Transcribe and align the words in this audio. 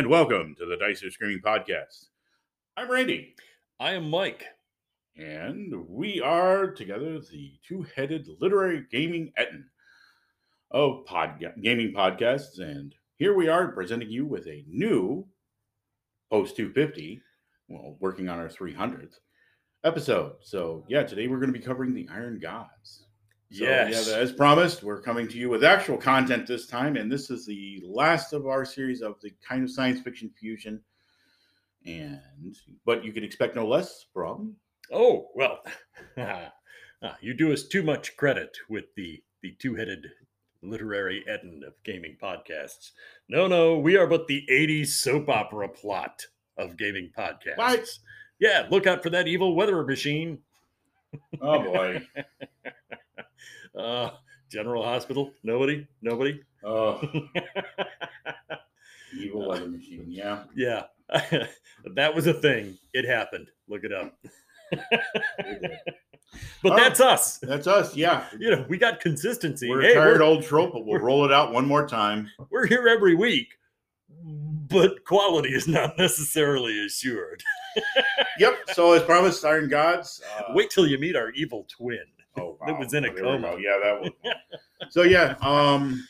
and 0.00 0.08
welcome 0.08 0.54
to 0.58 0.64
the 0.64 0.78
Dice 0.78 1.04
Are 1.04 1.10
Screaming 1.10 1.42
podcast. 1.44 2.06
I'm 2.74 2.90
Randy, 2.90 3.34
I 3.78 3.92
am 3.92 4.08
Mike. 4.08 4.46
and 5.14 5.74
we 5.86 6.22
are 6.22 6.70
together 6.70 7.20
the 7.20 7.52
two-headed 7.68 8.26
literary 8.40 8.86
gaming 8.90 9.30
ettin 9.36 9.68
of 10.70 11.04
pod- 11.04 11.44
gaming 11.62 11.92
podcasts, 11.92 12.60
and 12.60 12.94
here 13.18 13.34
we 13.34 13.48
are 13.48 13.72
presenting 13.72 14.08
you 14.08 14.24
with 14.24 14.46
a 14.46 14.64
new 14.66 15.28
post 16.30 16.56
250, 16.56 17.20
well, 17.68 17.98
working 18.00 18.30
on 18.30 18.38
our 18.38 18.48
300th 18.48 19.16
episode. 19.84 20.36
So 20.40 20.86
yeah, 20.88 21.02
today 21.02 21.28
we're 21.28 21.40
going 21.40 21.52
to 21.52 21.58
be 21.58 21.62
covering 21.62 21.92
the 21.92 22.08
Iron 22.10 22.38
Gods. 22.40 23.04
So, 23.52 23.64
Yes. 23.64 24.08
yeah, 24.08 24.16
as 24.16 24.32
promised, 24.32 24.82
we're 24.84 25.00
coming 25.02 25.26
to 25.28 25.36
you 25.36 25.48
with 25.48 25.64
actual 25.64 25.96
content 25.96 26.46
this 26.46 26.66
time, 26.66 26.96
and 26.96 27.10
this 27.10 27.30
is 27.30 27.46
the 27.46 27.82
last 27.84 28.32
of 28.32 28.46
our 28.46 28.64
series 28.64 29.02
of 29.02 29.20
the 29.20 29.32
kind 29.46 29.64
of 29.64 29.70
science 29.70 30.00
fiction 30.00 30.30
fusion. 30.38 30.80
And 31.84 32.20
but 32.84 33.04
you 33.04 33.12
can 33.12 33.24
expect 33.24 33.56
no 33.56 33.66
less 33.66 34.04
from 34.12 34.56
Oh, 34.92 35.28
well, 35.34 35.60
ah, 36.18 36.52
you 37.20 37.34
do 37.34 37.52
us 37.52 37.64
too 37.64 37.82
much 37.82 38.16
credit 38.16 38.56
with 38.68 38.86
the, 38.96 39.22
the 39.42 39.52
two 39.58 39.74
headed 39.74 40.06
literary 40.62 41.24
ettin 41.28 41.62
of 41.66 41.74
gaming 41.84 42.16
podcasts. 42.20 42.90
No, 43.28 43.46
no, 43.46 43.78
we 43.78 43.96
are 43.96 44.06
but 44.06 44.26
the 44.26 44.44
80s 44.50 44.88
soap 44.88 45.28
opera 45.28 45.68
plot 45.68 46.22
of 46.58 46.76
gaming 46.76 47.10
podcasts. 47.16 47.56
What? 47.56 47.88
Yeah, 48.40 48.66
look 48.70 48.86
out 48.86 49.02
for 49.02 49.10
that 49.10 49.28
evil 49.28 49.54
weather 49.54 49.84
machine. 49.84 50.38
oh 51.40 51.62
boy, 51.62 52.02
Uh, 53.78 54.10
General 54.50 54.82
Hospital? 54.82 55.32
Nobody? 55.42 55.86
Nobody? 56.02 56.40
oh 56.64 57.00
evil 59.16 59.48
weather 59.48 59.66
machine. 59.68 60.04
Yeah, 60.08 60.44
yeah, 60.54 60.84
that 61.94 62.14
was 62.14 62.26
a 62.26 62.34
thing. 62.34 62.76
It 62.92 63.04
happened. 63.06 63.48
Look 63.68 63.84
it 63.84 63.92
up. 63.92 64.14
But 66.62 66.72
Oh. 66.72 66.76
that's 66.76 67.00
us. 67.00 67.38
that's 67.38 67.66
us. 67.66 67.96
Yeah, 67.96 68.24
You 68.38 68.50
know, 68.52 68.64
we 68.68 68.78
got 68.78 69.00
consistency. 69.00 69.68
we're 69.68 69.80
Hey, 69.82 69.92
a 69.92 69.94
tired 69.94 70.20
we're, 70.20 70.24
old 70.26 70.44
trope, 70.44 70.72
but 70.74 70.86
we'll 70.86 71.00
roll 71.00 71.24
it 71.24 71.32
out 71.32 71.52
one 71.52 71.66
more 71.66 71.88
time. 71.88 72.30
we're 72.50 72.66
here 72.66 72.86
every 72.86 73.16
week, 73.16 73.48
but 74.68 75.04
quality 75.04 75.48
is 75.48 75.66
not 75.66 75.98
necessarily 75.98 76.84
assured. 76.86 77.42
Yep. 78.38 78.58
So 78.74 78.92
as 78.92 79.02
promised, 79.02 79.44
Iron 79.44 79.68
Gods. 79.68 80.22
Uh, 80.38 80.42
Wait 80.54 80.70
till 80.70 80.86
you 80.86 80.98
meet 80.98 81.16
our 81.16 81.30
evil 81.30 81.66
twin. 81.68 82.04
Oh, 82.36 82.56
That 82.66 82.78
was 82.78 82.92
in 82.94 83.04
a 83.04 83.12
There 83.12 83.22
coma. 83.24 83.56
Yeah, 83.58 83.78
that 83.82 84.00
was. 84.00 84.10
so 84.90 85.02
yeah, 85.02 85.34
um, 85.40 86.06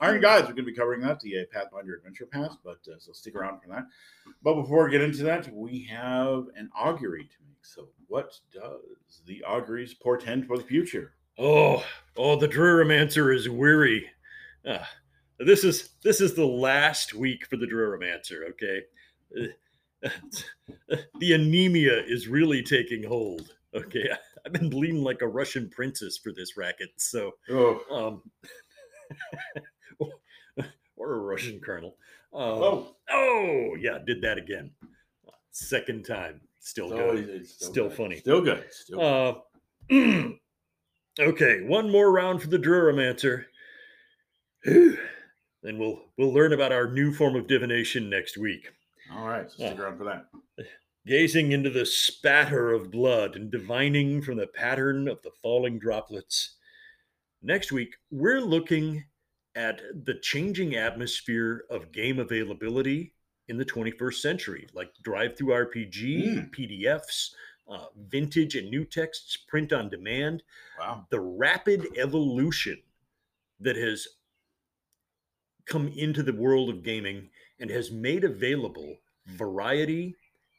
Iron 0.00 0.20
Gods. 0.20 0.42
We're 0.48 0.54
going 0.54 0.56
to 0.56 0.62
be 0.64 0.74
covering 0.74 1.00
that, 1.02 1.20
the 1.20 1.40
uh, 1.40 1.42
Pathfinder 1.52 1.94
Adventure 1.96 2.26
Path. 2.26 2.56
But 2.64 2.78
uh, 2.88 2.98
so 2.98 3.12
stick 3.12 3.34
around 3.34 3.60
for 3.62 3.68
that. 3.68 3.84
But 4.42 4.54
before 4.54 4.84
we 4.84 4.90
get 4.90 5.00
into 5.02 5.22
that, 5.24 5.52
we 5.54 5.84
have 5.84 6.46
an 6.56 6.68
augury 6.76 7.24
to 7.24 7.36
make. 7.46 7.64
So 7.64 7.88
what 8.08 8.38
does 8.52 9.22
the 9.26 9.42
auguries 9.44 9.94
portend 9.94 10.46
for 10.46 10.56
the 10.58 10.64
future? 10.64 11.14
Oh, 11.38 11.84
oh, 12.16 12.36
the 12.36 12.48
Druromancer 12.48 13.34
is 13.34 13.48
weary. 13.48 14.10
Ah, 14.66 14.88
this 15.38 15.62
is 15.64 15.90
this 16.02 16.20
is 16.20 16.34
the 16.34 16.44
last 16.46 17.14
week 17.14 17.46
for 17.46 17.56
the 17.56 17.66
Druromancer. 17.66 18.50
Okay, 18.50 18.82
Uh, 20.04 20.08
the 21.20 21.32
anemia 21.32 22.02
is 22.06 22.28
really 22.28 22.62
taking 22.62 23.02
hold. 23.04 23.54
Okay, 23.74 24.08
I've 24.48 24.54
been 24.54 24.70
bleeding 24.70 25.02
like 25.04 25.20
a 25.20 25.28
Russian 25.28 25.68
princess 25.68 26.16
for 26.16 26.32
this 26.32 26.56
racket. 26.56 26.88
So, 26.96 27.32
Oh, 27.50 27.80
um, 27.90 28.22
or 30.96 31.12
a 31.14 31.18
Russian 31.18 31.60
colonel. 31.60 31.96
Um, 32.32 32.40
oh, 32.42 32.96
oh, 33.10 33.74
yeah, 33.78 33.98
did 34.06 34.22
that 34.22 34.38
again. 34.38 34.70
Second 35.50 36.06
time, 36.06 36.40
still 36.60 36.88
so 36.88 36.96
good. 36.96 37.24
it's- 37.28 37.40
it's 37.40 37.66
Still 37.66 37.88
good. 37.88 37.96
funny. 37.98 38.16
Still 38.16 38.40
good. 38.40 38.64
Still 38.70 38.98
good. 39.90 40.32
Uh, 41.20 41.20
okay, 41.28 41.60
one 41.64 41.90
more 41.90 42.10
round 42.10 42.40
for 42.40 42.48
the 42.48 42.58
Druromancer. 42.58 43.44
Then 45.60 45.76
we'll 45.76 46.00
we'll 46.16 46.32
learn 46.32 46.52
about 46.52 46.70
our 46.70 46.88
new 46.90 47.12
form 47.12 47.34
of 47.34 47.48
divination 47.48 48.08
next 48.08 48.38
week. 48.38 48.68
All 49.12 49.26
right. 49.26 49.50
So 49.50 49.56
stick 49.56 49.74
Yeah. 49.76 49.82
around 49.82 49.98
for 49.98 50.04
that. 50.04 50.26
Gazing 51.06 51.52
into 51.52 51.70
the 51.70 51.86
spatter 51.86 52.72
of 52.72 52.90
blood 52.90 53.34
and 53.36 53.50
divining 53.50 54.20
from 54.20 54.36
the 54.36 54.46
pattern 54.46 55.08
of 55.08 55.22
the 55.22 55.30
falling 55.42 55.78
droplets. 55.78 56.56
Next 57.42 57.72
week, 57.72 57.94
we're 58.10 58.40
looking 58.40 59.04
at 59.54 59.80
the 60.04 60.14
changing 60.20 60.74
atmosphere 60.76 61.64
of 61.70 61.92
game 61.92 62.18
availability 62.18 63.14
in 63.48 63.56
the 63.56 63.64
21st 63.64 64.20
century, 64.20 64.66
like 64.74 64.90
DriveThruRPG, 65.02 66.26
Mm. 66.26 66.50
PDFs, 66.54 67.30
uh, 67.68 67.86
vintage 67.96 68.54
and 68.56 68.68
new 68.70 68.84
texts, 68.84 69.36
print 69.48 69.72
on 69.72 69.88
demand. 69.88 70.42
Wow. 70.78 71.06
the 71.10 71.20
rapid 71.20 71.86
evolution 71.96 72.82
that 73.60 73.76
has 73.76 74.06
come 75.66 75.88
into 75.88 76.22
the 76.22 76.32
world 76.32 76.70
of 76.70 76.82
gaming 76.82 77.30
and 77.58 77.70
has 77.70 77.90
made 77.90 78.24
available 78.24 78.96
variety 79.26 80.14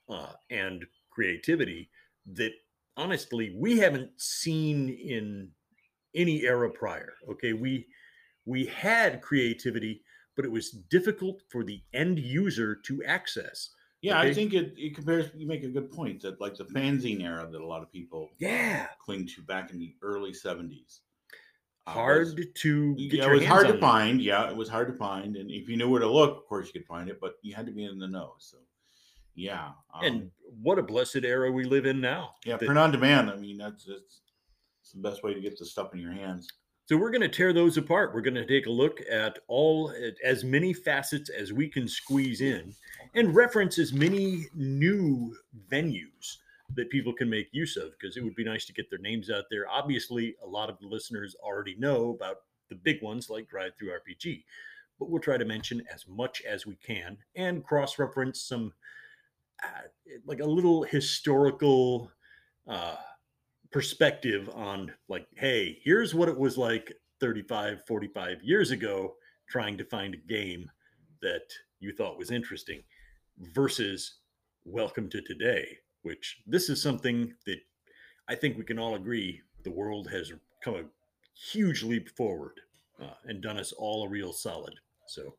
uh, 0.10 0.34
and 0.50 0.86
creativity 1.10 1.90
that 2.34 2.52
honestly 2.98 3.56
we 3.58 3.78
haven't 3.78 4.10
seen 4.18 4.90
in 4.90 5.50
any 6.16 6.44
era 6.44 6.70
prior 6.70 7.14
okay 7.30 7.54
we 7.54 7.86
we 8.46 8.66
had 8.66 9.22
creativity 9.22 10.02
but 10.36 10.46
it 10.46 10.52
was 10.52 10.72
difficult 10.90 11.42
for 11.50 11.64
the 11.64 11.82
end 11.94 12.20
user 12.20 12.76
to 12.76 13.04
access 13.04 13.70
Yeah, 14.02 14.20
I 14.20 14.34
think 14.34 14.54
it, 14.54 14.74
it 14.78 14.96
compares. 14.96 15.30
You 15.36 15.46
make 15.46 15.64
a 15.64 15.68
good 15.68 15.92
point 15.92 16.22
that 16.22 16.40
like 16.40 16.56
the 16.56 16.64
fanzine 16.64 17.22
era 17.22 17.46
that 17.52 17.62
a 17.62 17.66
lot 17.66 17.82
of 17.82 17.92
people 17.92 18.30
yeah 18.40 18.88
cling 19.04 19.28
to 19.28 19.42
back 19.42 19.72
in 19.72 19.80
the 19.80 19.94
early 20.02 20.34
seventies. 20.34 21.02
hard 21.86 22.40
to 22.56 22.96
get 22.96 23.14
yeah, 23.14 23.26
your 23.26 23.34
it 23.34 23.38
was 23.40 23.46
hard 23.46 23.68
to 23.68 23.78
find. 23.80 24.22
Yeah, 24.22 24.50
it 24.50 24.56
was 24.56 24.70
hard 24.70 24.88
to 24.88 24.94
find, 24.94 25.36
and 25.36 25.52
if 25.52 25.68
you 25.68 25.76
knew 25.78 25.90
where 25.90 26.00
to 26.00 26.10
look, 26.10 26.38
of 26.38 26.46
course 26.46 26.68
you 26.68 26.74
could 26.74 26.88
find 26.88 27.10
it, 27.10 27.20
but 27.20 27.34
you 27.42 27.54
had 27.54 27.66
to 27.66 27.72
be 27.72 27.86
in 27.86 28.00
the 28.00 28.08
know. 28.08 28.36
So, 28.40 28.58
yeah, 29.40 29.70
um, 29.94 30.04
and 30.04 30.32
what 30.62 30.78
a 30.78 30.84
blessed 30.84 31.24
era 31.24 31.52
we 31.52 31.64
live 31.64 31.86
in 31.86 32.02
now 32.02 32.36
yeah, 32.46 32.58
that- 32.58 32.66
print 32.66 32.78
on 32.78 32.92
demand. 32.92 33.30
I 33.30 33.36
mean, 33.38 33.58
that's 33.58 33.88
it's, 33.88 34.22
it's 34.82 34.92
the 34.92 35.02
best 35.02 35.24
way 35.24 35.34
to 35.34 35.40
get 35.40 35.58
the 35.58 35.66
stuff 35.66 35.94
in 35.94 36.00
your 36.00 36.12
hands. 36.12 36.48
So 36.88 36.98
we're 36.98 37.12
going 37.12 37.22
to 37.22 37.30
tear 37.30 37.54
those 37.54 37.78
apart. 37.78 38.16
We're 38.16 38.22
going 38.22 38.34
to 38.34 38.48
take 38.48 38.66
a 38.66 38.72
look 38.72 39.00
at 39.12 39.38
all 39.48 39.92
at 39.92 40.16
as 40.26 40.44
many 40.44 40.74
facets 40.74 41.30
as 41.30 41.54
we 41.54 41.68
can 41.68 41.88
squeeze 41.88 42.42
in 42.42 42.74
and 43.14 43.36
reference 43.36 43.78
as 43.78 43.94
many 43.94 44.48
new 44.56 45.36
venues 45.72 46.38
that 46.76 46.90
people 46.90 47.14
can 47.14 47.30
make 47.30 47.48
use 47.52 47.78
of 47.78 47.92
because 47.92 48.18
it 48.18 48.24
would 48.24 48.34
be 48.34 48.44
nice 48.44 48.66
to 48.66 48.74
get 48.74 48.90
their 48.90 48.98
names 49.00 49.30
out 49.30 49.46
there. 49.52 49.70
Obviously, 49.70 50.36
a 50.44 50.48
lot 50.48 50.68
of 50.68 50.80
the 50.80 50.88
listeners 50.88 51.36
already 51.44 51.76
know 51.78 52.10
about 52.10 52.38
the 52.70 52.76
big 52.76 53.04
ones 53.04 53.30
like 53.30 53.48
DriveThruRPG, 53.50 54.44
but 54.98 55.12
we'll 55.12 55.22
try 55.22 55.38
to 55.38 55.46
mention 55.46 55.84
as 55.94 56.08
much 56.08 56.42
as 56.42 56.66
we 56.66 56.76
can 56.76 57.18
and 57.36 57.64
cross 57.64 58.00
reference 58.00 58.42
some 58.42 58.74
like 60.26 60.40
a 60.40 60.46
little 60.46 60.84
historical 60.84 62.12
uh, 62.68 62.96
perspective 63.72 64.50
on 64.54 64.92
like 65.08 65.28
hey 65.36 65.80
here's 65.84 66.16
what 66.16 66.30
it 66.30 66.38
was 66.38 66.58
like 66.58 66.92
35 67.20 67.86
45 67.88 68.44
years 68.44 68.72
ago 68.72 69.14
trying 69.48 69.78
to 69.78 69.84
find 69.84 70.14
a 70.14 70.32
game 70.32 70.70
that 71.22 71.44
you 71.80 71.92
thought 71.92 72.18
was 72.18 72.32
interesting 72.32 72.82
versus 73.54 74.18
welcome 74.66 75.08
to 75.10 75.22
today 75.22 75.78
which 76.02 76.42
this 76.48 76.68
is 76.68 76.82
something 76.82 77.34
that 77.46 77.60
i 78.28 78.34
think 78.34 78.58
we 78.58 78.64
can 78.64 78.80
all 78.80 78.96
agree 78.96 79.40
the 79.64 79.72
world 79.72 80.10
has 80.10 80.32
come 80.64 80.76
a 80.76 80.84
huge 81.52 81.84
leap 81.84 82.10
forward 82.10 82.60
uh, 83.02 83.14
and 83.26 83.42
done 83.42 83.58
us 83.58 83.72
all 83.74 84.04
a 84.04 84.10
real 84.10 84.34
solid 84.34 84.74
so 85.08 85.36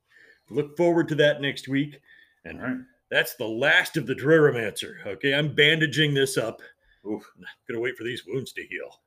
look 0.50 0.76
forward 0.76 1.08
to 1.08 1.16
that 1.16 1.40
next 1.40 1.66
week 1.66 2.00
and 2.44 2.60
All 2.60 2.66
right. 2.68 2.76
That's 3.10 3.34
the 3.34 3.46
last 3.46 3.96
of 3.96 4.06
the 4.06 4.14
Druromancer. 4.14 5.06
Okay, 5.06 5.34
I'm 5.34 5.54
bandaging 5.54 6.14
this 6.14 6.36
up. 6.36 6.60
Oof. 7.06 7.24
Gonna 7.68 7.80
wait 7.80 7.96
for 7.96 8.04
these 8.04 8.24
wounds 8.26 8.52
to 8.52 8.62
heal. 8.62 9.00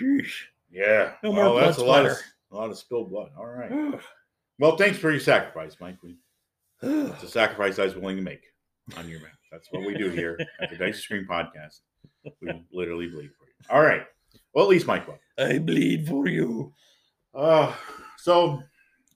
Sheesh. 0.00 0.32
Yeah. 0.70 1.12
No 1.22 1.30
well, 1.30 1.52
more 1.52 1.60
that's 1.60 1.78
a 1.78 1.84
lot 1.84 2.06
of 2.06 2.16
a 2.52 2.56
lot 2.56 2.70
of 2.70 2.78
spilled 2.78 3.10
blood. 3.10 3.30
All 3.36 3.46
right. 3.46 4.00
Well, 4.58 4.76
thanks 4.76 4.98
for 4.98 5.10
your 5.10 5.20
sacrifice, 5.20 5.76
Mike. 5.80 5.96
We, 6.02 6.16
it's 6.82 7.22
a 7.22 7.28
sacrifice 7.28 7.78
I 7.78 7.84
was 7.84 7.96
willing 7.96 8.16
to 8.16 8.22
make 8.22 8.42
on 8.96 9.08
your 9.08 9.20
behalf. 9.20 9.36
That's 9.50 9.68
what 9.72 9.84
we 9.84 9.94
do 9.94 10.10
here 10.10 10.38
at 10.60 10.70
the 10.70 10.76
Dice 10.76 11.00
Screen 11.00 11.26
Podcast. 11.28 11.80
We 12.40 12.64
literally 12.72 13.08
bleed 13.08 13.30
for 13.38 13.46
you. 13.46 13.52
All 13.68 13.82
right. 13.82 14.02
Well, 14.54 14.64
at 14.64 14.70
least 14.70 14.86
Mike 14.86 15.06
will. 15.08 15.18
I 15.38 15.58
bleed 15.58 16.06
for 16.06 16.28
you. 16.28 16.72
Uh, 17.34 17.72
so, 18.18 18.62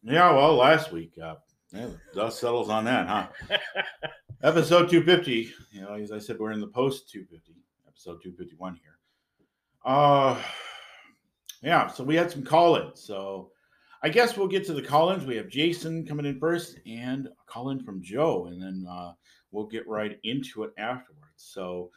yeah, 0.02 0.32
well, 0.32 0.54
last 0.56 0.92
week, 0.92 1.12
uh, 1.22 1.36
yeah, 1.72 1.88
dust 2.14 2.40
settles 2.40 2.68
on 2.68 2.84
that, 2.86 3.06
huh? 3.06 3.58
Episode 4.42 4.90
250. 4.90 5.50
You 5.72 5.80
know, 5.82 5.94
as 5.94 6.12
I 6.12 6.18
said, 6.18 6.38
we're 6.38 6.52
in 6.52 6.60
the 6.60 6.66
post 6.66 7.10
250, 7.10 7.54
episode 7.86 8.22
251 8.22 8.74
here. 8.82 8.98
Uh, 9.84 10.40
yeah, 11.62 11.86
so 11.86 12.04
we 12.04 12.14
had 12.14 12.30
some 12.30 12.42
call 12.42 12.76
ins. 12.76 13.00
So 13.02 13.50
I 14.04 14.10
guess 14.10 14.36
we'll 14.36 14.48
get 14.48 14.66
to 14.66 14.74
the 14.74 14.82
call-ins. 14.82 15.24
We 15.24 15.36
have 15.36 15.48
Jason 15.48 16.04
coming 16.04 16.26
in 16.26 16.38
first, 16.38 16.78
and 16.84 17.26
a 17.26 17.30
call-in 17.46 17.82
from 17.82 18.02
Joe, 18.02 18.48
and 18.48 18.60
then 18.60 18.86
uh, 18.86 19.12
we'll 19.50 19.64
get 19.64 19.88
right 19.88 20.18
into 20.24 20.62
it 20.64 20.72
afterwards. 20.76 21.32
So, 21.36 21.90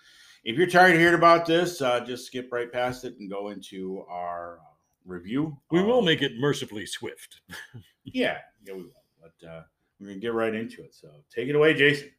if 0.45 0.55
you're 0.55 0.67
tired 0.67 0.93
of 0.93 1.01
hearing 1.01 1.15
about 1.15 1.45
this, 1.45 1.81
uh, 1.81 1.99
just 1.99 2.25
skip 2.25 2.47
right 2.49 2.71
past 2.71 3.03
it 3.03 3.15
and 3.19 3.29
go 3.29 3.49
into 3.49 4.05
our 4.07 4.59
uh, 4.59 4.73
review. 5.05 5.57
We 5.69 5.83
will 5.83 6.01
make 6.01 6.21
it 6.21 6.39
mercifully 6.39 6.85
swift. 6.85 7.41
yeah, 8.05 8.37
yeah, 8.65 8.73
we 8.73 8.83
will. 8.83 9.03
But 9.21 9.45
uh, 9.45 9.63
we're 9.99 10.07
gonna 10.07 10.19
get 10.19 10.33
right 10.33 10.55
into 10.55 10.83
it. 10.83 10.95
So, 10.95 11.09
take 11.29 11.49
it 11.49 11.55
away, 11.55 11.73
Jason. 11.73 12.09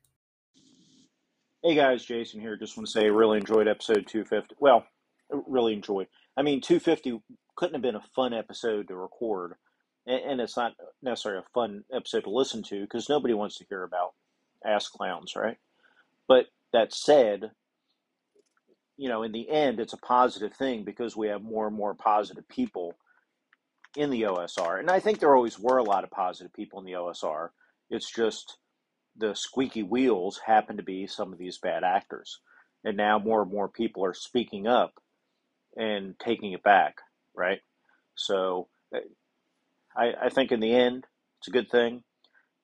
Hey 1.64 1.74
guys, 1.74 2.04
Jason 2.04 2.40
here. 2.40 2.56
Just 2.56 2.76
want 2.76 2.86
to 2.86 2.92
say 2.92 3.06
I 3.06 3.08
really 3.08 3.38
enjoyed 3.38 3.66
episode 3.66 4.06
250. 4.06 4.54
Well, 4.60 4.86
really 5.28 5.72
enjoyed. 5.72 6.06
I 6.36 6.42
mean, 6.42 6.60
250 6.60 7.20
couldn't 7.56 7.74
have 7.74 7.82
been 7.82 7.96
a 7.96 8.10
fun 8.14 8.32
episode 8.32 8.86
to 8.86 8.94
record, 8.94 9.54
and, 10.06 10.40
it's 10.40 10.56
not 10.56 10.74
necessarily 11.02 11.42
a 11.44 11.50
fun 11.52 11.82
episode 11.92 12.22
to 12.24 12.30
listen 12.30 12.62
to 12.68 12.82
because 12.82 13.08
nobody 13.08 13.34
wants 13.34 13.58
to 13.58 13.64
hear 13.68 13.82
about 13.82 14.14
ass 14.64 14.86
clowns, 14.86 15.34
right? 15.34 15.56
But 16.28 16.46
that 16.72 16.94
said, 16.94 17.50
you 18.96 19.08
know, 19.08 19.24
in 19.24 19.32
the 19.32 19.50
end, 19.50 19.80
it's 19.80 19.94
a 19.94 19.98
positive 19.98 20.54
thing 20.54 20.84
because 20.84 21.16
we 21.16 21.26
have 21.26 21.42
more 21.42 21.66
and 21.66 21.76
more 21.76 21.94
positive 21.94 22.48
people 22.48 22.94
in 23.96 24.10
the 24.10 24.22
OSR, 24.22 24.78
and 24.78 24.92
I 24.92 25.00
think 25.00 25.18
there 25.18 25.34
always 25.34 25.58
were 25.58 25.78
a 25.78 25.82
lot 25.82 26.04
of 26.04 26.10
positive 26.12 26.52
people 26.52 26.78
in 26.78 26.84
the 26.84 26.92
OSR. 26.92 27.48
It's 27.90 28.08
just 28.08 28.58
the 29.18 29.34
squeaky 29.34 29.82
wheels 29.82 30.40
happen 30.46 30.76
to 30.76 30.82
be 30.82 31.06
some 31.06 31.32
of 31.32 31.38
these 31.38 31.58
bad 31.58 31.84
actors. 31.84 32.40
And 32.84 32.96
now 32.96 33.18
more 33.18 33.42
and 33.42 33.50
more 33.50 33.68
people 33.68 34.04
are 34.04 34.14
speaking 34.14 34.66
up 34.66 34.94
and 35.76 36.14
taking 36.18 36.52
it 36.52 36.62
back, 36.62 36.98
right? 37.34 37.60
So 38.14 38.68
I, 39.96 40.12
I 40.24 40.28
think 40.28 40.52
in 40.52 40.60
the 40.60 40.74
end, 40.74 41.04
it's 41.38 41.48
a 41.48 41.52
good 41.52 41.70
thing. 41.70 42.02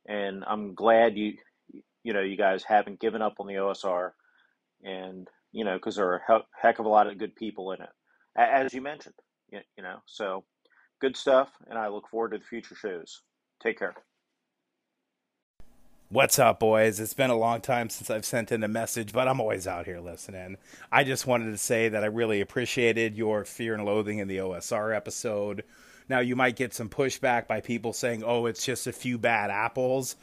And 0.06 0.44
I'm 0.46 0.74
glad 0.74 1.16
you, 1.16 1.34
you 2.02 2.12
know, 2.12 2.20
you 2.20 2.36
guys 2.36 2.64
haven't 2.64 3.00
given 3.00 3.22
up 3.22 3.34
on 3.40 3.46
the 3.46 3.54
OSR. 3.54 4.10
And, 4.82 5.28
you 5.52 5.64
know, 5.64 5.74
because 5.74 5.96
there 5.96 6.08
are 6.08 6.22
a 6.28 6.42
heck 6.60 6.78
of 6.78 6.86
a 6.86 6.90
lot 6.90 7.06
of 7.06 7.18
good 7.18 7.34
people 7.34 7.72
in 7.72 7.80
it, 7.80 7.88
as 8.36 8.74
you 8.74 8.82
mentioned, 8.82 9.14
you 9.50 9.60
know. 9.82 9.98
So 10.06 10.44
good 11.00 11.16
stuff. 11.16 11.48
And 11.68 11.78
I 11.78 11.88
look 11.88 12.08
forward 12.08 12.32
to 12.32 12.38
the 12.38 12.44
future 12.44 12.74
shows. 12.74 13.22
Take 13.62 13.78
care. 13.78 13.94
What's 16.14 16.38
up, 16.38 16.60
boys? 16.60 17.00
It's 17.00 17.12
been 17.12 17.30
a 17.30 17.36
long 17.36 17.60
time 17.60 17.90
since 17.90 18.08
I've 18.08 18.24
sent 18.24 18.52
in 18.52 18.62
a 18.62 18.68
message, 18.68 19.12
but 19.12 19.26
I'm 19.26 19.40
always 19.40 19.66
out 19.66 19.84
here 19.84 19.98
listening. 19.98 20.58
I 20.92 21.02
just 21.02 21.26
wanted 21.26 21.50
to 21.50 21.58
say 21.58 21.88
that 21.88 22.04
I 22.04 22.06
really 22.06 22.40
appreciated 22.40 23.16
your 23.16 23.44
Fear 23.44 23.74
and 23.74 23.84
Loathing 23.84 24.20
in 24.20 24.28
the 24.28 24.36
OSR 24.36 24.94
episode. 24.94 25.64
Now, 26.08 26.20
you 26.20 26.36
might 26.36 26.54
get 26.54 26.72
some 26.72 26.88
pushback 26.88 27.48
by 27.48 27.60
people 27.60 27.92
saying, 27.92 28.22
oh, 28.24 28.46
it's 28.46 28.64
just 28.64 28.86
a 28.86 28.92
few 28.92 29.18
bad 29.18 29.50
apples, 29.50 30.14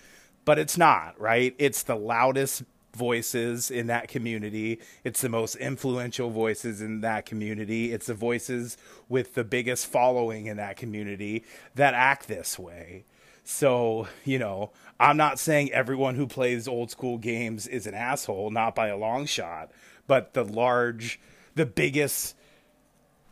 but 0.46 0.58
it's 0.58 0.78
not, 0.78 1.20
right? 1.20 1.54
It's 1.60 1.84
the 1.84 1.98
loudest 1.98 2.64
voices 2.96 3.70
in 3.70 3.88
that 3.88 4.08
community. 4.08 4.80
It's 5.04 5.20
the 5.20 5.28
most 5.28 5.58
influential 5.58 6.30
voices 6.30 6.82
in 6.82 7.02
that 7.02 7.26
community. 7.26 7.92
It's 7.92 8.08
the 8.08 8.14
voices 8.14 8.78
with 9.10 9.34
the 9.34 9.44
biggest 9.44 9.88
following 9.88 10.46
in 10.46 10.56
that 10.56 10.78
community 10.78 11.44
that 11.76 11.94
act 11.96 12.30
this 12.30 12.58
way. 12.58 13.04
So, 13.44 14.08
you 14.24 14.40
know, 14.40 14.72
I'm 15.00 15.18
not 15.18 15.40
saying 15.40 15.72
everyone 15.72 16.16
who 16.16 16.28
plays 16.28 16.68
old 16.68 16.92
school 16.92 17.18
games 17.18 17.68
is 17.68 17.88
an 17.88 17.94
asshole, 17.94 18.52
not 18.52 18.76
by 18.76 18.88
a 18.88 18.98
long 18.98 19.26
shot, 19.26 19.72
but 20.08 20.34
the 20.34 20.44
large, 20.44 21.20
the 21.56 21.66
biggest 21.66 22.36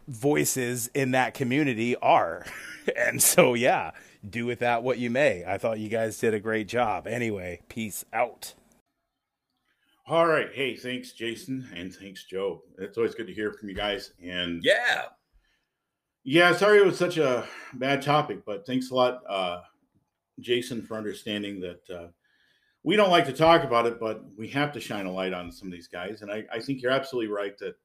voices 0.07 0.89
in 0.93 1.11
that 1.11 1.33
community 1.33 1.95
are. 1.97 2.45
and 2.97 3.21
so, 3.21 3.53
yeah, 3.53 3.91
do 4.27 4.45
with 4.45 4.59
that 4.59 4.83
what 4.83 4.97
you 4.97 5.09
may. 5.09 5.43
I 5.45 5.57
thought 5.57 5.79
you 5.79 5.89
guys 5.89 6.17
did 6.17 6.33
a 6.33 6.39
great 6.39 6.67
job. 6.67 7.07
Anyway, 7.07 7.61
peace 7.69 8.03
out. 8.11 8.55
All 10.07 10.25
right. 10.25 10.47
Hey, 10.51 10.75
thanks, 10.75 11.11
Jason, 11.11 11.69
and 11.75 11.93
thanks, 11.93 12.23
Joe. 12.23 12.63
It's 12.79 12.97
always 12.97 13.13
good 13.13 13.27
to 13.27 13.33
hear 13.33 13.53
from 13.53 13.69
you 13.69 13.75
guys. 13.75 14.11
And 14.23 14.59
yeah, 14.63 15.03
yeah, 16.23 16.55
sorry 16.55 16.79
it 16.79 16.85
was 16.85 16.97
such 16.97 17.17
a 17.17 17.47
bad 17.73 18.01
topic, 18.01 18.43
but 18.45 18.65
thanks 18.65 18.91
a 18.91 18.95
lot, 18.95 19.21
uh, 19.27 19.61
Jason, 20.39 20.81
for 20.81 20.97
understanding 20.97 21.59
that 21.61 21.89
uh, 21.89 22.07
we 22.83 22.95
don't 22.95 23.09
like 23.09 23.25
to 23.25 23.33
talk 23.33 23.63
about 23.63 23.85
it, 23.85 23.99
but 23.99 24.23
we 24.37 24.47
have 24.49 24.71
to 24.73 24.79
shine 24.79 25.05
a 25.05 25.11
light 25.11 25.33
on 25.33 25.51
some 25.51 25.67
of 25.67 25.71
these 25.71 25.87
guys. 25.87 26.21
And 26.21 26.31
I, 26.31 26.45
I 26.51 26.59
think 26.59 26.81
you're 26.81 26.91
absolutely 26.91 27.31
right 27.31 27.57
that 27.59 27.75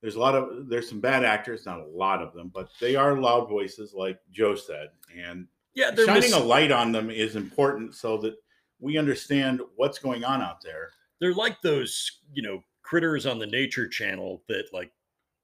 there's 0.00 0.16
a 0.16 0.20
lot 0.20 0.34
of 0.34 0.68
there's 0.68 0.88
some 0.88 1.00
bad 1.00 1.24
actors, 1.24 1.64
not 1.64 1.80
a 1.80 1.86
lot 1.86 2.20
of 2.20 2.34
them, 2.34 2.50
but 2.52 2.68
they 2.80 2.96
are 2.96 3.16
loud 3.18 3.48
voices, 3.48 3.94
like 3.94 4.18
Joe 4.30 4.54
said. 4.54 4.88
And 5.16 5.46
yeah, 5.74 5.94
shining 5.94 6.22
mis- 6.22 6.32
a 6.34 6.40
light 6.40 6.72
on 6.72 6.92
them 6.92 7.10
is 7.10 7.36
important 7.36 7.94
so 7.94 8.16
that 8.18 8.34
we 8.80 8.98
understand 8.98 9.60
what's 9.76 9.98
going 9.98 10.24
on 10.24 10.42
out 10.42 10.60
there. 10.60 10.90
They're 11.20 11.34
like 11.34 11.62
those, 11.62 12.20
you 12.32 12.42
know, 12.42 12.62
critters 12.82 13.26
on 13.26 13.38
the 13.38 13.46
nature 13.46 13.88
channel 13.88 14.42
that 14.48 14.64
like 14.72 14.90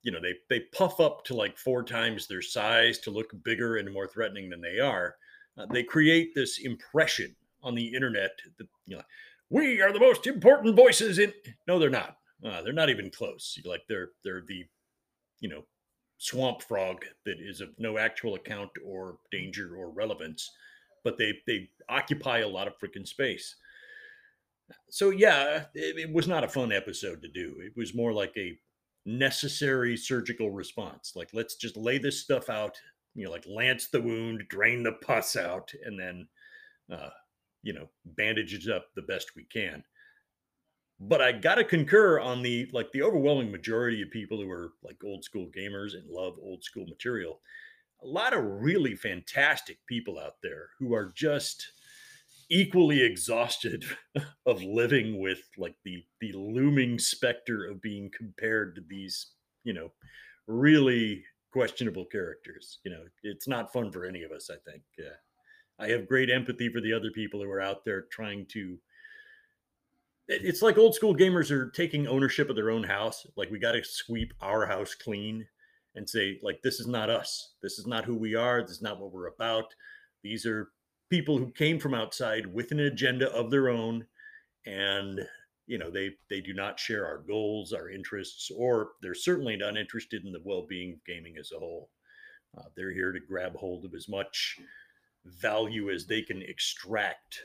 you 0.03 0.11
know 0.11 0.21
they 0.21 0.35
they 0.51 0.61
puff 0.73 1.01
up 1.01 1.25
to 1.25 1.35
like 1.35 1.57
four 1.57 1.85
times 1.85 2.27
their 2.27 2.43
size 2.43 2.99
to 2.99 3.11
look 3.11 3.33
bigger 3.45 3.77
and 3.77 3.93
more 3.93 4.09
threatening 4.09 4.51
than 4.51 4.61
they 4.61 4.81
are 4.81 5.15
uh, 5.59 5.67
they 5.73 5.83
create 5.83 6.35
this 6.35 6.59
impression 6.59 7.35
on 7.63 7.75
the 7.75 7.95
internet 7.95 8.31
that 8.59 8.69
you 8.87 8.97
know 8.97 9.03
we 9.51 9.81
are 9.81 9.93
the 9.93 10.01
most 10.01 10.27
important 10.27 10.77
voices 10.77 11.19
in. 11.19 11.33
No, 11.67 11.79
they're 11.79 11.91
not. 11.91 12.19
Uh, 12.45 12.63
they're 12.63 12.73
not 12.73 12.91
even 12.91 13.11
close. 13.11 13.59
Like 13.65 13.83
they're 13.89 14.11
they're 14.25 14.45
the 14.47 14.65
you 15.41 15.49
know 15.49 15.65
swamp 16.19 16.63
frog 16.63 17.05
that 17.25 17.39
is 17.41 17.61
of 17.61 17.71
no 17.79 17.99
actual 17.99 18.35
account 18.35 18.71
or 18.85 19.19
danger 19.31 19.75
or 19.77 19.91
relevance, 19.91 20.51
but 21.05 21.19
they 21.19 21.39
they 21.47 21.69
occupy 21.89 22.39
a 22.39 22.49
lot 22.49 22.69
of 22.69 22.79
freaking 22.79 23.07
space. 23.07 23.57
So 24.91 25.11
yeah, 25.11 25.65
it, 25.75 25.99
it 25.99 26.13
was 26.13 26.29
not 26.29 26.45
a 26.45 26.49
fun 26.49 26.73
episode 26.73 27.23
to 27.23 27.29
do. 27.29 27.57
It 27.61 27.73
was 27.77 27.95
more 27.95 28.13
like 28.13 28.35
a 28.37 28.59
necessary 29.07 29.97
surgical 29.97 30.51
response. 30.51 31.15
Like 31.17 31.31
let's 31.33 31.57
just 31.57 31.77
lay 31.77 31.99
this 31.99 32.21
stuff 32.21 32.51
out 32.51 32.77
you 33.15 33.25
know, 33.25 33.31
like 33.31 33.47
lance 33.47 33.89
the 33.89 34.01
wound, 34.01 34.45
drain 34.49 34.83
the 34.83 34.93
pus 34.93 35.37
out, 35.37 35.73
and 35.85 35.99
then, 35.99 36.29
uh, 36.93 37.11
you 37.63 37.73
know, 37.73 37.89
bandage 38.05 38.55
it 38.55 38.73
up 38.73 38.87
the 38.95 39.03
best 39.03 39.37
we 39.37 39.45
can. 39.45 39.83
But 41.01 41.23
I 41.23 41.33
got 41.33 41.57
to 41.57 41.65
concur 41.65 42.19
on 42.19 42.43
the 42.43 42.69
like 42.73 42.91
the 42.93 43.03
overwhelming 43.03 43.53
majority 43.53 44.03
of 44.03 44.11
people 44.11 44.41
who 44.41 44.51
are 44.51 44.73
like 44.83 44.97
old 45.05 45.25
school 45.25 45.49
gamers 45.57 45.95
and 45.95 46.09
love 46.09 46.35
old 46.41 46.65
school 46.65 46.87
material. 46.87 47.41
A 48.03 48.07
lot 48.07 48.33
of 48.33 48.45
really 48.45 48.95
fantastic 48.95 49.79
people 49.87 50.19
out 50.19 50.37
there 50.43 50.71
who 50.79 50.95
are 50.95 51.13
just 51.15 51.73
equally 52.51 53.03
exhausted 53.03 53.85
of 54.47 54.63
living 54.63 55.21
with 55.21 55.43
like 55.57 55.77
the 55.85 56.05
the 56.21 56.33
looming 56.33 56.99
specter 56.99 57.65
of 57.67 57.83
being 57.83 58.11
compared 58.17 58.75
to 58.75 58.81
these 58.89 59.33
you 59.65 59.73
know 59.73 59.93
really 60.47 61.25
questionable 61.53 62.05
characters. 62.05 62.79
You 62.85 62.93
know, 62.93 63.05
it's 63.23 63.49
not 63.49 63.73
fun 63.73 63.91
for 63.93 64.05
any 64.05 64.23
of 64.23 64.33
us. 64.33 64.51
I 64.51 64.71
think. 64.71 64.83
Uh, 64.99 65.15
I 65.81 65.89
have 65.89 66.09
great 66.09 66.31
empathy 66.31 66.69
for 66.69 66.81
the 66.81 66.93
other 66.93 67.11
people 67.15 67.41
who 67.41 67.51
are 67.51 67.61
out 67.61 67.85
there 67.85 68.07
trying 68.11 68.47
to. 68.53 68.79
It's 70.27 70.61
like 70.61 70.77
old 70.77 70.95
school 70.95 71.17
gamers 71.17 71.51
are 71.51 71.71
taking 71.71 72.07
ownership 72.07 72.51
of 72.51 72.57
their 72.57 72.71
own 72.71 72.85
house. 72.85 73.27
Like 73.37 73.51
we 73.51 73.59
got 73.59 73.73
to 73.73 73.83
sweep 73.83 74.35
our 74.43 74.67
house 74.67 74.95
clean 74.95 75.47
and 75.95 76.09
say, 76.09 76.39
like, 76.43 76.61
this 76.63 76.81
is 76.81 76.87
not 76.87 77.09
us. 77.11 77.55
This 77.63 77.79
is 77.79 77.87
not 77.87 78.05
who 78.05 78.15
we 78.15 78.35
are. 78.35 78.61
This 78.63 78.73
is 78.73 78.83
not 78.83 79.01
what 79.01 79.13
we're 79.13 79.29
about. 79.29 79.75
These 80.23 80.45
are 80.45 80.69
people 81.11 81.39
who 81.39 81.51
came 81.53 81.79
from 81.79 81.95
outside 81.95 82.47
with 82.47 82.73
an 82.73 82.81
agenda 82.81 83.33
of 83.33 83.51
their 83.51 83.69
own, 83.71 84.07
and 84.67 85.21
you 85.69 85.79
know 85.79 85.91
they 85.91 86.11
they 86.31 86.41
do 86.41 86.55
not 86.55 86.81
share 86.81 87.07
our 87.07 87.19
goals 87.19 87.73
our 87.73 87.91
interests 87.91 88.51
or 88.57 88.93
they're 89.03 89.15
certainly 89.15 89.57
not 89.57 89.77
interested 89.77 90.25
in 90.25 90.33
the 90.33 90.43
well-being 90.45 90.95
of 90.95 91.05
gaming 91.05 91.37
as 91.39 91.53
a 91.53 91.59
whole. 91.59 91.91
Uh, 92.57 92.63
they're 92.75 92.93
here 92.93 93.13
to 93.13 93.21
grab 93.21 93.55
hold 93.55 93.85
of 93.85 93.95
as 93.95 94.09
much 94.09 94.59
value 95.27 95.91
as 95.91 96.07
they 96.07 96.23
can 96.23 96.43
extract 96.43 97.43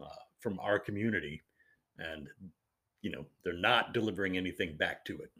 uh, 0.00 0.22
from 0.38 0.60
our 0.60 0.78
community. 0.78 1.42
And 1.98 2.28
you 3.00 3.10
know 3.10 3.24
they're 3.42 3.54
not 3.54 3.94
delivering 3.94 4.36
anything 4.36 4.76
back 4.76 5.04
to 5.06 5.18
it. 5.18 5.30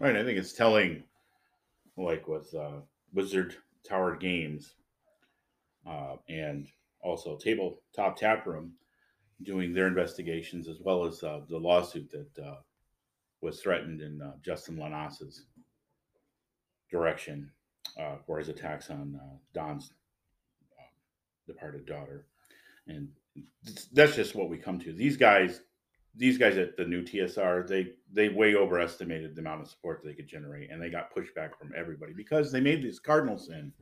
Right 0.00 0.16
i 0.16 0.24
think 0.24 0.38
it's 0.38 0.52
telling 0.52 1.02
like 1.96 2.26
with 2.26 2.52
uh, 2.54 2.80
wizard 3.12 3.56
tower 3.86 4.16
games 4.16 4.74
uh, 5.86 6.16
and 6.28 6.68
also 7.02 7.36
tabletop 7.36 8.16
tap 8.16 8.46
room 8.46 8.72
doing 9.42 9.72
their 9.72 9.86
investigations 9.86 10.68
as 10.68 10.78
well 10.80 11.04
as 11.04 11.22
uh, 11.22 11.40
the 11.48 11.58
lawsuit 11.58 12.10
that 12.10 12.44
uh, 12.44 12.56
was 13.40 13.60
threatened 13.60 14.00
in 14.00 14.20
uh, 14.20 14.32
Justin 14.42 14.78
LaNasa's 14.78 15.44
direction 16.90 17.50
uh, 17.98 18.16
for 18.26 18.38
his 18.38 18.48
attacks 18.48 18.90
on 18.90 19.18
uh, 19.20 19.36
Don's 19.54 19.92
uh, 20.78 20.82
departed 21.46 21.86
daughter, 21.86 22.26
and 22.86 23.08
that's 23.92 24.16
just 24.16 24.34
what 24.34 24.50
we 24.50 24.58
come 24.58 24.78
to. 24.80 24.92
These 24.92 25.16
guys, 25.16 25.62
these 26.14 26.36
guys 26.36 26.58
at 26.58 26.76
the 26.76 26.84
new 26.84 27.02
TSR, 27.02 27.66
they 27.66 27.92
they 28.12 28.28
way 28.28 28.54
overestimated 28.56 29.34
the 29.34 29.40
amount 29.40 29.62
of 29.62 29.68
support 29.68 30.02
they 30.04 30.14
could 30.14 30.28
generate, 30.28 30.70
and 30.70 30.82
they 30.82 30.90
got 30.90 31.14
pushback 31.14 31.56
from 31.58 31.72
everybody 31.76 32.12
because 32.12 32.52
they 32.52 32.60
made 32.60 32.82
this 32.82 32.98
cardinal 32.98 33.38
sin 33.38 33.72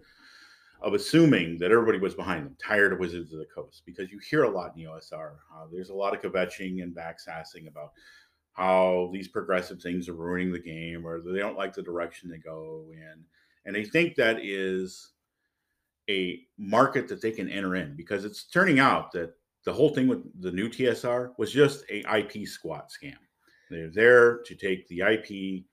of 0.81 0.95
assuming 0.95 1.59
that 1.59 1.73
everybody 1.73 1.99
was 1.99 2.15
behind 2.15 2.47
them, 2.47 2.57
tired 2.63 2.93
of 2.93 3.01
Wizards 3.01 3.33
of 3.33 3.39
the 3.39 3.47
Coast, 3.47 3.83
because 3.85 4.11
you 4.11 4.19
hear 4.19 4.45
a 4.45 4.51
lot 4.51 4.73
in 4.77 4.83
the 4.83 4.91
OSR. 4.91 5.33
Uh, 5.55 5.67
there's 5.73 5.91
a 5.91 5.95
lot 5.95 6.15
of 6.15 6.33
kvetching 6.33 6.83
and 6.83 6.95
backsassing 6.95 7.67
about 7.69 7.93
how 8.53 9.09
these 9.13 9.29
progressive 9.29 9.81
things 9.81 10.09
are 10.09 10.15
ruining 10.15 10.53
the 10.53 10.59
game 10.59 11.07
or 11.07 11.21
they 11.21 11.39
don't 11.39 11.57
like 11.57 11.75
the 11.75 11.83
direction 11.83 12.29
they 12.29 12.39
go 12.39 12.91
in. 12.93 13.25
And 13.65 13.75
they 13.75 13.85
think 13.85 14.15
that 14.17 14.39
is 14.43 15.13
a 16.09 16.41
market 16.57 17.07
that 17.09 17.21
they 17.21 17.31
can 17.31 17.49
enter 17.49 17.77
in 17.77 17.95
because 17.97 18.25
it's 18.25 18.45
turning 18.45 18.81
out 18.81 19.13
that 19.13 19.35
the 19.65 19.73
whole 19.73 19.91
thing 19.91 20.09
with 20.09 20.25
the 20.43 20.51
new 20.51 20.69
TSR 20.69 21.33
was 21.39 21.53
just 21.53 21.85
a 21.91 21.99
IP 22.19 22.49
squat 22.49 22.91
scam. 22.91 23.17
They're 23.71 23.91
there 23.91 24.39
to 24.39 24.55
take 24.55 24.89
the 24.89 25.01
IP 25.01 25.65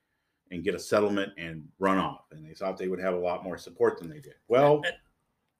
and 0.55 0.63
get 0.63 0.73
a 0.73 0.79
settlement 0.79 1.31
and 1.37 1.63
run 1.79 1.97
off. 1.97 2.25
And 2.31 2.45
they 2.45 2.53
thought 2.53 2.77
they 2.77 2.87
would 2.87 3.01
have 3.01 3.13
a 3.13 3.19
lot 3.19 3.43
more 3.43 3.57
support 3.57 3.99
than 3.99 4.09
they 4.09 4.19
did. 4.19 4.35
Well, 4.47 4.81
and, 4.85 4.95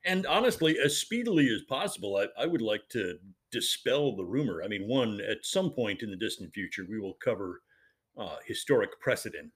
and 0.05 0.25
honestly, 0.25 0.77
as 0.83 0.97
speedily 0.97 1.49
as 1.53 1.61
possible, 1.63 2.17
I, 2.17 2.43
I, 2.43 2.45
would 2.45 2.61
like 2.61 2.87
to 2.89 3.17
dispel 3.51 4.15
the 4.15 4.25
rumor. 4.25 4.63
I 4.63 4.67
mean, 4.67 4.87
one, 4.87 5.21
at 5.21 5.45
some 5.45 5.71
point 5.71 6.01
in 6.01 6.09
the 6.09 6.15
distant 6.15 6.53
future, 6.53 6.85
we 6.89 6.99
will 6.99 7.15
cover 7.15 7.61
uh, 8.17 8.37
historic 8.45 8.99
precedent 8.99 9.51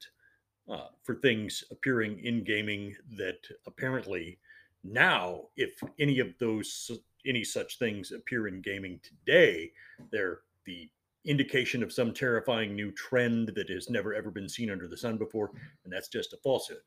uh, 0.70 0.88
for 1.02 1.16
things 1.16 1.64
appearing 1.70 2.20
in 2.24 2.44
gaming 2.44 2.94
that 3.16 3.38
apparently 3.66 4.38
now, 4.84 5.42
if 5.56 5.82
any 5.98 6.20
of 6.20 6.28
those 6.38 6.90
any 7.26 7.44
such 7.44 7.78
things 7.78 8.12
appear 8.12 8.48
in 8.48 8.62
gaming 8.62 8.98
today, 9.02 9.70
they're 10.10 10.40
the 10.64 10.88
indication 11.26 11.82
of 11.82 11.92
some 11.92 12.12
terrifying 12.12 12.74
new 12.74 12.90
trend 12.92 13.52
that 13.54 13.68
has 13.68 13.90
never 13.90 14.14
ever 14.14 14.30
been 14.30 14.48
seen 14.48 14.70
under 14.70 14.88
the 14.88 14.96
sun 14.96 15.18
before, 15.18 15.50
and 15.84 15.92
that's 15.92 16.08
just 16.08 16.32
a 16.32 16.38
falsehood. 16.38 16.82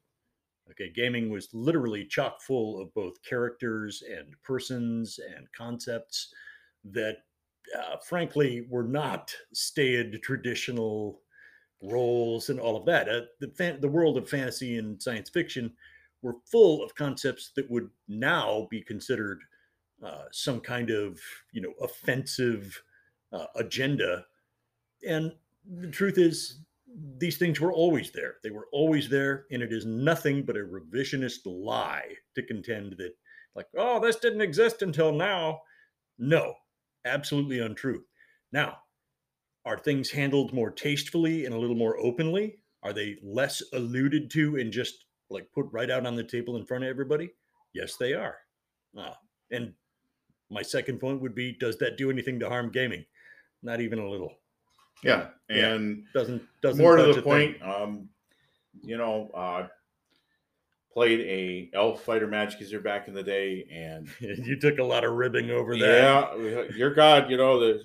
Okay, 0.72 0.90
gaming 0.90 1.30
was 1.30 1.50
literally 1.54 2.06
chock 2.06 2.42
full 2.42 2.82
of 2.82 2.94
both 2.94 3.22
characters 3.24 4.02
and 4.10 4.34
persons 4.44 5.20
and 5.36 5.52
concepts 5.52 6.34
that, 6.86 7.18
uh, 7.78 7.98
frankly, 8.08 8.66
were 8.70 8.84
not 8.84 9.34
staid 9.54 10.22
traditional 10.24 11.22
roles 11.82 12.50
and 12.50 12.60
all 12.60 12.78
of 12.78 12.86
that. 12.86 13.10
Uh, 13.10 13.22
the, 13.42 13.50
fan- 13.50 13.82
the 13.82 13.88
world 13.88 14.18
of 14.18 14.30
fantasy 14.30 14.78
and 14.78 15.02
science 15.02 15.30
fiction 15.30 15.74
were 16.22 16.38
full 16.50 16.82
of 16.82 16.96
concepts 16.96 17.52
that 17.56 17.70
would 17.70 17.90
now 18.08 18.68
be 18.72 18.82
considered 18.82 19.42
uh, 20.02 20.26
some 20.32 20.62
kind 20.62 20.90
of, 20.90 21.20
you 21.52 21.62
know, 21.62 21.74
offensive 21.82 22.82
uh, 23.34 23.48
agenda. 23.56 24.26
And 25.08 25.34
the 25.66 25.90
truth 25.90 26.18
is, 26.18 26.60
these 27.18 27.38
things 27.38 27.60
were 27.60 27.74
always 27.74 28.12
there. 28.12 28.36
They 28.44 28.52
were 28.52 28.68
always 28.72 29.10
there, 29.10 29.46
and 29.52 29.64
it 29.64 29.74
is 29.74 29.86
nothing 29.86 30.44
but 30.44 30.56
a 30.58 30.60
revisionist 30.60 31.40
lie 31.46 32.14
to 32.36 32.44
contend 32.44 32.96
that, 33.00 33.14
like, 33.56 33.68
oh, 33.76 34.00
this 34.00 34.18
didn't 34.18 34.42
exist 34.42 34.82
until 34.82 35.12
now. 35.12 35.62
No, 36.20 36.54
absolutely 37.06 37.60
untrue. 37.60 38.04
Now, 38.52 38.78
are 39.66 39.78
things 39.78 40.12
handled 40.12 40.54
more 40.54 40.72
tastefully 40.72 41.46
and 41.46 41.54
a 41.54 41.58
little 41.58 41.76
more 41.76 41.98
openly? 42.00 42.60
Are 42.84 42.94
they 42.94 43.18
less 43.24 43.64
alluded 43.74 44.30
to 44.32 44.58
and 44.58 44.72
just 44.72 45.06
like 45.30 45.52
put 45.54 45.68
right 45.72 45.90
out 45.90 46.06
on 46.06 46.16
the 46.16 46.24
table 46.24 46.58
in 46.58 46.66
front 46.66 46.84
of 46.84 46.90
everybody? 46.90 47.32
Yes, 47.74 47.96
they 47.96 48.14
are. 48.14 48.36
Uh, 48.98 49.14
and 49.52 49.74
my 50.50 50.62
second 50.62 51.00
point 51.00 51.22
would 51.22 51.34
be 51.34 51.54
does 51.54 51.78
that 51.78 51.98
do 51.98 52.12
anything 52.12 52.40
to 52.40 52.50
harm 52.50 52.72
gaming? 52.72 53.06
Not 53.64 53.82
even 53.82 54.00
a 54.00 54.08
little. 54.08 54.34
Yeah, 55.04 55.28
and 55.50 55.98
yeah, 55.98 56.04
doesn't 56.14 56.44
doesn't 56.62 56.82
more 56.82 56.98
to 56.98 57.14
the 57.14 57.22
point. 57.22 57.62
Um, 57.62 58.10
you 58.84 58.98
know, 58.98 59.30
uh, 59.34 59.68
played 60.94 61.20
a 61.22 61.70
elf 61.74 62.04
fighter 62.04 62.28
match 62.28 62.52
because 62.52 62.72
you're 62.72 62.82
back 62.82 63.08
in 63.08 63.14
the 63.14 63.24
day, 63.24 63.68
and 63.72 64.08
you 64.20 64.60
took 64.60 64.78
a 64.78 64.84
lot 64.84 65.04
of 65.04 65.14
ribbing 65.14 65.50
over 65.50 65.76
that. 65.78 66.38
Yeah, 66.38 66.64
your 66.76 66.94
God, 66.94 67.30
you 67.30 67.38
know 67.38 67.60
the 67.60 67.84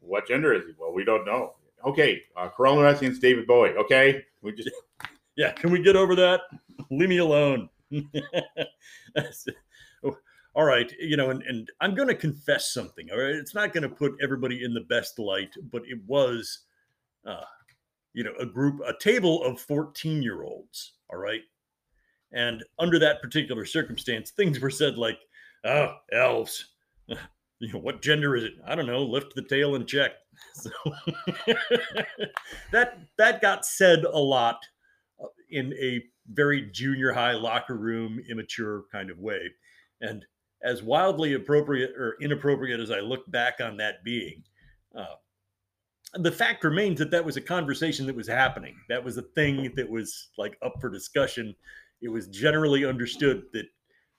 what 0.00 0.28
gender 0.28 0.52
is 0.52 0.66
he? 0.66 0.72
Well, 0.78 0.92
we 0.92 1.04
don't 1.04 1.24
know. 1.24 1.54
Okay, 1.84 2.22
uh, 2.36 2.48
Corellon 2.48 2.78
Larethian's 2.78 3.18
David 3.18 3.46
Bowie. 3.46 3.70
Okay, 3.70 4.24
we 4.42 4.52
just 4.52 4.70
yeah. 5.36 5.52
Can 5.52 5.70
we 5.70 5.82
get 5.82 5.96
over 5.96 6.14
that? 6.16 6.42
Leave 6.90 7.08
me 7.08 7.18
alone. 7.18 7.68
all 10.54 10.64
right, 10.64 10.92
you 10.98 11.16
know, 11.16 11.30
and, 11.30 11.42
and 11.42 11.70
I'm 11.80 11.94
going 11.94 12.08
to 12.08 12.14
confess 12.14 12.72
something. 12.72 13.08
All 13.10 13.18
right, 13.18 13.34
it's 13.34 13.54
not 13.54 13.72
going 13.72 13.82
to 13.82 13.88
put 13.88 14.12
everybody 14.22 14.64
in 14.64 14.74
the 14.74 14.82
best 14.82 15.18
light, 15.18 15.54
but 15.70 15.82
it 15.86 15.98
was, 16.06 16.60
uh, 17.26 17.44
you 18.12 18.22
know, 18.22 18.34
a 18.38 18.44
group, 18.44 18.80
a 18.86 18.92
table 18.98 19.42
of 19.44 19.60
14 19.60 20.22
year 20.22 20.42
olds. 20.42 20.92
All 21.10 21.18
right, 21.18 21.40
and 22.32 22.62
under 22.78 22.98
that 22.98 23.22
particular 23.22 23.64
circumstance, 23.64 24.30
things 24.30 24.60
were 24.60 24.70
said 24.70 24.98
like, 24.98 25.18
"Oh, 25.64 25.94
elves." 26.12 26.66
You 27.60 27.72
know, 27.72 27.78
what 27.78 28.02
gender 28.02 28.34
is 28.34 28.42
it? 28.42 28.54
I 28.66 28.74
don't 28.74 28.86
know. 28.88 29.04
Lift 29.04 29.36
the 29.36 29.42
tail 29.42 29.76
and 29.76 29.86
check. 29.86 30.10
So 30.54 30.70
that 32.72 32.98
that 33.18 33.40
got 33.40 33.64
said 33.64 34.02
a 34.02 34.18
lot 34.18 34.58
uh, 35.22 35.28
in 35.48 35.72
a 35.74 36.02
very 36.32 36.62
junior 36.72 37.12
high 37.12 37.34
locker 37.34 37.76
room 37.76 38.20
immature 38.28 38.82
kind 38.90 39.10
of 39.10 39.20
way 39.20 39.48
and 40.02 40.26
as 40.64 40.82
wildly 40.82 41.34
appropriate 41.34 41.90
or 41.96 42.16
inappropriate 42.20 42.80
as 42.80 42.90
I 42.90 43.00
look 43.00 43.30
back 43.30 43.54
on 43.60 43.76
that 43.78 44.04
being, 44.04 44.42
uh, 44.96 45.16
the 46.14 46.32
fact 46.32 46.64
remains 46.64 46.98
that 46.98 47.10
that 47.10 47.24
was 47.24 47.36
a 47.36 47.40
conversation 47.40 48.06
that 48.06 48.16
was 48.16 48.28
happening. 48.28 48.76
That 48.88 49.02
was 49.02 49.16
a 49.16 49.22
thing 49.22 49.72
that 49.76 49.88
was 49.88 50.28
like 50.36 50.58
up 50.62 50.74
for 50.80 50.90
discussion. 50.90 51.54
It 52.02 52.08
was 52.08 52.28
generally 52.28 52.84
understood 52.84 53.44
that 53.52 53.66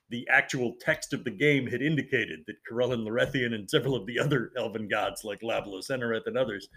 the 0.10 0.28
actual 0.30 0.76
text 0.80 1.14
of 1.14 1.24
the 1.24 1.32
game 1.32 1.68
had 1.68 1.82
indicated 1.82 2.42
that 2.48 2.58
Corellon 2.70 3.06
Larethian 3.06 3.54
and 3.54 3.70
several 3.70 3.96
of 3.96 4.06
the 4.06 4.20
other 4.20 4.52
elven 4.58 4.88
gods 4.88 5.24
like 5.24 5.42
Labelas 5.42 5.90
Enoreth 5.90 6.28
and 6.28 6.38
others, 6.38 6.68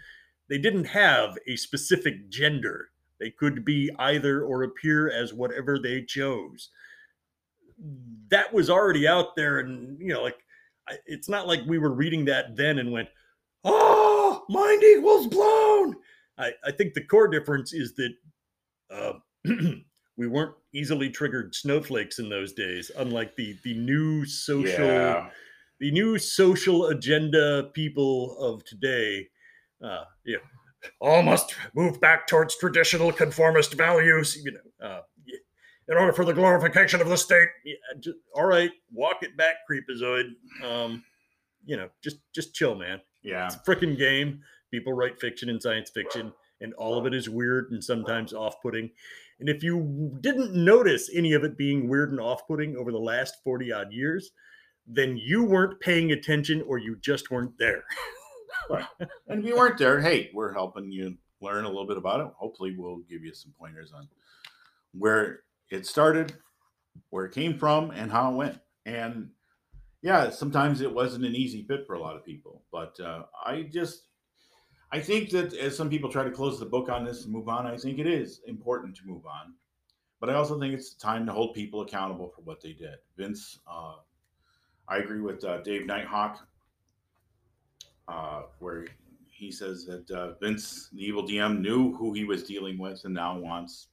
they 0.49 0.57
didn't 0.57 0.85
have 0.85 1.37
a 1.47 1.55
specific 1.55 2.29
gender. 2.29 2.89
They 3.19 3.31
could 3.31 3.65
be 3.65 3.91
either 3.97 4.43
or 4.43 4.63
appear 4.63 5.09
as 5.09 5.33
whatever 5.33 5.79
they 5.79 6.03
chose 6.03 6.69
that 8.29 8.53
was 8.53 8.69
already 8.69 9.07
out 9.07 9.35
there 9.35 9.59
and 9.59 9.99
you 9.99 10.13
know 10.13 10.23
like 10.23 10.37
it's 11.05 11.29
not 11.29 11.47
like 11.47 11.59
we 11.67 11.77
were 11.77 11.93
reading 11.93 12.25
that 12.25 12.55
then 12.55 12.79
and 12.79 12.91
went 12.91 13.09
oh 13.63 14.07
mind 14.49 14.83
equals 14.83 15.27
blown. 15.27 15.95
I, 16.37 16.51
I 16.63 16.71
think 16.71 16.93
the 16.93 17.03
core 17.03 17.27
difference 17.27 17.73
is 17.73 17.95
that 17.95 18.13
uh, 18.91 19.13
we 20.17 20.27
weren't 20.27 20.55
easily 20.73 21.09
triggered 21.09 21.55
snowflakes 21.55 22.19
in 22.19 22.29
those 22.29 22.53
days 22.53 22.91
unlike 22.97 23.35
the 23.35 23.57
the 23.63 23.73
new 23.73 24.25
social 24.25 24.85
yeah. 24.85 25.29
the 25.79 25.91
new 25.91 26.17
social 26.17 26.87
agenda 26.87 27.69
people 27.73 28.37
of 28.39 28.63
today. 28.65 29.27
Uh 29.83 30.03
yeah. 30.25 30.37
All 31.01 31.23
must 31.23 31.55
move 31.75 31.99
back 31.99 32.27
towards 32.27 32.55
traditional 32.57 33.11
conformist 33.11 33.73
values 33.73 34.37
you 34.43 34.51
know 34.51 34.87
uh, 34.87 35.01
in 35.89 35.97
order 35.97 36.13
for 36.13 36.25
the 36.25 36.33
glorification 36.33 37.01
of 37.01 37.09
the 37.09 37.17
state. 37.17 37.47
Yeah, 37.65 37.75
just, 37.99 38.17
all 38.35 38.45
right, 38.45 38.71
walk 38.91 39.23
it 39.23 39.37
back, 39.37 39.57
creepazoid. 39.69 40.31
Um, 40.63 41.03
you 41.65 41.77
know, 41.77 41.89
just 42.03 42.17
just 42.33 42.53
chill, 42.53 42.75
man. 42.75 43.01
Yeah, 43.23 43.47
it's 43.47 43.55
a 43.55 43.59
freaking 43.59 43.97
game. 43.97 44.41
People 44.71 44.93
write 44.93 45.19
fiction 45.19 45.49
and 45.49 45.61
science 45.61 45.89
fiction, 45.89 46.33
and 46.61 46.73
all 46.73 46.97
of 46.97 47.05
it 47.05 47.13
is 47.13 47.29
weird 47.29 47.71
and 47.71 47.83
sometimes 47.83 48.33
off-putting. 48.33 48.89
And 49.39 49.49
if 49.49 49.63
you 49.63 50.17
didn't 50.21 50.53
notice 50.53 51.09
any 51.13 51.33
of 51.33 51.43
it 51.43 51.57
being 51.57 51.87
weird 51.87 52.11
and 52.11 52.19
off-putting 52.19 52.75
over 52.75 52.91
the 52.91 52.99
last 52.99 53.37
forty 53.43 53.71
odd 53.71 53.91
years, 53.91 54.31
then 54.85 55.17
you 55.17 55.43
weren't 55.43 55.79
paying 55.79 56.11
attention, 56.11 56.63
or 56.67 56.77
you 56.77 56.97
just 56.97 57.31
weren't 57.31 57.57
there. 57.57 57.83
and 59.27 59.43
if 59.43 59.45
you 59.45 59.55
weren't 59.55 59.77
there, 59.77 60.01
hey, 60.01 60.29
we're 60.33 60.53
helping 60.53 60.91
you 60.91 61.17
learn 61.41 61.65
a 61.65 61.69
little 61.69 61.87
bit 61.87 61.97
about 61.97 62.19
it. 62.19 62.27
Hopefully, 62.37 62.75
we'll 62.77 63.01
give 63.09 63.23
you 63.23 63.33
some 63.33 63.53
pointers 63.57 63.91
on 63.93 64.07
where 64.93 65.41
it 65.69 65.85
started, 65.85 66.33
where 67.09 67.25
it 67.25 67.33
came 67.33 67.57
from, 67.57 67.91
and 67.91 68.11
how 68.11 68.31
it 68.31 68.35
went. 68.35 68.59
And 68.85 69.29
yeah, 70.01 70.29
sometimes 70.29 70.81
it 70.81 70.93
wasn't 70.93 71.25
an 71.25 71.35
easy 71.35 71.63
fit 71.63 71.85
for 71.85 71.95
a 71.95 71.99
lot 71.99 72.15
of 72.15 72.25
people, 72.25 72.63
but 72.71 72.99
uh, 72.99 73.23
I 73.45 73.63
just 73.63 74.07
I 74.91 74.99
think 74.99 75.29
that 75.31 75.53
as 75.53 75.75
some 75.75 75.89
people 75.89 76.09
try 76.09 76.23
to 76.23 76.31
close 76.31 76.59
the 76.59 76.65
book 76.65 76.89
on 76.89 77.03
this 77.03 77.23
and 77.23 77.33
move 77.33 77.49
on, 77.49 77.67
I 77.67 77.75
think 77.77 77.99
it 77.99 78.07
is 78.07 78.41
important 78.47 78.95
to 78.97 79.01
move 79.05 79.25
on. 79.25 79.53
But 80.19 80.29
I 80.29 80.33
also 80.33 80.59
think 80.59 80.73
it's 80.73 80.93
time 80.93 81.25
to 81.25 81.33
hold 81.33 81.53
people 81.53 81.81
accountable 81.81 82.29
for 82.29 82.41
what 82.41 82.61
they 82.61 82.73
did. 82.73 82.95
Vince, 83.17 83.59
uh, 83.69 83.95
I 84.87 84.97
agree 84.97 85.19
with 85.19 85.43
uh, 85.43 85.61
Dave 85.61 85.85
Nighthawk, 85.85 86.47
uh, 88.07 88.43
where 88.59 88.85
he 89.29 89.51
says 89.51 89.85
that 89.85 90.09
uh, 90.09 90.33
Vince, 90.41 90.89
the 90.93 91.03
evil 91.03 91.23
DM, 91.23 91.59
knew 91.59 91.93
who 91.95 92.13
he 92.13 92.23
was 92.23 92.43
dealing 92.43 92.77
with 92.79 93.01
and 93.03 93.13
now 93.13 93.37
wants 93.37 93.89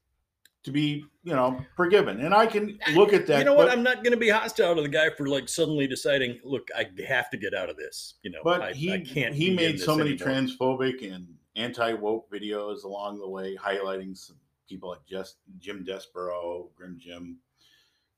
to 0.64 0.71
be, 0.71 1.04
you 1.23 1.35
know, 1.35 1.61
forgiven. 1.76 2.21
And 2.21 2.35
I 2.35 2.47
can 2.47 2.78
look 2.94 3.12
at 3.12 3.26
that. 3.26 3.38
You 3.38 3.44
know 3.44 3.54
what? 3.54 3.68
I'm 3.68 3.83
not 3.83 3.97
going 3.97 4.12
to 4.12 4.18
be 4.18 4.30
hostile 4.30 4.75
to 4.75 4.83
the 4.83 4.88
guy 4.88 5.11
for 5.11 5.26
like 5.26 5.49
suddenly 5.49 5.87
deciding, 5.87 6.40
look, 6.42 6.68
I 6.76 6.88
have 7.06 7.30
to 7.30 7.37
get 7.37 7.54
out 7.54 7.71
of 7.71 7.76
this. 7.76 8.14
You 8.23 8.30
know, 8.30 8.40
but 8.42 8.61
I, 8.62 8.73
he 8.73 8.92
I 8.92 9.00
can't. 9.00 9.35
He 9.35 9.54
made 9.54 9.78
so 9.78 9.94
many 9.94 10.12
anymore. 10.12 10.28
transphobic 10.28 11.14
and 11.14 11.28
anti 11.56 11.92
woke 11.92 12.30
videos 12.30 12.85
along 12.85 13.18
the 13.18 13.28
way, 13.28 13.56
highlighting 13.56 14.16
some 14.16 14.37
people 14.68 14.88
like 14.88 15.04
just 15.06 15.37
Jim 15.59 15.85
Desborough, 15.85 16.71
Grim 16.75 16.99
Jim, 16.99 17.38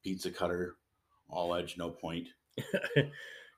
Pizza 0.03 0.31
Cutter, 0.31 0.77
All 1.29 1.55
Edge, 1.55 1.77
no 1.77 1.91
point. 1.91 2.29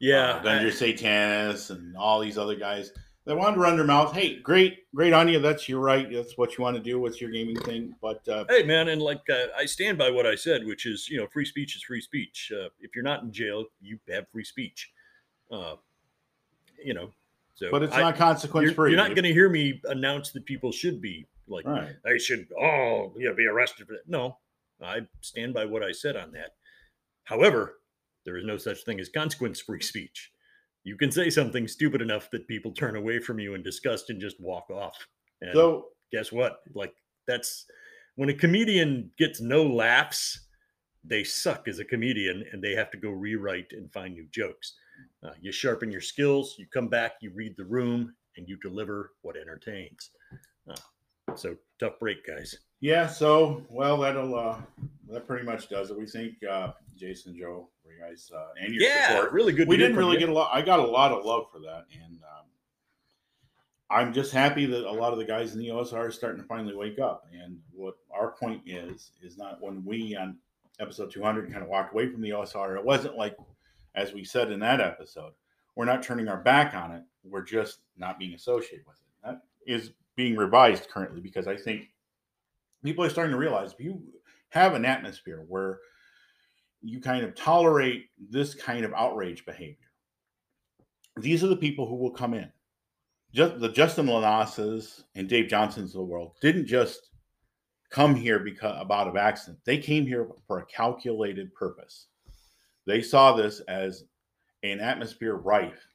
yeah, 0.00 0.30
uh, 0.30 0.42
Venger 0.42 0.72
Satanis, 0.72 1.70
and 1.70 1.96
all 1.96 2.20
these 2.20 2.38
other 2.38 2.56
guys. 2.56 2.92
They 3.28 3.34
wanted 3.34 3.56
to 3.56 3.60
run 3.60 3.76
their 3.76 3.84
mouth. 3.84 4.14
Hey, 4.14 4.40
great, 4.40 4.90
great 4.94 5.12
on 5.12 5.28
you. 5.28 5.38
That's 5.38 5.68
your 5.68 5.80
right. 5.80 6.10
That's 6.10 6.38
what 6.38 6.56
you 6.56 6.64
want 6.64 6.78
to 6.78 6.82
do. 6.82 6.98
What's 6.98 7.20
your 7.20 7.30
gaming 7.30 7.60
thing? 7.60 7.94
But 8.00 8.26
uh, 8.26 8.46
hey, 8.48 8.62
man, 8.62 8.88
and 8.88 9.02
like 9.02 9.20
uh, 9.28 9.48
I 9.54 9.66
stand 9.66 9.98
by 9.98 10.10
what 10.10 10.24
I 10.24 10.34
said, 10.34 10.64
which 10.64 10.86
is 10.86 11.10
you 11.10 11.18
know, 11.18 11.26
free 11.26 11.44
speech 11.44 11.76
is 11.76 11.82
free 11.82 12.00
speech. 12.00 12.50
Uh, 12.50 12.70
if 12.80 12.94
you're 12.94 13.04
not 13.04 13.24
in 13.24 13.30
jail, 13.30 13.66
you 13.82 13.98
have 14.08 14.26
free 14.32 14.44
speech. 14.44 14.90
Uh, 15.52 15.74
you 16.82 16.94
know, 16.94 17.10
so 17.54 17.70
but 17.70 17.82
it's 17.82 17.94
I, 17.94 18.00
not 18.00 18.16
consequence 18.16 18.64
you're, 18.64 18.74
free. 18.74 18.92
You're 18.92 18.96
not 18.96 19.14
going 19.14 19.24
to 19.24 19.32
hear 19.34 19.50
me 19.50 19.78
announce 19.84 20.30
that 20.30 20.46
people 20.46 20.72
should 20.72 21.02
be 21.02 21.26
like 21.48 21.66
right. 21.66 21.96
they 22.04 22.16
should 22.16 22.48
all 22.58 23.12
you 23.18 23.28
know, 23.28 23.34
be 23.34 23.44
arrested 23.44 23.88
for 23.88 23.92
that. 23.92 24.08
No, 24.08 24.38
I 24.82 25.00
stand 25.20 25.52
by 25.52 25.66
what 25.66 25.82
I 25.82 25.92
said 25.92 26.16
on 26.16 26.32
that. 26.32 26.54
However, 27.24 27.80
there 28.24 28.38
is 28.38 28.46
no 28.46 28.56
such 28.56 28.84
thing 28.84 28.98
as 29.00 29.10
consequence 29.10 29.60
free 29.60 29.82
speech 29.82 30.32
you 30.84 30.96
can 30.96 31.10
say 31.12 31.30
something 31.30 31.68
stupid 31.68 32.00
enough 32.00 32.30
that 32.30 32.48
people 32.48 32.72
turn 32.72 32.96
away 32.96 33.18
from 33.18 33.38
you 33.38 33.54
in 33.54 33.62
disgust 33.62 34.10
and 34.10 34.20
just 34.20 34.40
walk 34.40 34.70
off. 34.70 34.96
And 35.40 35.50
So 35.52 35.86
guess 36.12 36.32
what? 36.32 36.60
Like 36.74 36.94
that's 37.26 37.66
when 38.16 38.28
a 38.30 38.34
comedian 38.34 39.10
gets 39.18 39.40
no 39.40 39.64
laughs, 39.64 40.46
they 41.04 41.24
suck 41.24 41.68
as 41.68 41.78
a 41.78 41.84
comedian 41.84 42.44
and 42.52 42.62
they 42.62 42.74
have 42.74 42.90
to 42.90 42.96
go 42.98 43.10
rewrite 43.10 43.72
and 43.72 43.92
find 43.92 44.14
new 44.14 44.26
jokes. 44.32 44.74
Uh, 45.22 45.30
you 45.40 45.52
sharpen 45.52 45.92
your 45.92 46.00
skills, 46.00 46.56
you 46.58 46.66
come 46.72 46.88
back, 46.88 47.12
you 47.20 47.30
read 47.34 47.54
the 47.56 47.64
room, 47.64 48.14
and 48.36 48.48
you 48.48 48.56
deliver 48.62 49.12
what 49.22 49.36
entertains. 49.36 50.10
Uh, 50.68 50.74
so 51.36 51.56
tough 51.78 51.98
break, 52.00 52.26
guys. 52.26 52.56
yeah, 52.80 53.06
so 53.06 53.62
well 53.68 53.98
that'll 53.98 54.34
uh 54.38 54.56
that 55.10 55.26
pretty 55.26 55.44
much 55.44 55.68
does 55.68 55.90
it. 55.90 55.98
We 55.98 56.06
think 56.06 56.34
uh 56.48 56.72
Jason 56.98 57.36
Joe 57.36 57.68
for 57.82 57.92
you 57.92 58.00
guys 58.00 58.30
uh 58.34 58.48
and 58.60 58.74
your 58.74 58.82
Yeah, 58.82 59.08
support. 59.16 59.32
really 59.32 59.52
good. 59.52 59.68
we 59.68 59.76
didn't 59.76 59.96
really 59.96 60.14
you. 60.14 60.20
get 60.20 60.28
a 60.28 60.32
lot 60.32 60.50
I 60.52 60.62
got 60.62 60.78
a 60.80 60.86
lot 60.86 61.12
of 61.12 61.24
love 61.24 61.46
for 61.52 61.58
that 61.60 61.86
and 61.92 62.18
um 62.22 62.46
I'm 63.90 64.12
just 64.12 64.32
happy 64.32 64.66
that 64.66 64.84
a 64.88 64.92
lot 64.92 65.12
of 65.12 65.18
the 65.18 65.24
guys 65.24 65.54
in 65.54 65.60
the 65.60 65.68
OSR 65.68 65.94
are 65.94 66.10
starting 66.10 66.40
to 66.42 66.46
finally 66.46 66.74
wake 66.76 66.98
up. 66.98 67.26
And 67.32 67.58
what 67.72 67.94
our 68.10 68.32
point 68.32 68.60
is, 68.66 69.12
is 69.22 69.38
not 69.38 69.62
when 69.62 69.82
we 69.82 70.14
on 70.14 70.36
episode 70.78 71.10
200 71.10 71.50
kind 71.50 71.62
of 71.62 71.70
walked 71.70 71.94
away 71.94 72.06
from 72.10 72.20
the 72.20 72.28
OSR, 72.30 72.76
it 72.76 72.84
wasn't 72.84 73.16
like, 73.16 73.34
as 73.94 74.12
we 74.12 74.24
said 74.24 74.52
in 74.52 74.60
that 74.60 74.82
episode, 74.82 75.32
we're 75.74 75.86
not 75.86 76.02
turning 76.02 76.28
our 76.28 76.36
back 76.36 76.74
on 76.74 76.92
it. 76.92 77.02
We're 77.24 77.40
just 77.44 77.78
not 77.96 78.18
being 78.18 78.34
associated 78.34 78.86
with 78.86 78.96
it. 78.98 79.26
That 79.26 79.40
is 79.66 79.92
being 80.16 80.36
revised 80.36 80.90
currently 80.90 81.20
because 81.22 81.46
I 81.46 81.56
think 81.56 81.88
people 82.84 83.04
are 83.04 83.10
starting 83.10 83.32
to 83.32 83.38
realize 83.38 83.72
if 83.72 83.80
you 83.80 84.02
have 84.50 84.74
an 84.74 84.84
atmosphere 84.84 85.46
where 85.48 85.78
you 86.82 87.00
kind 87.00 87.24
of 87.24 87.34
tolerate 87.34 88.06
this 88.30 88.54
kind 88.54 88.84
of 88.84 88.92
outrage 88.94 89.44
behavior, 89.44 89.76
these 91.16 91.42
are 91.42 91.48
the 91.48 91.56
people 91.56 91.86
who 91.86 91.96
will 91.96 92.10
come 92.10 92.34
in 92.34 92.50
just 93.34 93.60
the 93.60 93.68
Justin 93.68 94.06
LaNasas 94.06 95.04
and 95.14 95.28
Dave 95.28 95.48
Johnsons 95.48 95.90
of 95.90 95.98
the 95.98 96.04
world 96.04 96.32
didn't 96.40 96.66
just 96.66 97.10
come 97.90 98.14
here 98.14 98.38
because 98.38 98.76
about 98.80 99.08
of 99.08 99.16
accident. 99.16 99.58
They 99.64 99.78
came 99.78 100.06
here 100.06 100.28
for 100.46 100.58
a 100.58 100.66
calculated 100.66 101.54
purpose. 101.54 102.06
They 102.86 103.02
saw 103.02 103.34
this 103.34 103.60
as 103.60 104.04
an 104.62 104.80
atmosphere 104.80 105.34
rife 105.34 105.86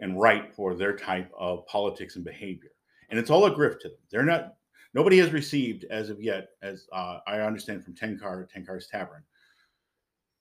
and 0.00 0.18
right 0.20 0.54
for 0.54 0.74
their 0.74 0.96
type 0.96 1.30
of 1.38 1.66
politics 1.66 2.16
and 2.16 2.24
behavior. 2.24 2.70
And 3.10 3.18
it's 3.18 3.30
all 3.30 3.46
a 3.46 3.54
grift 3.54 3.80
to 3.80 3.88
them. 3.88 3.98
They're 4.10 4.24
not 4.24 4.54
nobody 4.94 5.18
has 5.18 5.32
received 5.32 5.84
as 5.90 6.08
of 6.08 6.22
yet, 6.22 6.48
as 6.62 6.86
uh, 6.92 7.18
I 7.26 7.40
understand 7.40 7.84
from 7.84 7.94
Tenkar, 7.94 8.48
Tenkar's 8.50 8.88
Tavern. 8.88 9.22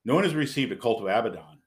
No 0.06 0.16
one 0.16 0.24
has 0.24 0.36
received 0.36 0.72
a 0.72 0.76
Cult 0.76 1.02
of 1.02 1.08
Abaddon 1.08 1.60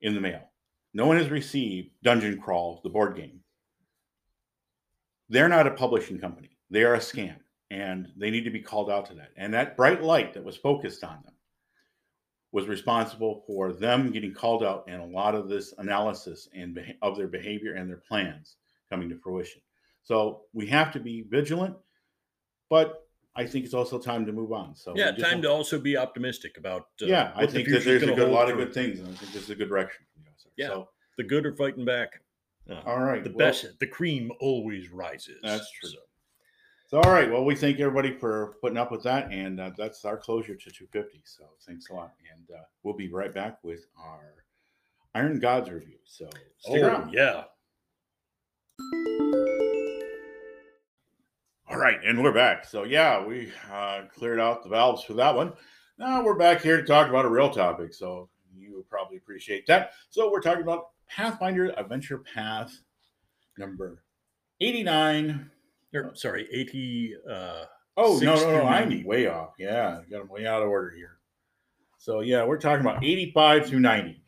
in 0.00 0.14
the 0.14 0.20
mail. 0.20 0.50
No 0.92 1.06
one 1.06 1.16
has 1.16 1.30
received 1.30 1.90
Dungeon 2.02 2.40
Crawl, 2.40 2.80
the 2.82 2.90
board 2.90 3.16
game 3.16 3.40
they're 5.28 5.48
not 5.48 5.66
a 5.66 5.72
publishing 5.72 6.18
company. 6.18 6.56
They 6.70 6.84
are 6.84 6.94
a 6.94 6.98
scam, 6.98 7.36
and 7.70 8.08
they 8.16 8.30
need 8.30 8.44
to 8.44 8.50
be 8.50 8.60
called 8.60 8.90
out 8.90 9.06
to 9.06 9.14
that. 9.14 9.30
And 9.36 9.52
that 9.54 9.76
bright 9.76 10.02
light 10.02 10.34
that 10.34 10.44
was 10.44 10.56
focused 10.56 11.04
on 11.04 11.22
them 11.24 11.34
was 12.50 12.66
responsible 12.66 13.44
for 13.46 13.72
them 13.72 14.10
getting 14.10 14.32
called 14.32 14.64
out 14.64 14.84
and 14.88 15.02
a 15.02 15.16
lot 15.16 15.34
of 15.34 15.48
this 15.48 15.74
analysis 15.76 16.48
and 16.54 16.78
of 17.02 17.16
their 17.16 17.28
behavior 17.28 17.74
and 17.74 17.90
their 17.90 18.02
plans 18.08 18.56
coming 18.88 19.08
to 19.10 19.18
fruition. 19.18 19.60
So 20.02 20.44
we 20.54 20.66
have 20.68 20.90
to 20.92 21.00
be 21.00 21.26
vigilant, 21.28 21.76
but 22.70 23.06
I 23.36 23.46
think 23.46 23.64
it's 23.64 23.74
also 23.74 23.98
time 23.98 24.26
to 24.26 24.32
move 24.32 24.52
on. 24.52 24.74
So 24.74 24.94
Yeah, 24.96 25.12
time 25.12 25.40
to 25.42 25.50
also 25.50 25.78
be 25.78 25.96
optimistic 25.96 26.58
about. 26.58 26.88
Uh, 27.00 27.06
yeah, 27.06 27.32
I 27.34 27.42
what 27.42 27.50
the 27.50 27.56
think 27.58 27.68
that 27.68 27.84
there's 27.84 28.02
a 28.02 28.12
good, 28.12 28.30
lot 28.30 28.50
of 28.50 28.56
good 28.56 28.74
things, 28.74 28.98
and 28.98 29.08
I 29.08 29.12
think 29.12 29.32
this 29.32 29.44
is 29.44 29.50
a 29.50 29.54
good 29.54 29.68
direction 29.68 30.06
for 30.12 30.20
the 30.20 30.26
OSR. 30.30 30.52
Yeah. 30.56 30.68
So, 30.68 30.88
The 31.16 31.24
good 31.24 31.46
are 31.46 31.54
fighting 31.54 31.84
back. 31.84 32.20
Uh, 32.68 32.80
all 32.84 33.00
right, 33.00 33.22
the 33.24 33.30
well- 33.30 33.38
best, 33.48 33.78
the 33.78 33.86
cream 33.86 34.30
always 34.40 34.90
rises. 34.90 35.40
That's 35.42 35.70
true. 35.72 35.90
So, 35.90 35.98
So, 36.86 37.00
all 37.02 37.12
right. 37.12 37.30
Well, 37.30 37.44
we 37.44 37.54
thank 37.54 37.78
everybody 37.80 38.12
for 38.12 38.56
putting 38.60 38.78
up 38.78 38.90
with 38.90 39.02
that, 39.04 39.30
and 39.30 39.60
uh, 39.60 39.70
that's 39.76 40.04
our 40.04 40.16
closure 40.16 40.54
to 40.56 40.70
250. 40.70 41.20
So, 41.24 41.44
thanks 41.66 41.88
a 41.90 41.94
lot, 41.94 42.14
and 42.34 42.56
uh, 42.56 42.62
we'll 42.82 42.94
be 42.96 43.08
right 43.12 43.32
back 43.32 43.62
with 43.62 43.86
our 44.02 44.44
Iron 45.14 45.38
Gods 45.38 45.70
review. 45.70 45.98
So, 46.04 46.28
stick 46.58 46.82
oh 46.82 46.86
around. 46.86 47.12
yeah, 47.12 47.44
All 51.78 51.84
right, 51.84 52.00
and 52.04 52.20
we're 52.20 52.32
back. 52.32 52.64
So, 52.64 52.82
yeah, 52.82 53.24
we 53.24 53.52
uh, 53.72 54.00
cleared 54.12 54.40
out 54.40 54.64
the 54.64 54.68
valves 54.68 55.04
for 55.04 55.12
that 55.14 55.32
one. 55.32 55.52
Now 55.96 56.24
we're 56.24 56.34
back 56.34 56.60
here 56.60 56.76
to 56.76 56.82
talk 56.84 57.08
about 57.08 57.24
a 57.24 57.28
real 57.28 57.50
topic. 57.50 57.94
So, 57.94 58.28
you 58.52 58.74
will 58.74 58.82
probably 58.90 59.16
appreciate 59.16 59.64
that. 59.68 59.92
So, 60.10 60.28
we're 60.28 60.40
talking 60.40 60.64
about 60.64 60.86
Pathfinder 61.08 61.72
Adventure 61.78 62.18
Path 62.18 62.76
number 63.58 64.02
89. 64.60 65.48
or, 65.94 66.10
sorry, 66.16 66.48
eighty. 66.52 67.14
Uh, 67.30 67.66
Oh 67.96 68.18
no, 68.20 68.34
no, 68.34 68.50
no! 68.56 68.62
I'm 68.64 68.88
90. 68.88 69.04
way 69.04 69.28
off. 69.28 69.50
Yeah, 69.56 70.00
got 70.10 70.18
them 70.18 70.28
way 70.28 70.48
out 70.48 70.62
of 70.62 70.68
order 70.68 70.90
here. 70.90 71.18
So 71.98 72.20
yeah, 72.22 72.44
we're 72.44 72.58
talking 72.58 72.84
about 72.84 73.04
85 73.04 73.66
through 73.66 73.80
90. 73.80 74.20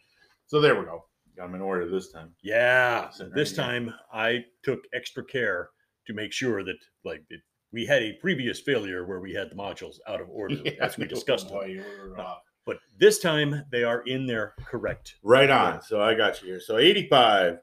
So 0.47 0.61
there 0.61 0.79
we 0.79 0.85
go. 0.85 1.05
Got 1.37 1.47
them 1.47 1.57
in 1.57 1.63
order 1.63 1.89
this 1.91 2.13
time. 2.13 2.33
yeah, 2.43 3.11
this 3.35 3.53
time 3.53 3.93
I 4.13 4.45
took 4.63 4.85
extra 4.95 5.25
care 5.25 5.71
to 6.07 6.15
make 6.15 6.33
sure 6.33 6.65
that 6.65 6.77
like 7.05 7.23
it, 7.31 7.41
we 7.73 7.87
had 7.87 8.03
a 8.03 8.15
previous 8.15 8.61
failure 8.61 9.07
where 9.07 9.21
we 9.21 9.33
had 9.33 9.51
the 9.51 9.55
modules 9.55 9.99
out 10.09 10.21
of 10.21 10.29
order 10.31 10.57
as 10.81 10.97
we 10.97 11.07
discussed 11.07 11.51
No. 12.17 12.35
But 12.67 12.79
this 12.99 13.19
time 13.19 13.65
they 13.73 13.85
are 13.85 14.03
in 14.03 14.27
their 14.27 14.55
correct. 14.65 15.17
Right 15.23 15.51
on. 15.51 15.83
So 15.83 16.01
I 16.01 16.15
got 16.15 16.41
you 16.43 16.49
here. 16.49 16.61
So 16.61 16.79
85 16.79 17.59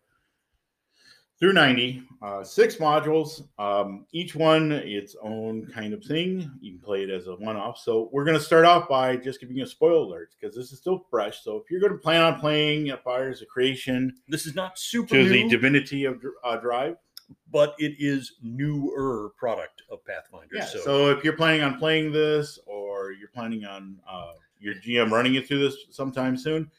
through 1.39 1.53
90, 1.53 2.03
uh, 2.23 2.43
six 2.43 2.77
modules. 2.77 3.43
Um, 3.59 4.05
each 4.11 4.35
one 4.35 4.71
its 4.71 5.15
own 5.21 5.67
kind 5.67 5.93
of 5.93 6.03
thing. 6.03 6.51
You 6.61 6.73
can 6.73 6.81
play 6.81 7.03
it 7.03 7.11
as 7.11 7.27
a 7.27 7.35
one-off. 7.35 7.77
So 7.77 8.09
we're 8.11 8.25
going 8.25 8.37
to 8.37 8.43
start 8.43 8.65
off 8.65 8.89
by 8.89 9.17
just 9.17 9.39
giving 9.39 9.55
you 9.55 9.63
a 9.63 9.67
spoiler 9.67 10.03
alert 10.03 10.29
because 10.39 10.55
this 10.55 10.71
is 10.71 10.79
still 10.79 11.05
fresh. 11.11 11.43
So 11.43 11.57
if 11.57 11.69
you're 11.69 11.79
going 11.79 11.93
to 11.93 11.99
plan 11.99 12.21
on 12.21 12.39
playing 12.39 12.91
Fires 13.03 13.41
of 13.41 13.47
Creation 13.49 14.15
This 14.27 14.47
is 14.47 14.55
not 14.55 14.79
super 14.79 15.09
to 15.09 15.29
the 15.29 15.47
Divinity 15.47 16.05
of 16.05 16.19
uh, 16.43 16.57
Drive, 16.57 16.95
but 17.51 17.75
it 17.77 17.95
is 17.99 18.33
newer 18.41 19.31
product 19.37 19.83
of 19.91 20.03
Pathfinder. 20.05 20.55
Yeah. 20.55 20.65
so, 20.65 20.79
So, 20.79 21.09
if 21.09 21.23
you're 21.23 21.35
planning 21.35 21.61
on 21.61 21.77
playing 21.77 22.11
this, 22.11 22.59
or 22.65 23.11
you're 23.11 23.29
planning 23.29 23.65
on 23.65 23.99
uh, 24.09 24.33
your 24.59 24.75
GM 24.75 25.11
running 25.11 25.35
it 25.35 25.47
through 25.47 25.59
this 25.59 25.77
sometime 25.89 26.37
soon, 26.37 26.69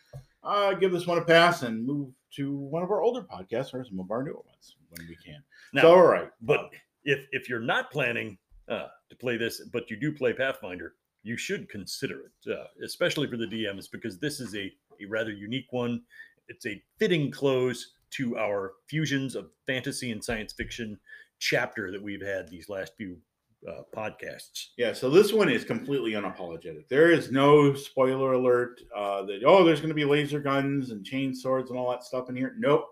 uh, 0.42 0.74
give 0.74 0.92
this 0.92 1.06
one 1.06 1.18
a 1.18 1.24
pass 1.24 1.62
and 1.62 1.86
move 1.86 2.12
to 2.36 2.56
one 2.56 2.82
of 2.82 2.90
our 2.90 3.02
older 3.02 3.22
podcasts 3.22 3.74
or 3.74 3.84
some 3.84 4.00
of 4.00 4.10
our 4.10 4.22
newer 4.22 4.42
ones 4.46 4.76
when 4.90 5.06
we 5.08 5.16
can. 5.16 5.42
now, 5.72 5.82
so, 5.82 5.94
all 5.94 6.06
right. 6.06 6.30
but 6.42 6.70
if 7.04 7.26
if 7.32 7.48
you're 7.48 7.60
not 7.60 7.90
planning 7.90 8.38
uh, 8.68 8.88
to 9.08 9.16
play 9.16 9.36
this, 9.36 9.62
but 9.72 9.90
you 9.90 9.96
do 9.96 10.12
play 10.12 10.32
Pathfinder, 10.32 10.94
you 11.22 11.36
should 11.36 11.68
consider 11.68 12.24
it, 12.26 12.52
uh, 12.52 12.64
especially 12.84 13.26
for 13.26 13.36
the 13.36 13.46
DMs, 13.46 13.90
because 13.90 14.18
this 14.18 14.40
is 14.40 14.54
a, 14.54 14.72
a 15.00 15.06
rather 15.08 15.30
unique 15.30 15.72
one. 15.72 16.02
It's 16.48 16.66
a 16.66 16.82
fitting 16.98 17.30
close 17.30 17.94
to 18.10 18.36
our 18.38 18.74
fusions 18.88 19.34
of 19.34 19.50
fantasy 19.66 20.10
and 20.12 20.22
science 20.22 20.52
fiction 20.52 20.98
chapter 21.38 21.90
that 21.90 22.02
we've 22.02 22.24
had 22.24 22.48
these 22.48 22.68
last 22.68 22.92
few 22.96 23.16
uh, 23.68 23.82
podcasts. 23.94 24.68
Yeah. 24.76 24.92
So 24.92 25.10
this 25.10 25.32
one 25.32 25.48
is 25.48 25.64
completely 25.64 26.12
unapologetic. 26.12 26.88
There 26.88 27.10
is 27.10 27.30
no 27.30 27.74
spoiler 27.74 28.32
alert 28.34 28.80
uh, 28.94 29.22
that 29.22 29.42
oh, 29.44 29.64
there's 29.64 29.80
going 29.80 29.88
to 29.88 29.94
be 29.94 30.04
laser 30.04 30.40
guns 30.40 30.90
and 30.90 31.04
chain 31.04 31.34
swords 31.34 31.70
and 31.70 31.78
all 31.78 31.90
that 31.90 32.04
stuff 32.04 32.28
in 32.28 32.36
here. 32.36 32.54
Nope. 32.58 32.86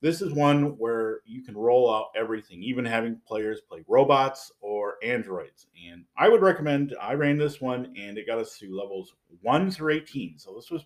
This 0.00 0.20
is 0.20 0.34
one 0.34 0.76
where 0.76 1.20
you 1.24 1.42
can 1.42 1.56
roll 1.56 1.90
out 1.90 2.08
everything, 2.14 2.62
even 2.62 2.84
having 2.84 3.18
players 3.26 3.62
play 3.66 3.82
robots 3.88 4.52
or 4.60 4.96
androids. 5.02 5.66
And 5.90 6.04
I 6.18 6.28
would 6.28 6.42
recommend. 6.42 6.94
I 7.00 7.14
ran 7.14 7.38
this 7.38 7.62
one, 7.62 7.94
and 7.96 8.18
it 8.18 8.26
got 8.26 8.38
us 8.38 8.58
to 8.58 8.76
levels 8.76 9.14
one 9.40 9.70
through 9.70 9.94
eighteen. 9.94 10.34
So 10.36 10.52
this 10.54 10.70
was 10.70 10.84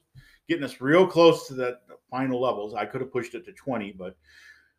getting 0.48 0.64
us 0.64 0.80
real 0.80 1.06
close 1.06 1.46
to 1.48 1.54
that 1.54 1.80
final 2.10 2.40
levels. 2.40 2.74
I 2.74 2.86
could 2.86 3.00
have 3.00 3.12
pushed 3.12 3.34
it 3.34 3.44
to 3.44 3.52
twenty, 3.52 3.92
but 3.92 4.16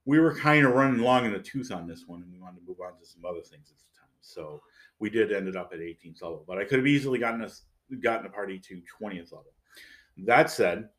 we 0.06 0.20
were 0.20 0.36
kind 0.36 0.66
of 0.66 0.74
running 0.74 1.02
long 1.02 1.26
in 1.26 1.34
the 1.34 1.40
tooth 1.40 1.72
on 1.72 1.88
this 1.88 2.06
one, 2.08 2.22
and 2.24 2.32
we 2.32 2.40
wanted 2.40 2.62
to 2.62 2.68
move 2.68 2.80
on 2.82 2.98
to 3.00 3.06
some 3.06 3.26
other 3.26 3.42
things 3.42 3.72
at 3.72 3.78
the 3.78 4.00
time. 4.00 4.10
So 4.22 4.62
we 5.00 5.10
did 5.10 5.32
ended 5.32 5.56
up 5.56 5.72
at 5.74 5.80
18th 5.80 6.22
level, 6.22 6.44
but 6.48 6.58
I 6.58 6.64
could 6.64 6.80
have 6.80 6.88
easily 6.88 7.20
gotten 7.20 7.42
us 7.42 7.64
gotten 8.02 8.26
a 8.26 8.30
party 8.30 8.60
to 8.60 8.82
20th 9.02 9.32
level. 9.32 9.52
that 10.18 10.50
said, 10.50 10.90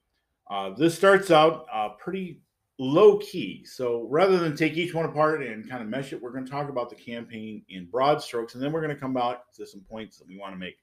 uh, 0.50 0.70
this 0.70 0.94
starts 0.96 1.30
out 1.30 1.66
uh, 1.72 1.90
pretty 1.90 2.40
low 2.78 3.18
key. 3.18 3.64
So 3.64 4.06
rather 4.10 4.38
than 4.38 4.56
take 4.56 4.76
each 4.76 4.94
one 4.94 5.04
apart 5.04 5.42
and 5.42 5.68
kind 5.68 5.82
of 5.82 5.88
mesh 5.88 6.12
it, 6.12 6.20
we're 6.20 6.32
going 6.32 6.44
to 6.44 6.50
talk 6.50 6.68
about 6.68 6.88
the 6.88 6.96
campaign 6.96 7.62
in 7.68 7.86
broad 7.86 8.22
strokes, 8.22 8.54
and 8.54 8.62
then 8.62 8.72
we're 8.72 8.80
going 8.80 8.94
to 8.94 9.00
come 9.00 9.14
back 9.14 9.52
to 9.54 9.66
some 9.66 9.82
points 9.82 10.18
that 10.18 10.26
we 10.26 10.38
want 10.38 10.52
to 10.52 10.58
make. 10.58 10.78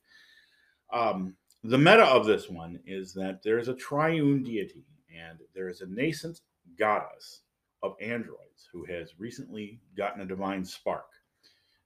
Um, 0.93 1.35
the 1.63 1.77
meta 1.77 2.03
of 2.03 2.25
this 2.25 2.49
one 2.49 2.79
is 2.85 3.13
that 3.13 3.41
there 3.43 3.57
is 3.57 3.67
a 3.67 3.73
triune 3.73 4.43
deity 4.43 4.85
and 5.13 5.39
there 5.55 5.69
is 5.69 5.81
a 5.81 5.87
nascent 5.87 6.41
goddess 6.77 7.41
of 7.83 7.95
androids 8.01 8.69
who 8.71 8.85
has 8.85 9.19
recently 9.19 9.79
gotten 9.95 10.21
a 10.21 10.25
divine 10.25 10.63
spark. 10.63 11.05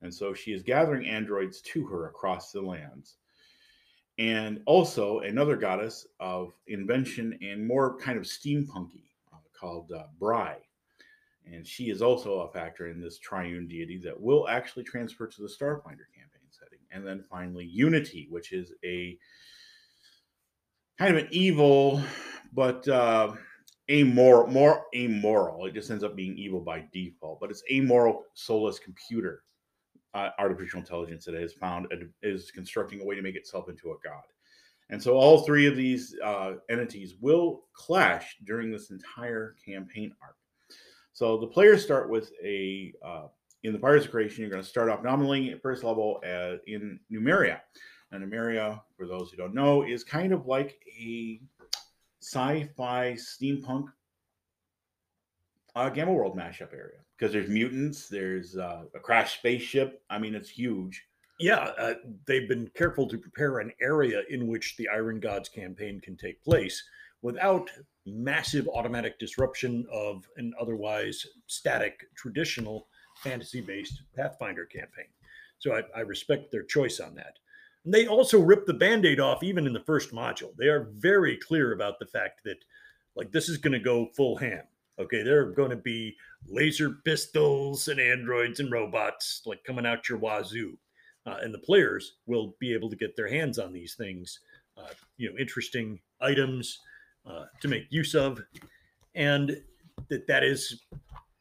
And 0.01 0.13
so 0.13 0.33
she 0.33 0.51
is 0.51 0.63
gathering 0.63 1.05
androids 1.07 1.61
to 1.61 1.85
her 1.85 2.07
across 2.07 2.51
the 2.51 2.61
lands. 2.61 3.17
And 4.17 4.61
also 4.65 5.19
another 5.19 5.55
goddess 5.55 6.05
of 6.19 6.53
invention 6.67 7.37
and 7.41 7.65
more 7.65 7.97
kind 7.97 8.17
of 8.17 8.25
steampunky 8.25 9.05
uh, 9.33 9.37
called 9.57 9.91
uh, 9.91 10.03
Brigh. 10.19 10.59
And 11.45 11.65
she 11.65 11.89
is 11.89 12.01
also 12.01 12.41
a 12.41 12.51
factor 12.51 12.87
in 12.87 13.01
this 13.01 13.17
triune 13.17 13.67
deity 13.67 13.97
that 14.03 14.19
will 14.19 14.47
actually 14.47 14.83
transfer 14.83 15.27
to 15.27 15.41
the 15.41 15.47
Starfinder 15.47 16.07
campaign 16.13 16.49
setting. 16.49 16.79
And 16.91 17.05
then 17.05 17.23
finally, 17.29 17.65
Unity, 17.65 18.27
which 18.29 18.51
is 18.51 18.73
a 18.83 19.17
kind 21.01 21.17
of 21.17 21.23
an 21.23 21.29
evil, 21.31 21.99
but 22.53 22.87
uh, 22.87 23.33
amoral, 23.89 24.45
more 24.45 24.83
amoral. 24.95 25.65
It 25.65 25.73
just 25.73 25.89
ends 25.89 26.03
up 26.03 26.15
being 26.15 26.37
evil 26.37 26.59
by 26.59 26.85
default, 26.93 27.39
but 27.39 27.49
it's 27.49 27.63
amoral 27.71 28.25
soulless 28.35 28.77
computer 28.77 29.41
uh, 30.13 30.29
artificial 30.37 30.79
intelligence 30.79 31.25
that 31.25 31.33
has 31.33 31.53
found 31.53 31.87
is 32.21 32.51
constructing 32.51 33.01
a 33.01 33.03
way 33.03 33.15
to 33.15 33.23
make 33.23 33.35
itself 33.35 33.67
into 33.67 33.89
a 33.89 33.95
god. 34.03 34.21
And 34.91 35.01
so 35.01 35.13
all 35.13 35.41
three 35.41 35.65
of 35.65 35.75
these 35.75 36.15
uh, 36.23 36.53
entities 36.69 37.15
will 37.19 37.63
clash 37.73 38.37
during 38.45 38.71
this 38.71 38.91
entire 38.91 39.55
campaign 39.65 40.13
arc. 40.21 40.35
So 41.13 41.39
the 41.39 41.47
players 41.47 41.83
start 41.83 42.11
with 42.11 42.31
a 42.45 42.93
uh, 43.03 43.23
in 43.63 43.73
the 43.73 43.79
Fires 43.79 44.05
of 44.05 44.11
Creation. 44.11 44.41
You're 44.41 44.51
going 44.51 44.61
to 44.61 44.69
start 44.69 44.89
off 44.89 45.01
nominally 45.01 45.49
at 45.49 45.63
first 45.63 45.83
level 45.83 46.21
at, 46.23 46.59
in 46.67 46.99
Numeria. 47.11 47.59
And 48.11 48.23
Numeria, 48.23 48.81
for 48.97 49.07
those 49.07 49.31
who 49.31 49.37
don't 49.37 49.53
know, 49.53 49.83
is 49.83 50.03
kind 50.03 50.33
of 50.33 50.45
like 50.45 50.79
a 50.99 51.39
sci-fi 52.21 53.13
steampunk 53.13 53.85
uh, 55.75 55.89
Gamma 55.89 56.11
World 56.11 56.37
mashup 56.37 56.73
area 56.73 56.99
because 57.17 57.31
there's 57.31 57.49
mutants, 57.49 58.09
there's 58.09 58.57
uh, 58.57 58.83
a 58.93 58.99
crashed 58.99 59.39
spaceship. 59.39 60.01
I 60.09 60.19
mean, 60.19 60.35
it's 60.35 60.49
huge. 60.49 61.03
Yeah, 61.39 61.71
uh, 61.77 61.93
they've 62.27 62.47
been 62.47 62.69
careful 62.75 63.07
to 63.07 63.17
prepare 63.17 63.59
an 63.59 63.71
area 63.81 64.21
in 64.29 64.47
which 64.47 64.75
the 64.77 64.87
Iron 64.89 65.19
Gods 65.19 65.49
campaign 65.49 65.99
can 65.99 66.15
take 66.15 66.43
place 66.43 66.83
without 67.21 67.69
massive 68.05 68.67
automatic 68.67 69.17
disruption 69.19 69.85
of 69.91 70.27
an 70.37 70.53
otherwise 70.59 71.25
static 71.47 72.01
traditional 72.15 72.87
fantasy-based 73.23 74.01
Pathfinder 74.15 74.65
campaign. 74.65 75.05
So 75.59 75.73
I, 75.73 75.83
I 75.95 76.01
respect 76.01 76.51
their 76.51 76.63
choice 76.63 76.99
on 76.99 77.15
that. 77.15 77.37
And 77.85 77.93
they 77.93 78.07
also 78.07 78.39
rip 78.39 78.65
the 78.65 78.73
band-aid 78.73 79.19
off 79.19 79.43
even 79.43 79.65
in 79.65 79.73
the 79.73 79.79
first 79.79 80.11
module. 80.11 80.55
They 80.57 80.67
are 80.67 80.89
very 80.93 81.37
clear 81.37 81.73
about 81.73 81.99
the 81.99 82.05
fact 82.05 82.43
that 82.45 82.63
like 83.15 83.31
this 83.31 83.49
is 83.49 83.57
going 83.57 83.73
to 83.73 83.79
go 83.79 84.09
full 84.15 84.35
ham. 84.35 84.63
Okay, 84.99 85.23
there 85.23 85.41
are 85.41 85.51
going 85.51 85.71
to 85.71 85.75
be 85.75 86.15
laser 86.47 86.97
pistols 87.03 87.87
and 87.87 87.99
androids 87.99 88.59
and 88.59 88.71
robots 88.71 89.41
like 89.45 89.63
coming 89.63 89.85
out 89.85 90.07
your 90.07 90.19
wazoo. 90.19 90.77
Uh, 91.25 91.37
and 91.41 91.53
the 91.53 91.59
players 91.59 92.17
will 92.25 92.55
be 92.59 92.73
able 92.73 92.89
to 92.89 92.95
get 92.95 93.15
their 93.15 93.27
hands 93.27 93.59
on 93.59 93.71
these 93.71 93.93
things, 93.95 94.39
uh, 94.77 94.89
you 95.17 95.29
know, 95.29 95.37
interesting 95.37 95.99
items 96.19 96.79
uh, 97.29 97.45
to 97.59 97.67
make 97.67 97.83
use 97.91 98.15
of, 98.15 98.41
and 99.13 99.61
that 100.09 100.25
that 100.27 100.43
is 100.43 100.81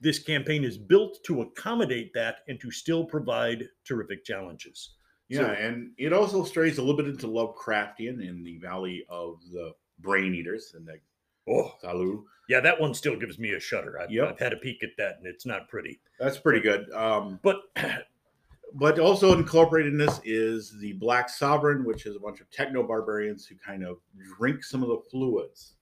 this 0.00 0.18
campaign 0.18 0.64
is 0.64 0.76
built 0.76 1.18
to 1.24 1.42
accommodate 1.42 2.12
that 2.14 2.38
and 2.48 2.60
to 2.60 2.70
still 2.70 3.04
provide 3.04 3.68
terrific 3.86 4.24
challenges. 4.24 4.90
Yeah, 5.30 5.40
so, 5.40 5.46
and 5.46 5.92
it 5.96 6.12
also 6.12 6.44
strays 6.44 6.76
a 6.76 6.82
little 6.82 6.96
bit 6.96 7.06
into 7.06 7.28
Lovecraftian 7.28 8.26
in 8.26 8.42
the 8.44 8.58
Valley 8.58 9.06
of 9.08 9.40
the 9.52 9.72
Brain 10.00 10.34
Eaters 10.34 10.74
and 10.76 10.86
the 10.86 10.98
Oh, 11.48 11.74
Cthulhu. 11.82 12.24
Yeah, 12.48 12.60
that 12.60 12.80
one 12.80 12.94
still 12.94 13.16
gives 13.16 13.38
me 13.38 13.52
a 13.52 13.60
shudder. 13.60 14.00
I've, 14.00 14.10
yep. 14.10 14.28
I've, 14.28 14.38
had 14.38 14.52
a 14.52 14.56
peek 14.56 14.82
at 14.82 14.90
that, 14.98 15.18
and 15.18 15.26
it's 15.26 15.46
not 15.46 15.68
pretty. 15.68 16.00
That's 16.18 16.38
pretty 16.38 16.60
good. 16.60 16.90
Um, 16.92 17.38
but 17.42 17.60
but 18.74 18.98
also 18.98 19.36
incorporated 19.36 19.92
in 19.92 19.98
this 19.98 20.20
is 20.24 20.78
the 20.80 20.92
Black 20.94 21.28
Sovereign, 21.28 21.84
which 21.84 22.06
is 22.06 22.16
a 22.16 22.20
bunch 22.20 22.40
of 22.40 22.50
techno 22.50 22.82
barbarians 22.82 23.46
who 23.46 23.54
kind 23.56 23.84
of 23.84 23.98
drink 24.36 24.64
some 24.64 24.82
of 24.82 24.88
the 24.88 25.00
fluids 25.10 25.74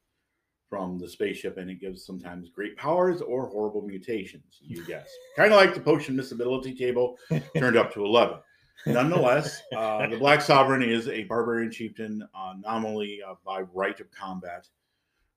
from 0.69 0.99
the 0.99 1.09
spaceship, 1.09 1.57
and 1.57 1.71
it 1.71 1.81
gives 1.81 2.05
sometimes 2.05 2.51
great 2.51 2.77
powers 2.77 3.23
or 3.23 3.49
horrible 3.49 3.83
mutations. 3.83 4.59
You 4.61 4.85
guess. 4.85 5.09
kind 5.37 5.53
of 5.53 5.59
like 5.59 5.75
the 5.75 5.81
potion 5.81 6.17
miscibility 6.17 6.77
table 6.77 7.17
turned 7.57 7.77
up 7.77 7.93
to 7.95 8.05
eleven. 8.05 8.39
Nonetheless, 8.87 9.63
uh, 9.77 10.07
the 10.07 10.17
Black 10.17 10.41
Sovereign 10.41 10.83
is 10.83 11.09
a 11.09 11.25
barbarian 11.25 11.71
chieftain, 11.71 12.27
uh, 12.35 12.55
nominally 12.61 13.21
uh, 13.27 13.35
by 13.45 13.63
right 13.73 13.99
of 14.01 14.11
combat 14.11 14.69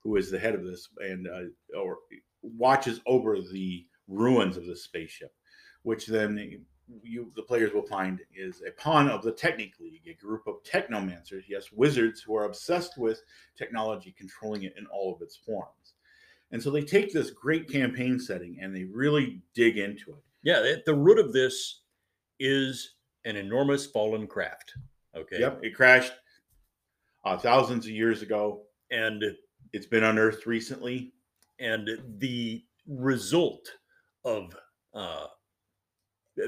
who 0.03 0.15
is 0.15 0.31
the 0.31 0.39
head 0.39 0.55
of 0.55 0.63
this 0.63 0.89
and 0.99 1.27
uh, 1.27 1.77
or 1.77 1.97
watches 2.41 2.99
over 3.05 3.39
the 3.39 3.85
ruins 4.07 4.57
of 4.57 4.65
the 4.65 4.75
spaceship, 4.75 5.33
which 5.83 6.07
then 6.07 6.65
you 7.03 7.31
the 7.35 7.43
players 7.43 7.73
will 7.73 7.85
find 7.85 8.21
is 8.35 8.61
a 8.67 8.71
pawn 8.71 9.09
of 9.09 9.21
the 9.21 9.31
Technic 9.31 9.79
League, 9.79 10.07
a 10.07 10.13
group 10.13 10.45
of 10.47 10.63
technomancers, 10.63 11.43
yes, 11.47 11.71
wizards 11.71 12.21
who 12.21 12.35
are 12.35 12.45
obsessed 12.45 12.97
with 12.97 13.21
technology, 13.55 14.13
controlling 14.17 14.63
it 14.63 14.73
in 14.77 14.85
all 14.87 15.13
of 15.13 15.21
its 15.21 15.35
forms. 15.35 15.93
And 16.51 16.61
so 16.61 16.69
they 16.69 16.81
take 16.81 17.13
this 17.13 17.31
great 17.31 17.69
campaign 17.69 18.19
setting 18.19 18.57
and 18.61 18.75
they 18.75 18.83
really 18.83 19.41
dig 19.53 19.77
into 19.77 20.11
it. 20.11 20.23
Yeah, 20.43 20.75
the 20.85 20.95
root 20.95 21.19
of 21.19 21.31
this 21.31 21.81
is 22.39 22.95
an 23.25 23.35
enormous 23.35 23.85
fallen 23.85 24.27
craft. 24.27 24.73
Okay. 25.15 25.39
Yep, 25.39 25.59
it 25.63 25.75
crashed 25.75 26.13
uh, 27.25 27.37
thousands 27.37 27.85
of 27.85 27.91
years 27.91 28.21
ago, 28.21 28.63
and 28.91 29.23
it's 29.73 29.85
been 29.85 30.03
unearthed 30.03 30.45
recently. 30.45 31.13
And 31.59 31.89
the 32.17 32.63
result 32.87 33.69
of 34.25 34.55
uh, 34.93 35.27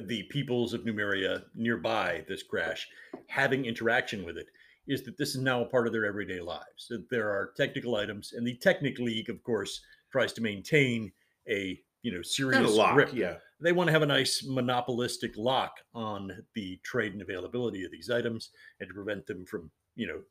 the 0.08 0.24
peoples 0.24 0.74
of 0.74 0.82
Numeria 0.82 1.44
nearby 1.56 2.24
this 2.28 2.44
crash 2.44 2.88
having 3.28 3.66
interaction 3.66 4.26
with 4.26 4.38
it 4.38 4.48
is 4.88 5.04
that 5.04 5.18
this 5.18 5.36
is 5.36 5.42
now 5.42 5.62
a 5.62 5.66
part 5.66 5.88
of 5.88 5.94
their 5.94 6.06
everyday 6.06 6.42
lives. 6.42 6.88
That 6.90 7.10
there 7.10 7.30
are 7.30 7.54
technical 7.56 7.96
items, 7.96 8.34
and 8.34 8.46
the 8.46 8.56
Technic 8.56 9.00
League, 9.00 9.30
of 9.30 9.42
course, 9.44 9.82
tries 10.12 10.34
to 10.34 10.42
maintain 10.42 11.12
a 11.48 11.80
you 12.02 12.14
know 12.14 12.22
serious 12.22 12.76
lock, 12.76 12.94
grip. 12.94 13.14
Yeah, 13.14 13.36
they 13.64 13.72
want 13.72 13.88
to 13.88 13.92
have 13.92 14.02
a 14.02 14.08
nice 14.08 14.44
monopolistic 14.46 15.34
lock 15.38 15.78
on 15.94 16.44
the 16.54 16.80
trade 16.84 17.14
and 17.14 17.22
availability 17.22 17.84
of 17.84 17.92
these 17.92 18.10
items, 18.10 18.50
and 18.80 18.90
to 18.90 18.94
prevent 18.94 19.26
them 19.26 19.46
from 19.46 19.72
you 19.96 20.08
know 20.08 20.22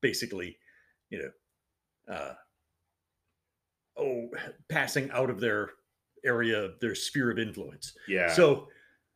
basically 0.00 0.56
you 1.10 1.18
know 1.18 2.14
uh, 2.14 2.34
oh 3.98 4.28
passing 4.68 5.10
out 5.10 5.30
of 5.30 5.40
their 5.40 5.70
area 6.24 6.70
their 6.80 6.94
sphere 6.94 7.30
of 7.30 7.38
influence. 7.38 7.94
Yeah. 8.08 8.32
So 8.32 8.68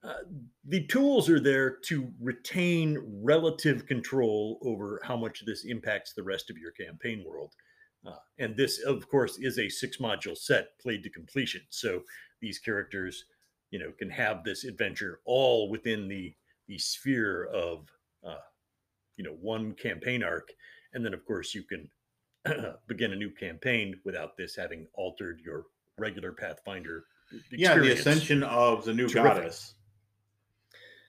uh, 0.05 0.23
the 0.69 0.87
tools 0.87 1.29
are 1.31 1.41
there 1.41 1.77
to 1.77 2.13
retain 2.21 2.99
relative 3.23 3.87
control 3.87 4.59
over 4.63 5.01
how 5.03 5.17
much 5.17 5.45
this 5.47 5.65
impacts 5.65 6.13
the 6.13 6.23
rest 6.23 6.51
of 6.51 6.59
your 6.59 6.73
campaign 6.73 7.25
world. 7.27 7.55
Uh, 8.07 8.15
and 8.39 8.57
this 8.57 8.81
of 8.85 9.09
course 9.09 9.39
is 9.39 9.59
a 9.59 9.69
six 9.69 9.97
module 9.97 10.37
set 10.37 10.79
played 10.81 11.03
to 11.03 11.11
completion. 11.11 11.63
So 11.71 12.03
these 12.41 12.59
characters 12.59 13.25
you 13.71 13.79
know 13.79 13.93
can 13.99 14.11
have 14.11 14.45
this 14.45 14.65
adventure 14.65 15.21
all 15.25 15.69
within 15.69 16.09
the 16.09 16.35
the 16.69 16.79
sphere 16.79 17.47
of 17.47 17.89
uh, 18.27 18.37
you 19.17 19.25
know 19.25 19.37
one 19.41 19.73
campaign 19.73 20.23
arc 20.23 20.53
and 20.95 21.05
then 21.05 21.15
of 21.15 21.25
course 21.25 21.55
you 21.55 21.63
can 21.63 21.89
begin 22.87 23.13
a 23.13 23.17
new 23.17 23.31
campaign 23.31 23.99
without 24.05 24.37
this 24.37 24.57
having 24.57 24.87
altered 24.95 25.41
your 25.45 25.67
regular 25.99 26.33
Pathfinder. 26.33 27.05
Experience. 27.33 27.51
Yeah, 27.53 27.79
the 27.79 27.93
ascension 27.93 28.43
of 28.43 28.85
the 28.85 28.95
new 28.95 29.09
Terrific. 29.09 29.35
goddess, 29.35 29.75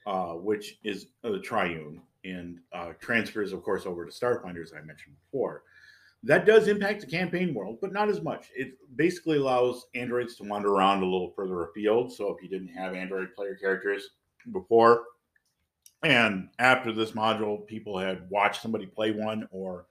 uh, 0.06 0.34
which 0.34 0.80
is 0.84 1.08
uh, 1.24 1.32
the 1.32 1.40
triune, 1.40 2.02
and 2.24 2.60
uh, 2.74 2.94
transfers, 3.00 3.54
of 3.54 3.64
course, 3.64 3.86
over 3.86 4.06
to 4.06 4.12
Starfinder, 4.12 4.64
as 4.64 4.74
I 4.74 4.82
mentioned 4.82 5.16
before. 5.26 5.64
That 6.28 6.46
does 6.46 6.68
impact 6.68 7.00
the 7.00 7.08
campaign 7.08 7.54
world, 7.54 7.78
but 7.82 7.94
not 7.94 8.10
as 8.10 8.22
much. 8.22 8.48
It 8.54 8.74
basically 8.98 9.38
allows 9.38 9.86
androids 9.96 10.36
to 10.36 10.44
wander 10.44 10.74
around 10.74 11.02
a 11.02 11.06
little 11.06 11.32
further 11.34 11.64
afield. 11.64 12.12
So 12.12 12.36
if 12.36 12.44
you 12.44 12.50
didn't 12.50 12.68
have 12.76 12.94
android 12.94 13.34
player 13.34 13.56
characters 13.56 14.10
before, 14.52 15.06
and 16.04 16.50
after 16.60 16.92
this 16.92 17.12
module, 17.12 17.66
people 17.66 17.98
had 17.98 18.30
watched 18.30 18.62
somebody 18.62 18.86
play 18.86 19.12
one 19.12 19.48
or 19.52 19.86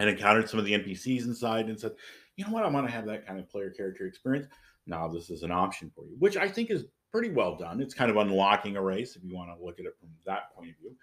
and 0.00 0.10
encountered 0.10 0.48
some 0.50 0.58
of 0.58 0.66
the 0.66 0.72
NPCs 0.72 1.24
inside 1.26 1.66
and 1.66 1.78
said, 1.78 1.92
you 2.34 2.44
know 2.44 2.50
what, 2.50 2.64
I 2.64 2.68
want 2.68 2.88
to 2.88 2.92
have 2.92 3.06
that 3.06 3.24
kind 3.24 3.38
of 3.38 3.48
player 3.48 3.70
character 3.70 4.08
experience. 4.08 4.48
Now 4.88 5.06
this 5.06 5.30
is 5.30 5.44
an 5.44 5.52
option 5.52 5.92
for 5.94 6.04
you, 6.04 6.16
which 6.18 6.36
I 6.36 6.48
think 6.48 6.68
is 6.72 6.86
pretty 7.12 7.30
well 7.30 7.54
done. 7.56 7.80
It's 7.80 7.94
kind 7.94 8.10
of 8.10 8.16
unlocking 8.16 8.76
a 8.76 8.82
race 8.82 9.14
if 9.14 9.22
you 9.22 9.36
want 9.36 9.56
to 9.56 9.64
look 9.64 9.78
at 9.78 9.86
it 9.86 9.94
from 10.00 10.08
that 10.26 10.52
point 10.56 10.70
of 10.70 10.76
view. 10.78 10.96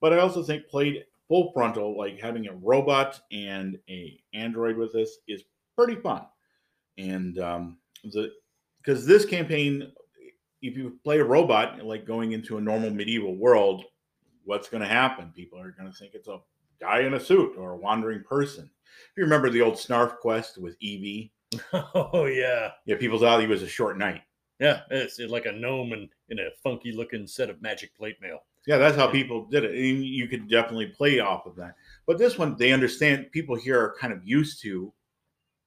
But 0.00 0.14
I 0.14 0.20
also 0.20 0.42
think 0.42 0.66
played 0.66 1.04
full 1.28 1.52
frontal, 1.52 1.96
like 1.96 2.20
having 2.20 2.46
a 2.48 2.54
robot 2.54 3.20
and 3.32 3.78
a 3.88 4.20
android 4.32 4.76
with 4.76 4.92
this 4.92 5.18
is 5.28 5.42
pretty 5.76 5.96
fun. 5.96 6.22
And 6.98 7.38
um, 7.38 7.78
the 8.04 8.32
because 8.82 9.04
this 9.06 9.24
campaign, 9.24 9.92
if 10.62 10.76
you 10.76 10.98
play 11.04 11.18
a 11.18 11.24
robot, 11.24 11.84
like 11.84 12.06
going 12.06 12.32
into 12.32 12.56
a 12.56 12.60
normal 12.60 12.90
medieval 12.90 13.34
world, 13.36 13.84
what's 14.44 14.68
going 14.68 14.82
to 14.82 14.88
happen? 14.88 15.32
People 15.34 15.60
are 15.60 15.72
going 15.72 15.90
to 15.90 15.96
think 15.96 16.14
it's 16.14 16.28
a 16.28 16.38
guy 16.80 17.00
in 17.00 17.14
a 17.14 17.20
suit 17.20 17.56
or 17.58 17.72
a 17.72 17.76
wandering 17.76 18.22
person. 18.22 18.64
If 18.64 19.16
you 19.16 19.24
remember 19.24 19.50
the 19.50 19.60
old 19.62 19.74
Snarf 19.74 20.18
quest 20.18 20.58
with 20.58 20.76
Evie, 20.80 21.32
Oh 21.72 22.26
yeah, 22.26 22.70
yeah, 22.86 22.96
people 22.96 23.18
thought 23.18 23.40
he 23.40 23.46
was 23.46 23.62
a 23.62 23.68
short 23.68 23.98
knight. 23.98 24.22
yeah. 24.60 24.80
It's, 24.90 25.18
it's 25.18 25.30
like 25.32 25.46
a 25.46 25.52
gnome 25.52 25.92
in, 25.92 26.08
in 26.28 26.38
a 26.38 26.50
funky 26.62 26.92
looking 26.92 27.26
set 27.26 27.50
of 27.50 27.62
magic 27.62 27.94
plate 27.96 28.16
mail. 28.20 28.40
Yeah, 28.66 28.78
that's 28.78 28.96
how 28.96 29.06
people 29.08 29.46
did 29.46 29.64
it. 29.64 29.70
And 29.72 30.04
you 30.04 30.26
could 30.28 30.48
definitely 30.50 30.86
play 30.86 31.20
off 31.20 31.46
of 31.46 31.54
that. 31.56 31.76
But 32.06 32.18
this 32.18 32.36
one, 32.38 32.56
they 32.56 32.72
understand 32.72 33.30
people 33.32 33.54
here 33.56 33.80
are 33.80 33.94
kind 33.98 34.12
of 34.12 34.26
used 34.26 34.60
to 34.62 34.92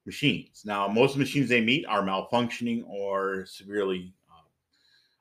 machines. 0.06 0.64
Now, 0.66 0.88
most 0.88 1.18
machines 1.18 1.50
they 1.50 1.62
meet 1.62 1.86
are 1.86 2.02
malfunctioning 2.02 2.84
or 2.88 3.46
severely 3.46 4.14
uh, 4.30 4.42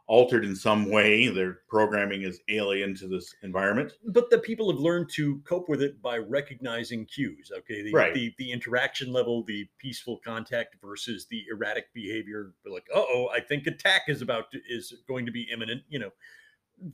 altered 0.06 0.44
in 0.44 0.56
some 0.56 0.90
way. 0.90 1.28
Their 1.28 1.60
programming 1.68 2.22
is 2.22 2.40
alien 2.48 2.94
to 2.96 3.06
this 3.08 3.34
environment. 3.42 3.92
but 4.06 4.30
the 4.30 4.38
people 4.38 4.70
have 4.72 4.80
learned 4.80 5.10
to 5.14 5.40
cope 5.40 5.68
with 5.68 5.82
it 5.82 6.00
by 6.00 6.16
recognizing 6.18 7.04
cues 7.06 7.52
okay 7.56 7.82
the, 7.82 7.92
Right. 7.92 8.14
the 8.14 8.34
the 8.38 8.50
interaction 8.50 9.12
level 9.12 9.42
the 9.44 9.68
peaceful 9.78 10.18
contact 10.24 10.76
versus 10.82 11.26
the 11.30 11.44
erratic 11.52 11.92
behavior 11.92 12.52
like 12.66 12.86
oh 12.94 13.28
i 13.34 13.40
think 13.40 13.66
attack 13.66 14.02
is 14.08 14.22
about 14.22 14.50
to, 14.52 14.60
is 14.68 14.94
going 15.06 15.26
to 15.26 15.32
be 15.32 15.42
imminent 15.52 15.82
you 15.90 15.98
know 15.98 16.10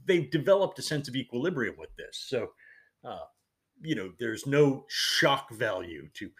they've 0.06 0.30
developed 0.30 0.78
a 0.78 0.82
sense 0.82 1.08
of 1.08 1.16
equilibrium 1.16 1.74
with 1.78 1.94
this 1.96 2.24
so 2.26 2.50
uh 3.04 3.24
you 3.82 3.94
know 3.94 4.12
there's 4.18 4.46
no 4.46 4.84
shock 4.88 5.50
value 5.52 6.08
to 6.14 6.30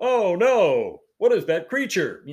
oh 0.00 0.34
no 0.34 1.00
what 1.18 1.32
is 1.32 1.44
that 1.46 1.68
creature 1.68 2.26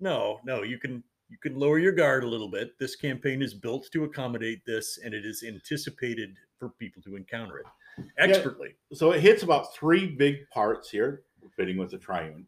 no 0.00 0.38
no 0.44 0.62
you 0.62 0.78
can 0.78 1.02
you 1.28 1.38
can 1.38 1.58
lower 1.58 1.78
your 1.78 1.92
guard 1.92 2.24
a 2.24 2.28
little 2.28 2.48
bit 2.48 2.78
this 2.78 2.96
campaign 2.96 3.40
is 3.42 3.54
built 3.54 3.88
to 3.92 4.04
accommodate 4.04 4.64
this 4.66 4.98
and 5.04 5.14
it 5.14 5.24
is 5.24 5.42
anticipated 5.42 6.36
for 6.58 6.70
people 6.70 7.02
to 7.02 7.16
encounter 7.16 7.58
it 7.58 7.66
expertly 8.18 8.74
So 8.92 9.12
it 9.12 9.20
hits 9.20 9.42
about 9.42 9.74
three 9.74 10.06
big 10.06 10.48
parts 10.50 10.90
here, 10.90 11.22
fitting 11.56 11.76
with 11.76 11.90
the 11.90 11.98
triune. 11.98 12.46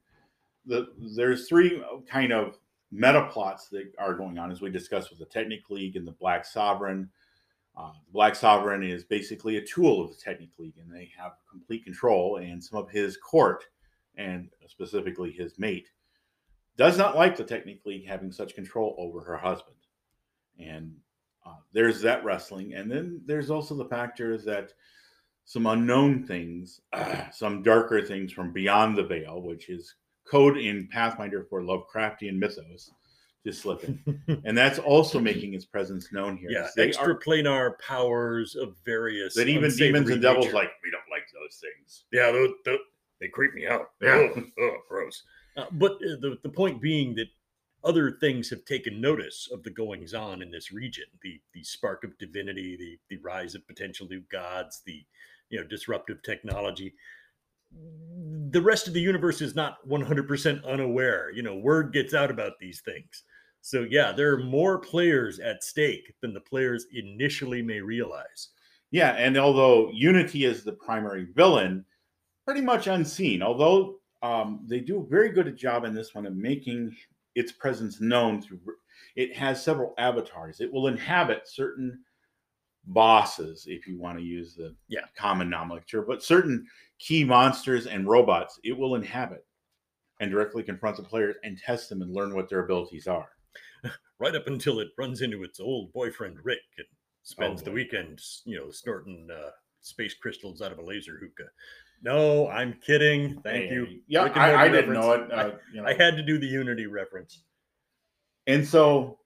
The, 0.66 0.88
there's 1.16 1.48
three 1.48 1.82
kind 2.08 2.32
of 2.32 2.58
meta 2.90 3.28
plots 3.30 3.68
that 3.68 3.92
are 3.98 4.14
going 4.14 4.38
on, 4.38 4.50
as 4.50 4.60
we 4.60 4.70
discussed 4.70 5.10
with 5.10 5.18
the 5.18 5.26
Technic 5.26 5.68
League 5.70 5.96
and 5.96 6.06
the 6.06 6.12
Black 6.12 6.44
Sovereign. 6.44 7.10
Uh, 7.76 7.92
the 8.06 8.12
Black 8.12 8.34
Sovereign 8.36 8.82
is 8.82 9.04
basically 9.04 9.56
a 9.56 9.66
tool 9.66 10.04
of 10.04 10.10
the 10.10 10.22
Technic 10.22 10.50
League, 10.58 10.76
and 10.80 10.92
they 10.92 11.10
have 11.18 11.32
complete 11.50 11.84
control. 11.84 12.36
And 12.36 12.62
some 12.62 12.78
of 12.78 12.90
his 12.90 13.16
court, 13.16 13.64
and 14.16 14.48
specifically 14.68 15.32
his 15.32 15.58
mate, 15.58 15.90
does 16.76 16.98
not 16.98 17.16
like 17.16 17.36
the 17.36 17.44
Technic 17.44 17.84
League 17.84 18.06
having 18.06 18.32
such 18.32 18.54
control 18.54 18.94
over 18.98 19.20
her 19.22 19.36
husband. 19.36 19.76
And 20.58 20.94
uh, 21.44 21.56
there's 21.72 22.00
that 22.02 22.24
wrestling, 22.24 22.74
and 22.74 22.90
then 22.90 23.20
there's 23.26 23.50
also 23.50 23.74
the 23.74 23.84
factor 23.84 24.38
that 24.38 24.72
some 25.44 25.66
unknown 25.66 26.24
things, 26.26 26.80
some 27.32 27.62
darker 27.62 28.02
things 28.02 28.32
from 28.32 28.52
beyond 28.52 28.96
the 28.96 29.02
veil, 29.02 29.42
which 29.42 29.68
is 29.68 29.94
code 30.24 30.56
in 30.56 30.88
Pathfinder 30.90 31.44
for 31.44 31.62
Lovecraftian 31.62 32.38
mythos, 32.38 32.90
just 33.46 33.60
slipping, 33.62 33.98
and 34.44 34.56
that's 34.56 34.78
also 34.78 35.20
making 35.20 35.52
its 35.54 35.64
presence 35.66 36.12
known 36.12 36.36
here. 36.36 36.50
yeah 36.50 36.68
They 36.76 36.88
extra 36.88 37.12
are- 37.14 37.18
planar 37.18 37.78
powers 37.78 38.54
of 38.56 38.76
various 38.84 39.34
that 39.34 39.48
even 39.48 39.70
demons 39.76 40.08
and 40.10 40.22
devils 40.22 40.46
nature. 40.46 40.56
like 40.56 40.70
we 40.82 40.90
don't 40.90 41.02
like 41.10 41.26
those 41.32 41.60
things. 41.60 42.04
yeah 42.12 42.30
those, 42.32 42.50
those- 42.64 42.78
they 43.20 43.28
creep 43.28 43.54
me 43.54 43.66
out 43.66 43.90
Yeah. 44.02 44.28
Ugh, 44.36 44.44
ugh, 44.62 44.72
gross 44.88 45.22
uh, 45.56 45.66
but 45.72 45.92
uh, 45.92 46.16
the, 46.20 46.38
the 46.42 46.48
point 46.48 46.80
being 46.82 47.14
that 47.16 47.28
other 47.84 48.12
things 48.12 48.48
have 48.50 48.64
taken 48.64 49.00
notice 49.00 49.48
of 49.52 49.62
the 49.62 49.70
goings 49.70 50.14
on 50.14 50.40
in 50.42 50.50
this 50.50 50.72
region 50.72 51.04
the 51.22 51.38
the 51.52 51.62
spark 51.62 52.02
of 52.02 52.16
divinity 52.18 52.76
the 52.76 52.98
the 53.14 53.22
rise 53.22 53.54
of 53.54 53.66
potential 53.68 54.06
new 54.10 54.22
gods 54.32 54.80
the 54.86 55.04
you 55.50 55.60
know 55.60 55.66
disruptive 55.66 56.22
technology 56.22 56.94
the 58.50 58.60
rest 58.62 58.86
of 58.88 58.94
the 58.94 59.00
universe 59.00 59.40
is 59.40 59.54
not 59.54 59.78
100% 59.88 60.64
unaware 60.64 61.30
you 61.32 61.42
know 61.42 61.56
word 61.56 61.92
gets 61.92 62.14
out 62.14 62.30
about 62.30 62.52
these 62.60 62.80
things 62.80 63.22
so 63.66 63.86
yeah 63.88 64.12
there 64.12 64.32
are 64.34 64.42
more 64.44 64.78
players 64.78 65.38
at 65.40 65.64
stake 65.64 66.12
than 66.20 66.34
the 66.34 66.40
players 66.40 66.86
initially 66.92 67.62
may 67.62 67.80
realize 67.80 68.50
Yeah, 68.90 69.12
and 69.12 69.36
although 69.38 69.90
Unity 69.90 70.44
is 70.44 70.62
the 70.62 70.72
primary 70.72 71.24
villain, 71.34 71.84
pretty 72.44 72.60
much 72.60 72.86
unseen. 72.86 73.42
Although 73.42 74.00
um, 74.22 74.64
they 74.68 74.80
do 74.80 75.00
a 75.00 75.06
very 75.06 75.30
good 75.30 75.56
job 75.56 75.84
in 75.84 75.94
this 75.94 76.14
one 76.14 76.26
of 76.26 76.36
making 76.36 76.94
its 77.34 77.52
presence 77.52 78.00
known 78.00 78.40
through. 78.42 78.60
It 79.16 79.34
has 79.34 79.64
several 79.64 79.94
avatars. 79.98 80.60
It 80.60 80.70
will 80.72 80.86
inhabit 80.88 81.48
certain 81.48 82.04
bosses, 82.86 83.66
if 83.66 83.86
you 83.86 83.98
want 83.98 84.18
to 84.18 84.24
use 84.24 84.54
the 84.54 84.76
Yeah. 84.88 85.06
common 85.16 85.48
nomenclature, 85.50 86.02
but 86.02 86.22
certain 86.22 86.66
key 86.98 87.24
monsters 87.24 87.86
and 87.86 88.06
robots 88.06 88.60
it 88.62 88.76
will 88.76 88.94
inhabit 88.94 89.44
and 90.20 90.30
directly 90.30 90.62
confront 90.62 90.96
the 90.98 91.02
players 91.02 91.36
and 91.44 91.58
test 91.58 91.88
them 91.88 92.02
and 92.02 92.12
learn 92.12 92.34
what 92.34 92.48
their 92.48 92.64
abilities 92.64 93.08
are. 93.08 93.33
Right 94.18 94.34
up 94.34 94.46
until 94.46 94.80
it 94.80 94.88
runs 94.98 95.22
into 95.22 95.42
its 95.42 95.60
old 95.60 95.92
boyfriend 95.92 96.38
Rick 96.42 96.60
and 96.78 96.86
spends 97.22 97.62
the 97.62 97.70
boy. 97.70 97.76
weekend, 97.76 98.20
you 98.44 98.58
know, 98.58 98.70
snorting 98.70 99.28
uh, 99.32 99.50
space 99.80 100.14
crystals 100.14 100.62
out 100.62 100.72
of 100.72 100.78
a 100.78 100.82
laser 100.84 101.18
hookah. 101.18 101.50
No, 102.02 102.48
I'm 102.48 102.74
kidding. 102.84 103.40
Thank 103.42 103.70
you. 103.70 103.86
Yeah, 104.06 104.24
I, 104.34 104.64
I 104.64 104.68
didn't 104.68 104.92
know 104.92 105.12
it. 105.12 105.32
Uh, 105.32 105.52
you 105.72 105.80
know. 105.80 105.88
I 105.88 105.94
had 105.94 106.16
to 106.16 106.22
do 106.22 106.38
the 106.38 106.46
Unity 106.46 106.86
reference. 106.86 107.42
And 108.46 108.66
so 108.66 109.18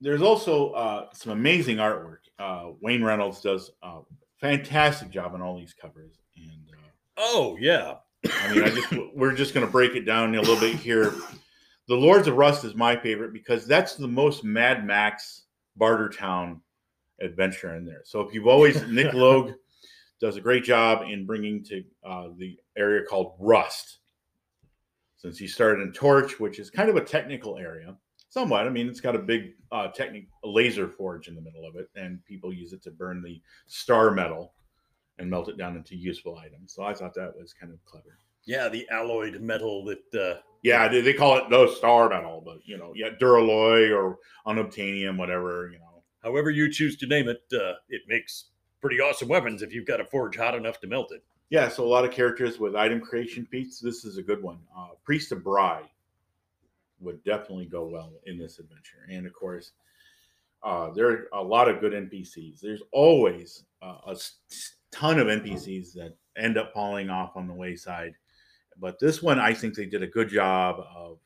there's 0.00 0.20
also 0.20 0.70
uh, 0.72 1.06
some 1.14 1.32
amazing 1.32 1.78
artwork. 1.78 2.18
Uh, 2.38 2.72
Wayne 2.82 3.02
Reynolds 3.02 3.40
does 3.40 3.70
a 3.82 4.00
fantastic 4.40 5.10
job 5.10 5.34
on 5.34 5.40
all 5.40 5.58
these 5.58 5.72
covers. 5.72 6.18
And 6.36 6.70
uh, 6.72 6.90
Oh 7.16 7.56
yeah, 7.60 7.96
I 8.24 8.52
mean, 8.52 8.62
I 8.64 8.70
just 8.70 8.88
we're 9.14 9.34
just 9.34 9.54
going 9.54 9.64
to 9.64 9.70
break 9.70 9.94
it 9.94 10.04
down 10.04 10.34
a 10.34 10.40
little 10.40 10.58
bit 10.58 10.76
here. 10.76 11.14
The 11.90 11.96
Lords 11.96 12.28
of 12.28 12.36
Rust 12.36 12.64
is 12.64 12.76
my 12.76 12.94
favorite 12.94 13.32
because 13.32 13.66
that's 13.66 13.96
the 13.96 14.06
most 14.06 14.44
Mad 14.44 14.86
Max 14.86 15.46
Bartertown 15.76 16.60
adventure 17.20 17.74
in 17.74 17.84
there. 17.84 18.02
So 18.04 18.20
if 18.20 18.32
you've 18.32 18.46
always 18.46 18.80
Nick 18.88 19.12
Logue 19.12 19.54
does 20.20 20.36
a 20.36 20.40
great 20.40 20.62
job 20.62 21.02
in 21.10 21.26
bringing 21.26 21.64
to 21.64 21.82
uh, 22.06 22.28
the 22.38 22.56
area 22.78 23.02
called 23.04 23.34
Rust. 23.40 23.98
Since 25.16 25.36
he 25.36 25.48
started 25.48 25.82
in 25.82 25.92
Torch, 25.92 26.38
which 26.38 26.60
is 26.60 26.70
kind 26.70 26.88
of 26.88 26.94
a 26.94 27.00
technical 27.00 27.58
area, 27.58 27.96
somewhat. 28.28 28.68
I 28.68 28.70
mean, 28.70 28.88
it's 28.88 29.00
got 29.00 29.16
a 29.16 29.18
big 29.18 29.54
uh, 29.72 29.88
technic 29.88 30.28
laser 30.44 30.86
forge 30.86 31.26
in 31.26 31.34
the 31.34 31.42
middle 31.42 31.66
of 31.66 31.74
it, 31.74 31.88
and 31.96 32.24
people 32.24 32.52
use 32.52 32.72
it 32.72 32.84
to 32.84 32.92
burn 32.92 33.20
the 33.20 33.42
star 33.66 34.12
metal 34.12 34.54
and 35.18 35.28
melt 35.28 35.48
it 35.48 35.58
down 35.58 35.76
into 35.76 35.96
useful 35.96 36.38
items. 36.38 36.72
So 36.72 36.84
I 36.84 36.94
thought 36.94 37.14
that 37.14 37.36
was 37.36 37.52
kind 37.52 37.72
of 37.72 37.84
clever. 37.84 38.16
yeah, 38.44 38.68
the 38.68 38.88
alloyed 38.90 39.40
metal 39.40 39.84
that 39.86 40.14
uh, 40.14 40.40
Yeah, 40.62 40.88
they, 40.88 41.00
they 41.00 41.14
call 41.14 41.38
it 41.38 41.48
the 41.48 41.72
star 41.76 42.08
metal, 42.08 42.42
but 42.44 42.58
you 42.64 42.76
know, 42.76 42.92
yeah, 42.94 43.10
duralloy 43.20 43.96
or 43.96 44.18
unobtainium, 44.46 45.16
whatever, 45.16 45.70
you 45.72 45.78
know. 45.78 46.02
however 46.22 46.50
you 46.50 46.70
choose 46.70 46.96
to 46.98 47.06
name 47.06 47.28
it, 47.28 47.42
uh, 47.54 47.74
it 47.88 48.02
makes 48.08 48.46
pretty 48.80 49.00
awesome 49.00 49.28
weapons 49.28 49.62
if 49.62 49.72
you've 49.72 49.86
got 49.86 50.00
a 50.00 50.04
forge 50.04 50.36
hot 50.36 50.54
enough 50.54 50.80
to 50.80 50.86
melt 50.86 51.12
it. 51.12 51.22
Yeah, 51.48 51.68
so 51.68 51.84
a 51.84 51.88
lot 51.88 52.04
of 52.04 52.12
characters 52.12 52.60
with 52.60 52.76
item 52.76 53.00
creation 53.00 53.46
feats. 53.50 53.80
This 53.80 54.04
is 54.04 54.18
a 54.18 54.22
good 54.22 54.42
one. 54.42 54.58
Uh, 54.76 54.88
Priest 55.04 55.32
of 55.32 55.42
Brigh 55.42 55.82
would 57.00 57.22
definitely 57.24 57.66
go 57.66 57.86
well 57.86 58.12
in 58.26 58.38
this 58.38 58.58
adventure, 58.58 59.06
and 59.08 59.26
of 59.26 59.32
course, 59.32 59.72
uh, 60.62 60.90
there 60.90 61.08
are 61.08 61.28
a 61.32 61.42
lot 61.42 61.68
of 61.68 61.80
good 61.80 61.92
NPCs. 61.92 62.60
There's 62.60 62.82
always 62.92 63.64
uh, 63.82 63.96
a 64.06 64.16
ton 64.92 65.18
of 65.18 65.26
NPCs 65.26 65.94
that 65.94 66.16
end 66.36 66.58
up 66.58 66.72
falling 66.74 67.10
off 67.10 67.36
on 67.36 67.46
the 67.46 67.54
wayside, 67.54 68.14
but 68.80 68.98
this 68.98 69.22
one 69.22 69.38
I 69.38 69.52
think 69.52 69.74
they 69.74 69.86
did 69.86 70.02
a 70.02 70.06
good 70.06 70.28
job 70.28 70.80
of 70.94 71.18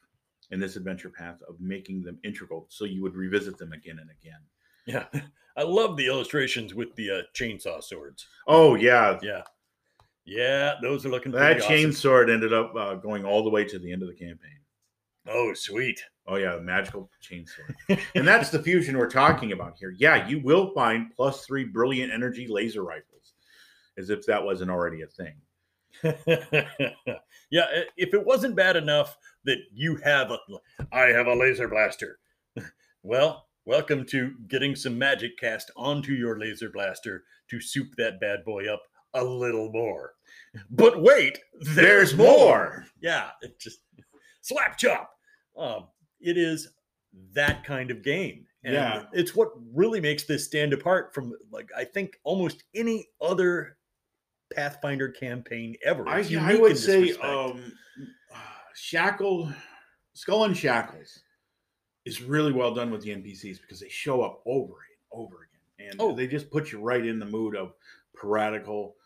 in 0.50 0.60
this 0.60 0.76
adventure 0.76 1.10
path 1.10 1.40
of 1.48 1.60
making 1.60 2.02
them 2.02 2.18
integral, 2.24 2.66
so 2.68 2.84
you 2.84 3.02
would 3.02 3.14
revisit 3.14 3.58
them 3.58 3.72
again 3.72 3.98
and 3.98 4.10
again. 4.10 4.40
Yeah, 4.86 5.22
I 5.56 5.62
love 5.62 5.96
the 5.96 6.06
illustrations 6.06 6.74
with 6.74 6.94
the 6.96 7.10
uh, 7.10 7.22
chainsaw 7.34 7.82
swords. 7.82 8.26
Oh 8.46 8.74
yeah, 8.74 9.18
Yeah, 9.22 9.42
yeah, 10.24 10.74
those 10.82 11.04
are 11.04 11.10
looking 11.10 11.32
that 11.32 11.60
chain 11.62 11.86
awesome. 11.88 11.92
sword 11.92 12.30
ended 12.30 12.52
up 12.52 12.74
uh, 12.76 12.94
going 12.94 13.24
all 13.24 13.44
the 13.44 13.50
way 13.50 13.64
to 13.64 13.78
the 13.78 13.92
end 13.92 14.02
of 14.02 14.08
the 14.08 14.14
campaign. 14.14 14.58
Oh, 15.28 15.54
sweet. 15.54 16.00
Oh 16.26 16.36
yeah, 16.36 16.56
the 16.56 16.62
magical 16.62 17.10
chainsaw. 17.22 17.98
and 18.14 18.26
that's 18.26 18.50
the 18.50 18.62
fusion 18.62 18.96
we're 18.96 19.08
talking 19.08 19.52
about 19.52 19.76
here. 19.78 19.94
Yeah, 19.96 20.26
you 20.26 20.40
will 20.40 20.72
find 20.72 21.14
plus 21.14 21.44
three 21.44 21.64
brilliant 21.64 22.12
energy 22.12 22.46
laser 22.48 22.82
rifles, 22.82 23.34
as 23.98 24.10
if 24.10 24.24
that 24.26 24.42
wasn't 24.42 24.70
already 24.70 25.02
a 25.02 25.06
thing. 25.06 25.34
yeah, 27.50 27.66
if 27.96 28.14
it 28.14 28.24
wasn't 28.24 28.56
bad 28.56 28.76
enough 28.76 29.16
that 29.44 29.58
you 29.72 29.96
have 29.96 30.30
a, 30.30 30.38
I 30.92 31.06
have 31.06 31.26
a 31.26 31.34
laser 31.34 31.68
blaster. 31.68 32.18
well, 33.02 33.46
welcome 33.64 34.04
to 34.06 34.34
getting 34.48 34.74
some 34.74 34.98
magic 34.98 35.38
cast 35.38 35.70
onto 35.76 36.12
your 36.12 36.38
laser 36.38 36.70
blaster 36.70 37.24
to 37.50 37.60
soup 37.60 37.88
that 37.96 38.20
bad 38.20 38.44
boy 38.44 38.72
up 38.72 38.82
a 39.14 39.22
little 39.24 39.70
more. 39.70 40.14
But 40.70 41.00
wait, 41.02 41.38
There's 41.60 42.14
more. 42.16 42.86
Yeah, 43.00 43.30
it 43.42 43.58
just 43.58 43.80
slap 44.40 44.76
chop. 44.78 45.10
Um, 45.56 45.86
it 46.20 46.36
is 46.36 46.68
that 47.32 47.64
kind 47.64 47.90
of 47.90 48.02
game. 48.02 48.46
And 48.64 48.74
Yeah. 48.74 49.04
it's 49.12 49.34
what 49.34 49.52
really 49.72 50.00
makes 50.00 50.24
this 50.24 50.44
stand 50.44 50.72
apart 50.72 51.14
from 51.14 51.32
like 51.52 51.70
I 51.76 51.84
think 51.84 52.18
almost 52.24 52.64
any 52.74 53.06
other 53.20 53.76
Pathfinder 54.54 55.08
campaign 55.08 55.76
ever. 55.84 56.08
I, 56.08 56.24
I 56.40 56.54
would 56.56 56.76
say 56.78 57.12
um, 57.14 57.72
Shackle, 58.74 59.52
Skull 60.14 60.44
and 60.44 60.56
Shackles 60.56 61.20
is 62.04 62.22
really 62.22 62.52
well 62.52 62.74
done 62.74 62.90
with 62.90 63.02
the 63.02 63.10
NPCs 63.10 63.60
because 63.60 63.80
they 63.80 63.88
show 63.88 64.22
up 64.22 64.42
over 64.46 64.72
and 64.74 65.22
over 65.22 65.48
again. 65.78 65.90
And 65.90 66.00
Oh. 66.00 66.14
they 66.14 66.26
just 66.26 66.50
put 66.50 66.72
you 66.72 66.80
right 66.80 67.04
in 67.04 67.18
the 67.18 67.26
mood 67.26 67.56
of 67.56 67.74
piratical, 68.14 68.96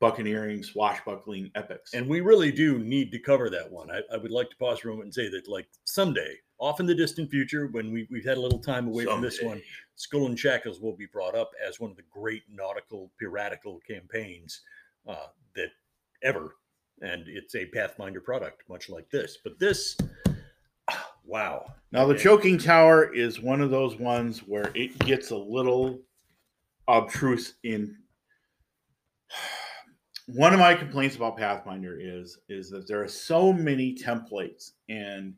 buccaneering, 0.00 0.62
swashbuckling 0.62 1.50
epics. 1.54 1.94
And 1.94 2.08
we 2.08 2.20
really 2.20 2.52
do 2.52 2.78
need 2.78 3.10
to 3.12 3.18
cover 3.18 3.48
that 3.50 3.70
one. 3.70 3.90
I, 3.90 4.00
I 4.12 4.16
would 4.16 4.30
like 4.30 4.50
to 4.50 4.56
pause 4.56 4.80
for 4.80 4.88
a 4.88 4.92
moment 4.92 5.06
and 5.06 5.14
say 5.14 5.28
that, 5.30 5.48
like, 5.48 5.66
someday, 5.84 6.36
off 6.58 6.80
in 6.80 6.86
the 6.86 6.94
distant 6.94 7.30
future, 7.30 7.68
when 7.68 7.92
we, 7.92 8.06
we've 8.10 8.24
had 8.24 8.36
a 8.36 8.40
little 8.40 8.58
time 8.60 8.86
away 8.86 9.04
from 9.06 9.20
this 9.20 9.40
one, 9.42 9.60
Skull 9.96 10.26
and 10.26 10.38
Shackles 10.38 10.80
will 10.80 10.96
be 10.96 11.06
brought 11.06 11.34
up 11.34 11.50
as 11.66 11.80
one 11.80 11.90
of 11.90 11.96
the 11.96 12.04
great 12.10 12.42
nautical, 12.50 13.10
piratical 13.18 13.80
campaigns 13.88 14.60
uh, 15.08 15.26
that 15.54 15.70
ever. 16.22 16.56
And 17.00 17.24
it's 17.26 17.54
a 17.54 17.66
Pathfinder 17.66 18.20
product, 18.20 18.62
much 18.68 18.88
like 18.88 19.10
this. 19.10 19.38
But 19.42 19.58
this, 19.58 19.96
wow. 21.24 21.66
Now, 21.92 22.06
the 22.06 22.16
Choking 22.16 22.58
Tower 22.58 23.12
is 23.12 23.40
one 23.40 23.60
of 23.60 23.70
those 23.70 23.96
ones 23.96 24.40
where 24.40 24.70
it 24.74 24.98
gets 25.00 25.30
a 25.30 25.36
little 25.36 26.00
obtruse 26.88 27.54
in. 27.62 27.96
One 30.26 30.54
of 30.54 30.58
my 30.58 30.74
complaints 30.74 31.16
about 31.16 31.36
Pathfinder 31.36 31.98
is 32.00 32.38
is 32.48 32.70
that 32.70 32.88
there 32.88 33.02
are 33.02 33.08
so 33.08 33.52
many 33.52 33.94
templates 33.94 34.70
and 34.88 35.34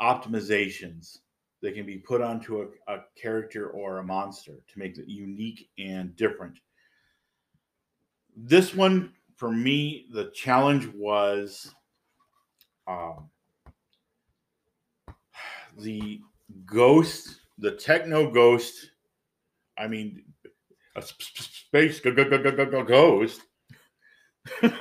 optimizations 0.00 1.18
that 1.62 1.74
can 1.74 1.84
be 1.86 1.98
put 1.98 2.20
onto 2.20 2.62
a, 2.62 2.66
a 2.92 3.00
character 3.20 3.70
or 3.70 3.98
a 3.98 4.04
monster 4.04 4.52
to 4.68 4.78
make 4.78 4.98
it 4.98 5.08
unique 5.08 5.68
and 5.78 6.14
different. 6.16 6.58
This 8.36 8.74
one, 8.74 9.12
for 9.36 9.50
me, 9.50 10.06
the 10.12 10.30
challenge 10.34 10.86
was 10.94 11.74
um, 12.86 13.30
the 15.78 16.20
ghost, 16.64 17.40
the 17.58 17.72
techno 17.72 18.30
ghost. 18.30 18.74
I 19.78 19.88
mean, 19.88 20.24
a 20.96 21.02
sp- 21.02 21.22
sp- 21.22 21.52
space 21.68 22.00
go- 22.00 22.14
go- 22.14 22.28
go- 22.28 22.42
go- 22.42 22.52
go- 22.56 22.66
go- 22.66 22.84
ghost. 22.84 23.40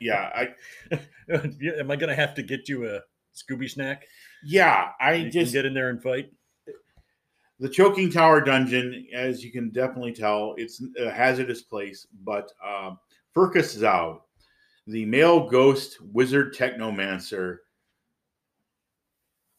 Yeah, 0.00 0.30
I 0.34 0.48
Am 1.30 1.90
I 1.90 1.96
going 1.96 2.08
to 2.10 2.14
have 2.14 2.34
to 2.34 2.42
get 2.42 2.68
you 2.68 2.86
a 2.88 3.00
Scooby 3.34 3.68
snack? 3.70 4.04
yeah, 4.44 4.90
I 5.00 5.24
just 5.24 5.52
can 5.52 5.52
get 5.52 5.64
in 5.66 5.74
there 5.74 5.88
and 5.88 6.02
fight. 6.02 6.30
The 7.60 7.68
choking 7.68 8.10
tower 8.10 8.40
dungeon, 8.40 9.06
as 9.14 9.44
you 9.44 9.52
can 9.52 9.70
definitely 9.70 10.12
tell, 10.12 10.54
it's 10.56 10.82
a 10.98 11.10
hazardous 11.10 11.62
place. 11.62 12.06
But 12.24 12.50
um, 12.64 12.98
Furcus 13.32 13.76
Zao, 13.76 14.20
the 14.86 15.04
male 15.04 15.48
ghost 15.48 15.98
wizard 16.12 16.54
technomancer, 16.54 17.58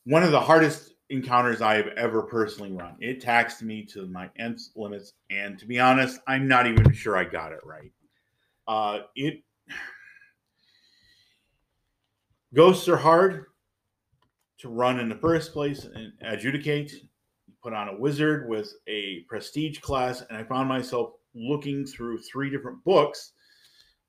one 0.04 0.24
of 0.24 0.32
the 0.32 0.40
hardest 0.40 0.94
encounters 1.10 1.62
I 1.62 1.76
have 1.76 1.88
ever 1.98 2.24
personally 2.24 2.72
run. 2.72 2.96
It 3.00 3.22
taxed 3.22 3.62
me 3.62 3.84
to 3.86 4.08
my 4.08 4.30
nth 4.38 4.70
limits, 4.76 5.14
and 5.30 5.58
to 5.60 5.66
be 5.66 5.80
honest, 5.80 6.20
I'm 6.28 6.48
not 6.48 6.68
even 6.68 6.92
sure 6.94 7.18
I 7.18 7.24
got 7.24 7.52
it 7.52 7.60
right. 7.64 7.92
Uh, 8.68 9.00
it 9.16 9.44
ghosts 12.54 12.88
are 12.88 12.98
hard 12.98 13.46
to 14.58 14.70
run 14.70 15.00
in 15.00 15.10
the 15.10 15.16
first 15.16 15.54
place 15.54 15.86
and 15.86 16.14
adjudicate 16.22 16.94
put 17.66 17.74
on 17.74 17.88
a 17.88 18.00
wizard 18.00 18.48
with 18.48 18.72
a 18.88 19.22
prestige 19.28 19.80
class, 19.80 20.22
and 20.30 20.38
I 20.38 20.44
found 20.44 20.70
myself 20.70 21.14
looking 21.34 21.84
through 21.84 22.20
three 22.20 22.52
different 22.52 22.84
books. 22.84 23.32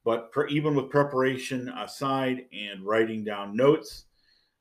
But 0.05 0.31
even 0.51 0.75
with 0.75 0.91
preparation 0.91 1.71
aside 1.71 2.45
and 2.53 2.85
writing 2.85 3.25
down 3.25 3.57
notes, 3.57 4.05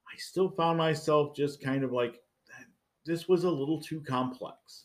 I 0.07 0.17
still 0.17 0.49
found 0.49 0.77
myself 0.77 1.35
just 1.35 1.61
kind 1.61 1.83
of 1.83 1.91
like, 1.91 2.21
this 3.05 3.27
was 3.27 3.43
a 3.43 3.49
little 3.49 3.81
too 3.81 3.99
complex. 3.99 4.84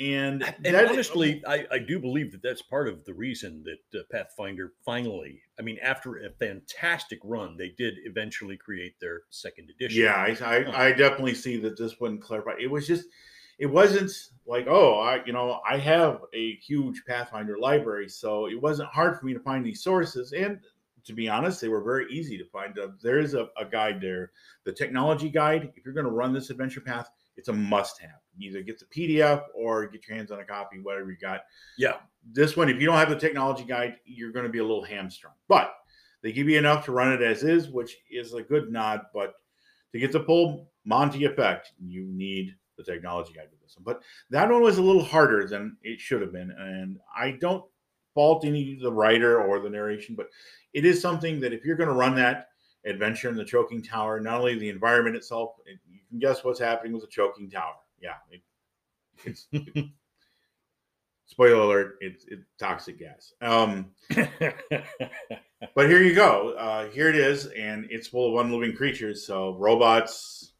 And, 0.00 0.42
And 0.64 0.74
that- 0.74 0.88
honestly, 0.88 1.42
I, 1.46 1.66
I 1.70 1.78
do 1.78 1.98
believe 1.98 2.32
that 2.32 2.42
that's 2.42 2.62
part 2.62 2.88
of 2.88 3.04
the 3.04 3.12
reason 3.12 3.62
that 3.64 4.00
uh, 4.00 4.02
Pathfinder 4.10 4.72
finally, 4.84 5.42
I 5.58 5.62
mean, 5.62 5.78
after 5.82 6.16
a 6.16 6.30
fantastic 6.30 7.18
run, 7.22 7.58
they 7.58 7.68
did 7.76 7.98
eventually 8.04 8.56
create 8.56 8.98
their 8.98 9.22
second 9.28 9.68
edition. 9.68 10.02
Yeah, 10.02 10.14
I, 10.14 10.36
I, 10.42 10.86
I 10.86 10.92
definitely 10.92 11.34
see 11.34 11.58
that 11.58 11.76
this 11.76 12.00
wouldn't 12.00 12.22
clarify. 12.22 12.52
It 12.58 12.70
was 12.70 12.86
just, 12.86 13.04
it 13.58 13.66
wasn't 13.66 14.10
like, 14.46 14.66
oh, 14.68 14.98
I, 14.98 15.22
you 15.26 15.34
know, 15.34 15.60
I 15.68 15.76
have 15.76 16.22
a 16.32 16.54
huge 16.56 17.02
Pathfinder 17.06 17.58
library, 17.58 18.08
so 18.08 18.46
it 18.46 18.60
wasn't 18.60 18.88
hard 18.88 19.18
for 19.18 19.26
me 19.26 19.34
to 19.34 19.40
find 19.40 19.66
these 19.66 19.82
sources. 19.82 20.32
And 20.32 20.60
to 21.04 21.12
be 21.12 21.28
honest, 21.28 21.60
they 21.60 21.68
were 21.68 21.82
very 21.82 22.06
easy 22.10 22.38
to 22.38 22.44
find. 22.46 22.78
Uh, 22.78 22.88
there 23.02 23.18
is 23.18 23.34
a, 23.34 23.48
a 23.58 23.66
guide 23.70 24.00
there, 24.00 24.32
the 24.64 24.72
technology 24.72 25.28
guide. 25.28 25.72
If 25.76 25.84
you're 25.84 25.92
going 25.92 26.06
to 26.06 26.10
run 26.12 26.32
this 26.32 26.48
adventure 26.48 26.80
path, 26.80 27.10
it's 27.40 27.48
a 27.48 27.52
must-have. 27.54 28.20
Either 28.38 28.60
get 28.60 28.78
the 28.78 28.84
PDF 28.84 29.42
or 29.54 29.86
get 29.86 30.06
your 30.06 30.14
hands 30.14 30.30
on 30.30 30.40
a 30.40 30.44
copy, 30.44 30.78
whatever 30.78 31.10
you 31.10 31.16
got. 31.16 31.40
Yeah. 31.78 31.96
This 32.32 32.54
one, 32.54 32.68
if 32.68 32.78
you 32.78 32.86
don't 32.86 32.98
have 32.98 33.08
the 33.08 33.16
technology 33.16 33.64
guide, 33.64 33.96
you're 34.04 34.30
going 34.30 34.44
to 34.44 34.52
be 34.52 34.58
a 34.58 34.64
little 34.64 34.84
hamstrung. 34.84 35.32
But 35.48 35.72
they 36.22 36.32
give 36.32 36.50
you 36.50 36.58
enough 36.58 36.84
to 36.84 36.92
run 36.92 37.12
it 37.14 37.22
as 37.22 37.42
is, 37.42 37.70
which 37.70 37.96
is 38.10 38.34
a 38.34 38.42
good 38.42 38.70
nod. 38.70 39.00
But 39.14 39.36
to 39.92 39.98
get 39.98 40.12
the 40.12 40.20
full 40.20 40.68
Monty 40.84 41.24
effect, 41.24 41.72
you 41.82 42.04
need 42.04 42.54
the 42.76 42.84
technology 42.84 43.32
guide 43.32 43.48
with 43.50 43.62
this 43.62 43.74
one. 43.76 43.84
But 43.84 44.02
that 44.28 44.50
one 44.50 44.62
was 44.62 44.76
a 44.76 44.82
little 44.82 45.04
harder 45.04 45.48
than 45.48 45.78
it 45.82 45.98
should 45.98 46.20
have 46.20 46.32
been. 46.32 46.50
And 46.50 46.98
I 47.16 47.38
don't 47.40 47.64
fault 48.14 48.44
any 48.44 48.74
of 48.74 48.80
the 48.80 48.92
writer 48.92 49.42
or 49.42 49.60
the 49.60 49.70
narration, 49.70 50.14
but 50.14 50.28
it 50.74 50.84
is 50.84 51.00
something 51.00 51.40
that 51.40 51.54
if 51.54 51.64
you're 51.64 51.76
going 51.76 51.88
to 51.88 51.94
run 51.94 52.14
that 52.16 52.48
adventure 52.84 53.28
in 53.28 53.36
the 53.36 53.44
choking 53.44 53.82
tower, 53.82 54.20
not 54.20 54.40
only 54.40 54.58
the 54.58 54.68
environment 54.68 55.16
itself, 55.16 55.56
it, 55.66 55.78
you 55.90 56.00
can 56.08 56.18
guess 56.18 56.44
what's 56.44 56.60
happening 56.60 56.92
with 56.92 57.02
the 57.02 57.08
choking 57.08 57.50
tower. 57.50 57.74
Yeah. 58.00 58.14
It, 58.30 58.40
it's 59.24 59.46
spoiler 61.26 61.60
alert, 61.60 61.98
it's 62.00 62.24
it, 62.26 62.40
toxic 62.58 62.98
gas. 62.98 63.32
Um, 63.40 63.90
but 65.74 65.88
here 65.88 66.02
you 66.02 66.14
go. 66.14 66.54
Uh, 66.58 66.88
here 66.90 67.08
it 67.08 67.16
is, 67.16 67.46
and 67.46 67.86
it's 67.90 68.08
full 68.08 68.38
of 68.38 68.44
unliving 68.44 68.74
creatures. 68.74 69.26
So 69.26 69.56
robots, 69.56 70.52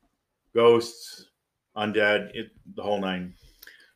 ghosts, 0.55 1.27
undead, 1.77 2.31
it 2.35 2.51
the 2.75 2.83
whole 2.83 3.01
nine 3.01 3.35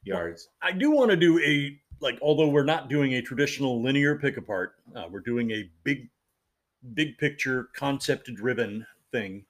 yards. 0.02 0.48
I 0.62 0.72
do 0.72 0.90
want 0.90 1.10
to 1.10 1.16
do 1.16 1.38
a, 1.40 1.78
like, 2.00 2.18
although 2.22 2.48
we're 2.48 2.64
not 2.64 2.88
doing 2.88 3.14
a 3.14 3.22
traditional 3.22 3.82
linear 3.82 4.16
pick 4.16 4.36
apart, 4.36 4.74
uh, 4.96 5.04
we're 5.10 5.20
doing 5.20 5.50
a 5.52 5.70
big, 5.84 6.08
big 6.94 7.16
picture, 7.18 7.68
concept 7.74 8.32
driven 8.34 8.86
thing 9.10 9.44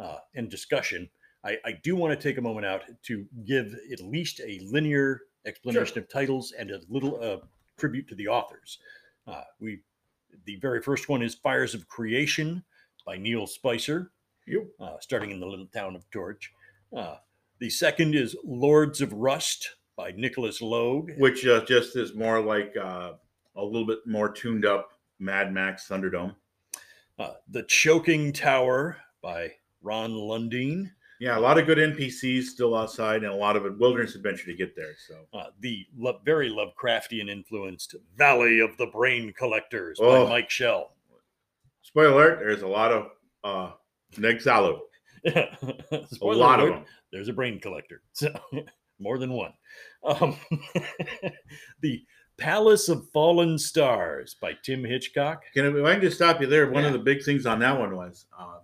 uh, 0.00 0.18
and 0.34 0.48
discussion. 0.48 1.08
I, 1.44 1.58
I 1.64 1.72
do 1.82 1.94
want 1.96 2.18
to 2.18 2.22
take 2.22 2.38
a 2.38 2.42
moment 2.42 2.66
out 2.66 2.82
to 3.04 3.26
give 3.46 3.74
at 3.92 4.00
least 4.00 4.40
a 4.40 4.60
linear 4.70 5.22
explanation 5.46 5.98
of 5.98 6.08
titles 6.08 6.52
and 6.58 6.70
a 6.70 6.80
little 6.88 7.22
uh, 7.22 7.38
tribute 7.78 8.08
to 8.08 8.14
the 8.14 8.28
authors. 8.28 8.78
Uh, 9.26 9.42
we, 9.60 9.80
the 10.46 10.56
very 10.56 10.82
first 10.82 11.08
one 11.08 11.22
is 11.22 11.34
Fires 11.34 11.74
of 11.74 11.86
Creation 11.88 12.62
by 13.06 13.16
Neil 13.16 13.46
Spicer, 13.46 14.10
Yep. 14.46 14.62
uh, 14.80 14.96
starting 15.00 15.30
in 15.30 15.40
the 15.40 15.46
little 15.46 15.66
town 15.66 15.94
of 15.94 16.08
Torch. 16.10 16.52
Uh, 16.96 17.16
the 17.60 17.70
second 17.70 18.14
is 18.14 18.36
Lords 18.44 19.00
of 19.00 19.12
Rust 19.12 19.76
by 19.96 20.12
Nicholas 20.12 20.62
Logue. 20.62 21.10
Which 21.18 21.46
uh, 21.46 21.64
just 21.64 21.96
is 21.96 22.14
more 22.14 22.40
like 22.40 22.74
uh, 22.76 23.12
a 23.56 23.64
little 23.64 23.86
bit 23.86 23.98
more 24.06 24.30
tuned 24.30 24.64
up 24.64 24.90
Mad 25.18 25.52
Max 25.52 25.86
Thunderdome. 25.88 26.34
Uh, 27.18 27.34
the 27.48 27.62
Choking 27.64 28.32
Tower 28.32 28.96
by 29.22 29.52
Ron 29.82 30.12
Lundeen. 30.12 30.90
Yeah, 31.20 31.36
a 31.36 31.40
lot 31.40 31.58
of 31.58 31.66
good 31.66 31.78
NPCs 31.78 32.44
still 32.44 32.76
outside, 32.76 33.24
and 33.24 33.32
a 33.32 33.36
lot 33.36 33.56
of 33.56 33.66
a 33.66 33.72
wilderness 33.72 34.14
adventure 34.14 34.44
to 34.46 34.54
get 34.54 34.76
there. 34.76 34.94
So 35.08 35.26
Uh, 35.32 35.46
the 35.60 35.84
lo- 35.96 36.20
very 36.24 36.48
Lovecraftian 36.48 37.28
influenced 37.28 37.96
Valley 38.16 38.60
of 38.60 38.76
the 38.76 38.86
Brain 38.86 39.32
Collectors 39.36 39.98
Oh. 40.00 40.24
by 40.24 40.30
Mike 40.30 40.50
Shel. 40.50 40.94
spoiler 41.82 42.12
alert: 42.12 42.38
there's 42.38 42.62
a 42.62 42.68
lot 42.68 42.92
of 42.92 43.10
uh, 43.42 43.72
Neh-Thalggu, 44.16 44.78
a 45.26 46.24
lot 46.24 46.60
alert, 46.60 46.68
of 46.68 46.74
them. 46.76 46.84
There's 47.10 47.28
a 47.28 47.32
brain 47.32 47.58
collector. 47.60 48.02
So 48.12 48.32
more 49.00 49.18
than 49.18 49.32
one. 49.32 49.52
Um, 50.04 50.36
the 51.80 52.04
Palace 52.38 52.88
of 52.88 53.08
Fallen 53.10 53.58
Stars 53.58 54.36
by 54.40 54.52
Tim 54.62 54.84
Hitchcock. 54.84 55.42
Can 55.54 55.66
I, 55.66 55.78
if 55.78 55.84
I 55.84 55.92
can 55.94 56.02
just 56.02 56.16
stop 56.16 56.40
you 56.40 56.46
there? 56.46 56.70
One 56.70 56.84
of 56.84 56.92
the 56.92 56.98
big 56.98 57.22
things 57.24 57.46
on 57.46 57.58
that 57.60 57.78
one 57.78 57.96
was 57.96 58.26
uh, 58.38 58.58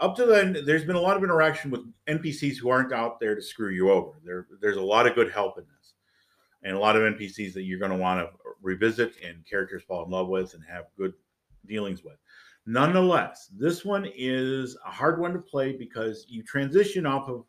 up 0.00 0.16
to 0.16 0.24
then. 0.26 0.56
There's 0.64 0.84
been 0.84 0.96
a 0.96 1.00
lot 1.00 1.16
of 1.16 1.22
interaction 1.22 1.70
with 1.70 1.82
NPCs 2.08 2.56
who 2.56 2.70
aren't 2.70 2.92
out 2.92 3.20
there 3.20 3.34
to 3.34 3.42
screw 3.42 3.70
you 3.70 3.90
over. 3.90 4.12
There, 4.24 4.46
there's 4.60 4.78
a 4.78 4.82
lot 4.82 5.06
of 5.06 5.14
good 5.14 5.30
help 5.30 5.58
in 5.58 5.64
this. 5.64 5.94
and 6.62 6.74
a 6.74 6.78
lot 6.80 6.96
of 6.96 7.02
NPCs 7.02 7.52
that 7.54 7.62
you're 7.62 7.78
going 7.78 7.90
to 7.92 7.96
want 7.98 8.20
to 8.20 8.32
revisit 8.62 9.14
and 9.24 9.46
characters 9.48 9.82
fall 9.86 10.04
in 10.04 10.10
love 10.10 10.28
with 10.28 10.54
and 10.54 10.62
have 10.68 10.84
good 10.96 11.12
dealings 11.66 12.02
with. 12.02 12.16
Nonetheless, 12.64 13.50
this 13.56 13.84
one 13.84 14.10
is 14.16 14.76
a 14.86 14.90
hard 14.90 15.20
one 15.20 15.32
to 15.34 15.38
play 15.38 15.72
because 15.76 16.26
you 16.28 16.42
transition 16.42 17.06
off 17.06 17.28
of 17.28 17.44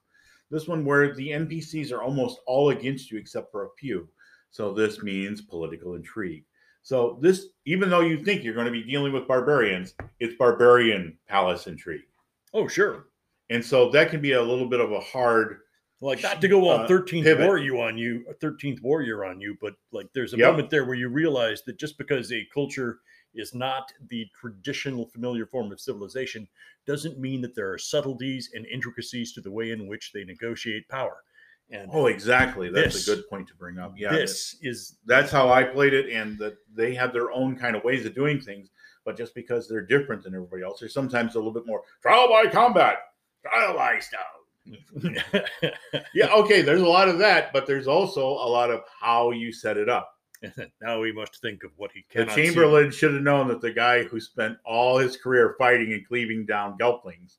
this 0.52 0.68
one 0.68 0.86
where 0.86 1.16
the 1.16 1.30
NPCs 1.30 1.92
are 1.92 2.04
almost 2.04 2.40
all 2.46 2.70
against 2.70 3.12
you 3.12 3.18
except 3.18 3.52
for 3.52 3.66
a 3.66 3.70
few. 3.80 4.08
So 4.50 4.74
this 4.74 5.04
means 5.04 5.42
political 5.42 5.96
intrigue. 5.96 6.44
So 6.82 7.20
this, 7.22 7.48
even 7.66 7.90
though 7.90 8.00
you 8.00 8.24
think 8.24 8.44
you're 8.44 8.54
going 8.54 8.66
to 8.66 8.72
be 8.72 8.84
dealing 8.84 9.12
with 9.12 9.28
barbarians, 9.28 9.94
it's 10.20 10.36
barbarian 10.38 11.18
palace 11.28 11.68
intrigue. 11.68 12.06
Oh, 12.54 12.68
sure. 12.68 13.08
And 13.50 13.64
so 13.64 13.90
that 13.92 14.10
can 14.10 14.22
be 14.22 14.34
a 14.34 14.42
little 14.42 14.68
bit 14.68 14.80
of 14.80 14.92
a 14.92 15.00
hard 15.00 15.60
like 16.00 16.22
not 16.22 16.42
to 16.42 16.48
go 16.48 16.70
on 16.70 16.82
uh, 16.82 16.88
thirteenth 16.88 17.26
pivot. 17.26 17.46
warrior 17.46 17.78
on 17.78 17.98
you, 17.98 18.24
thirteenth 18.40 18.82
warrior 18.82 19.26
on 19.26 19.42
you, 19.42 19.58
but 19.60 19.74
like 19.92 20.08
there's 20.14 20.34
a 20.34 20.38
Yep. 20.38 20.50
moment 20.52 20.70
there 20.70 20.86
where 20.86 20.96
you 20.96 21.10
realize 21.10 21.64
that 21.64 21.78
just 21.80 21.98
because 21.98 22.32
a 22.32 22.48
culture 22.54 23.00
is 23.34 23.54
not 23.54 23.92
the 24.10 24.28
traditional 24.40 25.08
familiar 25.08 25.46
form 25.46 25.72
of 25.72 25.80
civilization 25.80 26.48
doesn't 26.86 27.20
mean 27.20 27.42
that 27.42 27.56
there 27.56 27.72
are 27.72 27.78
subtleties 27.78 28.52
and 28.54 28.66
intricacies 28.68 29.34
to 29.34 29.42
the 29.42 29.52
way 29.52 29.72
in 29.72 29.88
which 29.88 30.12
they 30.14 30.24
negotiate 30.24 30.88
power. 30.88 31.24
And 31.70 31.90
Oh, 31.94 32.06
exactly. 32.08 32.70
That's 32.70 32.94
This- 32.94 33.08
a 33.08 33.16
good 33.16 33.28
point 33.30 33.48
to 33.50 33.56
bring 33.56 33.78
up. 33.78 33.94
Yeah, 33.98 34.14
this 34.14 34.56
is 34.62 34.98
that's 35.06 35.32
how 35.32 35.50
I 35.50 35.64
played 35.64 35.94
it, 35.94 36.10
and 36.10 36.38
that 36.40 36.58
they 36.74 36.94
have 36.96 37.12
their 37.14 37.32
own 37.32 37.56
kind 37.58 37.76
of 37.76 37.84
ways 37.84 38.06
of 38.06 38.16
doing 38.16 38.40
things. 38.40 38.70
But 39.04 39.18
just 39.18 39.34
because 39.36 39.68
they're 39.68 39.86
different 39.86 40.24
than 40.24 40.34
everybody 40.36 40.64
else, 40.64 40.80
they're 40.80 40.90
sometimes 40.90 41.36
a 41.36 41.38
little 41.40 41.54
bit 41.54 41.66
more 41.66 41.82
trial 42.02 42.28
by 42.30 42.50
combat, 42.50 42.98
trial 43.46 43.74
by 43.76 44.00
stone. 44.00 44.22
Yeah, 46.14 46.34
okay. 46.34 46.62
There's 46.62 46.82
a 46.82 46.86
lot 46.88 47.08
of 47.10 47.18
that, 47.20 47.54
but 47.54 47.66
there's 47.68 47.88
also 47.88 48.26
a 48.26 48.50
lot 48.50 48.70
of 48.72 48.82
how 49.00 49.32
you 49.32 49.52
set 49.54 49.78
it 49.78 49.88
up. 49.90 50.12
now 50.82 51.00
we 51.00 51.12
must 51.12 51.42
think 51.42 51.64
of 51.64 51.72
what 51.78 51.92
he 51.94 52.04
can. 52.10 52.22
The 52.22 52.26
cannot 52.26 52.36
see. 52.36 52.46
Chamberlain 52.48 52.92
should 52.92 53.14
have 53.14 53.24
known 53.24 53.48
that 53.48 53.62
the 53.62 53.72
guy 53.72 54.04
who 54.04 54.20
spent 54.20 54.58
all 54.66 54.98
his 54.98 55.18
career 55.18 55.56
fighting 55.58 55.94
and 55.94 56.06
cleaving 56.08 56.46
down 56.46 56.78
Gelflings 56.78 57.38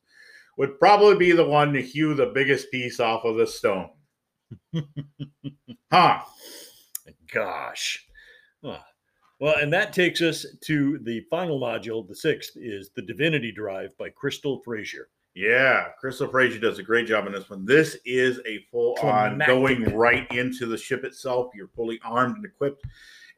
would 0.57 0.79
probably 0.79 1.15
be 1.17 1.31
the 1.31 1.45
one 1.45 1.71
to 1.73 1.81
hew 1.81 2.13
the 2.13 2.27
biggest 2.33 2.69
piece 2.71 2.99
off 2.99 3.23
of 3.25 3.37
the 3.37 3.47
stone. 3.47 3.89
huh? 5.91 6.21
Gosh. 7.31 8.05
Ah. 8.63 8.85
Well, 9.39 9.55
and 9.61 9.71
that 9.71 9.93
takes 9.93 10.21
us 10.21 10.45
to 10.65 10.99
the 11.03 11.21
final 11.29 11.59
module. 11.59 12.05
The 12.05 12.15
sixth 12.15 12.57
is 12.57 12.89
the 12.95 13.01
Divinity 13.01 13.53
Drive 13.53 13.97
by 13.97 14.09
Crystal 14.09 14.61
Frasier. 14.67 15.05
Yeah, 15.33 15.89
Crystal 15.99 16.27
Frasier 16.27 16.59
does 16.59 16.79
a 16.79 16.83
great 16.83 17.07
job 17.07 17.25
in 17.25 17.31
this 17.31 17.49
one. 17.49 17.65
This 17.65 17.97
is 18.03 18.41
a 18.45 18.65
full 18.69 18.97
on 19.01 19.41
going 19.47 19.95
right 19.95 20.29
into 20.31 20.65
the 20.65 20.77
ship 20.77 21.05
itself. 21.05 21.51
You're 21.55 21.69
fully 21.69 21.99
armed 22.03 22.35
and 22.35 22.45
equipped, 22.45 22.83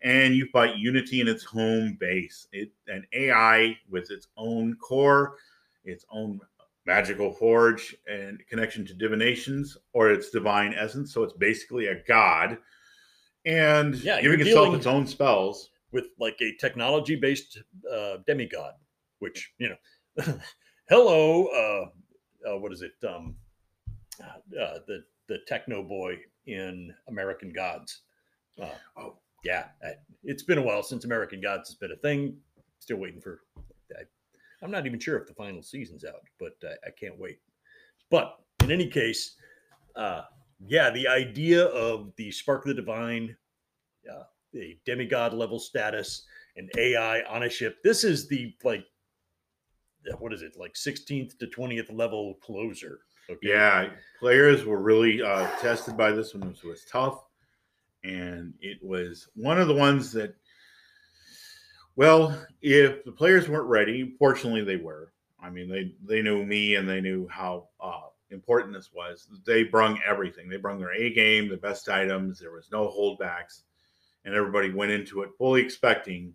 and 0.02 0.34
you 0.34 0.48
fight 0.52 0.78
Unity 0.78 1.22
in 1.22 1.28
its 1.28 1.44
home 1.44 1.98
base. 2.00 2.48
It 2.52 2.72
an 2.88 3.06
AI 3.14 3.78
with 3.88 4.10
its 4.10 4.30
own 4.38 4.76
core, 4.78 5.36
its 5.84 6.06
own 6.10 6.40
magical 6.86 7.32
forge 7.34 7.96
and 8.08 8.42
connection 8.50 8.86
to 8.88 8.94
divinations 8.94 9.78
or 9.94 10.10
its 10.12 10.30
divine 10.32 10.74
essence. 10.74 11.14
So 11.14 11.24
it's 11.24 11.34
basically 11.34 11.88
a 11.88 12.02
god, 12.08 12.58
and 13.46 13.96
Yeah, 13.96 14.22
giving 14.22 14.42
itself 14.42 14.74
its 14.76 14.86
own 14.88 15.06
spells. 15.08 15.70
with 15.92 16.06
like 16.20 16.38
a 16.42 16.56
technology 16.60 17.16
based 17.16 17.60
uh, 17.92 18.18
demigod, 18.26 18.74
which, 19.20 19.54
you 19.58 19.70
know, 19.70 20.40
hello, 20.90 21.48
uh, 21.48 22.50
uh, 22.50 22.58
what 22.58 22.72
is 22.72 22.82
it? 22.82 22.94
Um, 23.08 23.36
uh, 24.22 24.80
the, 24.88 25.04
the 25.28 25.40
techno 25.48 25.84
boy 25.84 26.18
in 26.48 26.94
American 27.08 27.52
Gods. 27.54 28.02
Uh, 28.62 28.70
Oh. 28.98 29.18
yeah. 29.44 29.66
It's 30.24 30.44
been 30.44 30.58
a 30.58 30.62
while 30.62 30.84
since 30.84 31.04
American 31.06 31.42
Gods 31.42 31.70
has 31.70 31.76
been 31.76 31.92
a 31.92 31.96
thing. 31.98 32.38
Still 32.80 32.98
waiting 32.98 33.22
for, 33.22 33.42
I'm 34.62 34.72
not 34.72 34.86
even 34.86 35.00
sure 35.00 35.18
if 35.18 35.28
the 35.28 35.34
final 35.34 35.64
season's 35.64 36.06
out, 36.06 36.22
but 36.40 36.54
I, 36.64 36.88
I 36.88 36.92
can't 36.92 37.18
wait. 37.18 37.40
But 38.10 38.38
in 38.64 38.72
any 38.72 38.88
case, 38.88 39.36
uh, 39.96 40.24
yeah, 40.68 40.90
the 40.90 41.08
idea 41.08 41.66
of 41.66 42.14
the 42.18 42.32
Spark 42.32 42.66
of 42.66 42.70
the 42.70 42.82
Divine, 42.82 43.36
uh, 44.10 44.24
the 44.54 44.78
demigod 44.86 45.34
level 45.34 45.60
status, 45.60 46.24
and 46.58 46.70
AI 46.78 47.22
on 47.24 47.44
a 47.44 47.50
ship. 47.50 47.82
This 47.84 48.04
is 48.04 48.28
the 48.28 48.54
like, 48.64 48.86
uh, 50.12 50.16
what 50.18 50.34
is 50.34 50.42
it, 50.42 50.58
like 50.58 50.74
16th 50.74 51.38
to 51.40 51.48
20th 51.48 51.96
level 51.96 52.36
closer. 52.42 53.00
Okay. 53.30 53.50
Yeah, 53.50 53.90
players 54.20 54.66
were 54.66 54.82
really 54.82 55.22
uh, 55.22 55.48
tested 55.60 55.96
by 55.96 56.12
this 56.12 56.34
one. 56.34 56.50
It 56.50 56.68
was 56.68 56.84
tough, 56.84 57.24
and 58.04 58.54
it 58.60 58.80
was 58.84 59.30
one 59.36 59.60
of 59.60 59.68
the 59.68 59.76
ones 59.76 60.12
that, 60.14 60.36
well, 61.96 62.38
if 62.62 63.04
the 63.04 63.12
players 63.12 63.50
weren't 63.50 63.70
ready, 63.70 64.16
fortunately 64.18 64.64
they 64.64 64.78
were. 64.78 65.14
I 65.42 65.50
mean, 65.50 65.70
they 65.70 65.94
they 66.06 66.22
knew 66.22 66.46
me 66.46 66.76
and 66.76 66.88
they 66.88 67.02
knew 67.02 67.28
how 67.28 67.70
uh, 67.80 68.08
important 68.30 68.74
this 68.74 68.92
was. 68.94 69.28
They 69.46 69.64
brung 69.64 70.00
everything. 70.08 70.50
They 70.50 70.58
brung 70.58 70.80
their 70.80 70.94
A 70.94 71.12
game, 71.14 71.50
the 71.50 71.58
best 71.58 71.90
items. 71.90 72.40
There 72.40 72.52
was 72.52 72.70
no 72.72 72.88
holdbacks, 72.88 73.64
and 74.26 74.36
everybody 74.36 74.72
went 74.72 74.92
into 74.92 75.22
it 75.24 75.32
fully 75.38 75.62
expecting 75.62 76.34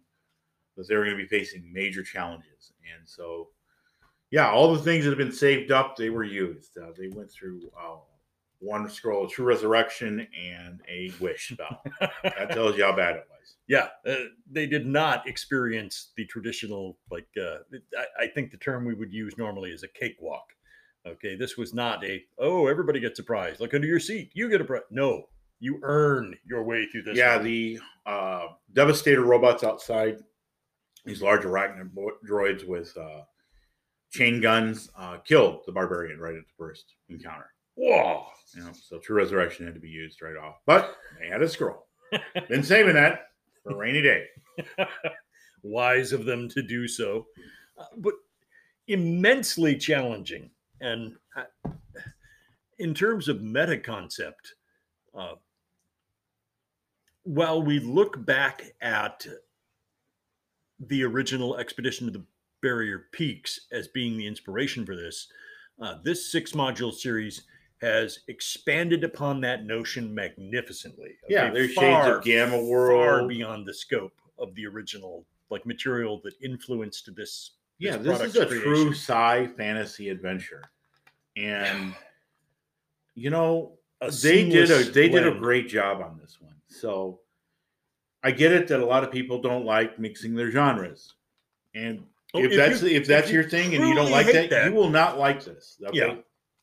that 0.77 0.89
they 0.89 0.97
were 0.97 1.05
going 1.05 1.17
to 1.17 1.23
be 1.23 1.29
facing 1.29 1.73
major 1.73 2.03
challenges. 2.03 2.73
And 2.97 3.09
so 3.09 3.49
yeah, 4.31 4.51
all 4.51 4.75
the 4.75 4.83
things 4.83 5.05
that 5.05 5.11
have 5.11 5.19
been 5.19 5.33
saved 5.33 5.71
up, 5.71 5.97
they 5.97 6.11
were 6.11 6.25
used. 6.25 6.77
Uh, 6.77 6.91
they 6.97 7.09
went 7.09 7.31
through 7.31 7.61
uh, 7.79 7.97
one 8.61 8.89
scroll 8.89 9.25
of 9.25 9.31
true 9.31 9.45
resurrection 9.45 10.27
and 10.39 10.81
a 10.89 11.13
wish 11.21 11.51
spell. 11.53 11.83
that 12.23 12.51
tells 12.51 12.77
you 12.77 12.85
how 12.85 12.95
bad 12.95 13.17
it 13.17 13.27
was. 13.31 13.57
Yeah, 13.69 13.89
uh, 14.07 14.29
they 14.51 14.67
did 14.67 14.87
not 14.87 15.27
experience 15.29 16.13
the 16.17 16.25
traditional, 16.27 16.99
like, 17.11 17.29
uh, 17.41 17.59
I, 17.99 18.25
I 18.25 18.27
think 18.29 18.51
the 18.51 18.57
term 18.57 18.85
we 18.85 18.95
would 18.95 19.13
use 19.13 19.37
normally 19.37 19.71
is 19.71 19.83
a 19.83 19.89
cakewalk. 19.89 20.45
Okay, 21.07 21.37
this 21.37 21.57
was 21.57 21.73
not 21.73 22.05
a, 22.05 22.23
oh, 22.39 22.67
everybody 22.67 22.99
gets 22.99 23.19
a 23.19 23.23
prize. 23.23 23.61
Look 23.61 23.75
under 23.75 23.87
your 23.87 24.01
seat. 24.01 24.31
You 24.35 24.49
get 24.49 24.61
a 24.61 24.65
prize. 24.65 24.83
No, 24.91 25.25
you 25.61 25.79
earn 25.83 26.37
your 26.45 26.65
way 26.65 26.87
through 26.87 27.03
this. 27.03 27.17
yeah, 27.17 27.37
one. 27.37 27.45
the 27.45 27.81
uh, 28.07 28.47
Devastator 28.73 29.23
robots 29.23 29.63
outside, 29.63 30.19
these 31.05 31.23
large 31.23 31.43
arachnid 31.43 31.91
droids 32.29 32.67
with 32.67 32.97
uh, 32.97 33.23
chain 34.11 34.41
guns, 34.41 34.91
uh, 34.99 35.19
killed 35.19 35.61
the 35.67 35.73
barbarian 35.73 36.19
right 36.19 36.35
at 36.35 36.43
the 36.43 36.53
first 36.59 36.95
encounter. 37.09 37.51
Whoa. 37.77 38.25
You 38.55 38.65
know, 38.65 38.73
so 38.73 38.99
true 38.99 39.17
resurrection 39.17 39.67
had 39.67 39.75
to 39.75 39.81
be 39.81 39.89
used 39.89 40.23
right 40.23 40.37
off, 40.37 40.57
but 40.67 40.97
they 41.21 41.29
had 41.29 41.43
a 41.43 41.49
scroll. 41.49 41.87
Been 42.49 42.63
saving 42.63 42.95
that 42.95 43.29
for 43.63 43.73
a 43.73 43.77
rainy 43.77 44.03
day. 44.03 44.27
wise 45.63 46.13
of 46.13 46.25
them 46.25 46.49
to 46.51 46.63
do 46.63 46.87
so, 46.89 47.27
uh, 47.79 47.85
but 47.99 48.15
immensely 48.89 49.77
challenging. 49.77 50.51
And 50.81 51.17
uh, 51.37 51.71
in 52.79 52.95
terms 52.95 53.29
of 53.29 53.43
meta 53.43 53.79
concept, 53.79 54.55
uh, 55.19 55.35
while 57.25 57.63
we 57.63 57.81
look 57.81 58.25
back 58.25 58.63
at 58.81 59.27
the 60.79 61.03
original 61.03 61.57
Expedition 61.57 62.07
to 62.07 62.13
the 62.13 62.25
Barrier 62.63 63.07
Peaks 63.13 63.67
as 63.73 63.89
being 63.89 64.17
the 64.17 64.27
inspiration 64.27 64.87
for 64.87 64.95
this, 64.95 65.27
uh, 65.83 65.97
this 66.05 66.31
six 66.31 66.53
module 66.53 66.93
series 66.93 67.43
has 67.83 68.21
expanded 68.29 69.05
upon 69.05 69.41
that 69.43 69.65
notion 69.65 70.15
magnificently. 70.15 71.17
Yeah, 71.29 71.45
Okay, 71.47 71.55
there's 71.55 71.73
shades 71.73 72.07
of 72.09 72.23
Gamma 72.25 72.63
World 72.63 72.99
far 73.05 73.27
beyond 73.29 73.67
the 73.67 73.75
scope 73.75 74.15
of 74.39 74.55
the 74.55 74.67
original 74.67 75.25
like 75.51 75.67
material 75.67 76.21
that 76.25 76.35
influenced 76.43 77.15
this. 77.15 77.53
Yeah, 77.79 77.97
this 77.99 78.19
this 78.19 78.29
is 78.35 78.37
a 78.37 78.47
product's 78.47 78.63
true 78.65 78.75
creation. 78.75 78.93
sci 78.95 79.47
fantasy 79.57 80.09
adventure, 80.09 80.63
and 81.37 81.95
you 83.15 83.29
know 83.31 83.73
A 84.01 84.11
they 84.11 84.49
did 84.49 84.71
a 84.71 84.83
they 84.85 85.09
did 85.09 85.27
a 85.27 85.39
great 85.39 85.69
job 85.69 86.01
on 86.01 86.19
this 86.21 86.39
one. 86.41 86.55
So 86.69 87.21
I 88.23 88.31
get 88.31 88.53
it 88.53 88.67
that 88.69 88.81
a 88.81 88.87
lot 88.87 89.05
of 89.05 89.13
people 89.13 89.41
don't 89.43 89.67
like 89.67 89.99
mixing 89.99 90.35
their 90.35 90.51
genres, 90.51 91.15
and 91.75 92.03
Oh, 92.35 92.41
if, 92.43 92.51
if 92.53 92.57
that's 92.57 92.83
if 92.83 93.07
that's 93.07 93.29
you 93.31 93.35
your 93.41 93.49
thing 93.49 93.75
and 93.77 93.87
you 93.87 93.95
don't 93.95 94.11
like 94.11 94.27
that, 94.27 94.51
that- 94.51 94.67
you 94.67 94.73
will 94.75 94.91
not 94.91 95.19
like 95.19 95.45
this. 95.45 95.77
Okay? 95.87 95.97
Yeah. 95.99 96.15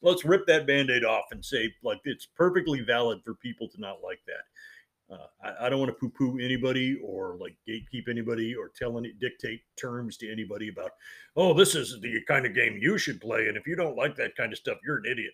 Let's 0.03 0.25
rip 0.25 0.45
that 0.47 0.67
band-aid 0.67 1.03
off 1.03 1.25
and 1.31 1.43
say 1.43 1.73
like 1.83 2.01
it's 2.03 2.27
perfectly 2.27 2.81
valid 2.81 3.23
for 3.23 3.33
people 3.35 3.67
to 3.69 3.81
not 3.81 4.03
like 4.03 4.19
that. 4.27 5.15
Uh, 5.15 5.27
I, 5.43 5.65
I 5.65 5.69
don't 5.69 5.79
want 5.79 5.89
to 5.89 5.95
poo-poo 5.99 6.39
anybody 6.39 6.99
or 7.03 7.37
like 7.39 7.55
gatekeep 7.67 8.09
anybody 8.09 8.55
or 8.55 8.69
tell 8.69 8.97
any 8.97 9.13
dictate 9.19 9.61
terms 9.77 10.17
to 10.17 10.31
anybody 10.31 10.69
about, 10.69 10.91
oh, 11.35 11.53
this 11.53 11.75
is 11.75 11.99
the 12.01 12.21
kind 12.27 12.45
of 12.45 12.53
game 12.53 12.77
you 12.79 12.97
should 12.97 13.19
play, 13.21 13.47
and 13.47 13.57
if 13.57 13.65
you 13.65 13.75
don't 13.75 13.97
like 13.97 14.15
that 14.15 14.35
kind 14.35 14.51
of 14.51 14.57
stuff, 14.57 14.77
you're 14.85 14.97
an 14.97 15.05
idiot. 15.11 15.33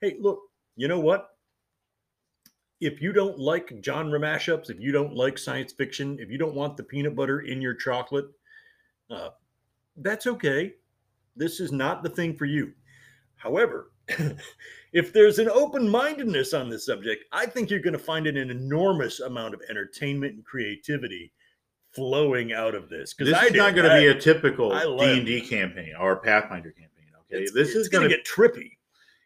Hey, 0.00 0.16
look, 0.20 0.40
you 0.76 0.88
know 0.88 1.00
what? 1.00 1.28
If 2.80 3.02
you 3.02 3.12
don't 3.12 3.38
like 3.38 3.72
genre 3.84 4.18
mashups, 4.18 4.70
if 4.70 4.80
you 4.80 4.90
don't 4.90 5.14
like 5.14 5.36
science 5.36 5.72
fiction, 5.72 6.18
if 6.18 6.30
you 6.30 6.38
don't 6.38 6.54
want 6.54 6.76
the 6.78 6.82
peanut 6.82 7.14
butter 7.14 7.40
in 7.40 7.60
your 7.60 7.74
chocolate, 7.74 8.26
uh, 9.10 9.30
that's 9.96 10.26
okay. 10.26 10.72
This 11.36 11.60
is 11.60 11.72
not 11.72 12.02
the 12.02 12.08
thing 12.08 12.36
for 12.36 12.46
you. 12.46 12.72
However, 13.36 13.92
if 14.92 15.12
there's 15.12 15.38
an 15.38 15.48
open 15.48 15.88
mindedness 15.88 16.52
on 16.54 16.68
this 16.68 16.86
subject, 16.86 17.24
I 17.32 17.46
think 17.46 17.70
you're 17.70 17.80
going 17.80 17.92
to 17.92 17.98
find 17.98 18.26
an 18.26 18.36
enormous 18.36 19.20
amount 19.20 19.54
of 19.54 19.62
entertainment 19.68 20.34
and 20.34 20.44
creativity 20.44 21.32
flowing 21.94 22.52
out 22.52 22.74
of 22.74 22.88
this. 22.88 23.14
Because 23.14 23.32
This 23.32 23.42
I 23.42 23.46
is 23.46 23.54
not 23.54 23.74
going 23.74 23.88
to 23.88 23.96
be 23.96 24.06
a 24.06 24.20
typical 24.20 24.70
D 24.70 25.04
and 25.18 25.26
D 25.26 25.40
campaign 25.40 25.94
or 25.98 26.16
Pathfinder 26.16 26.70
campaign. 26.70 27.06
Okay, 27.32 27.42
it's- 27.44 27.52
this 27.52 27.68
it's 27.70 27.76
is 27.76 27.88
going 27.88 28.08
to 28.08 28.14
get 28.14 28.24
trippy. 28.26 28.72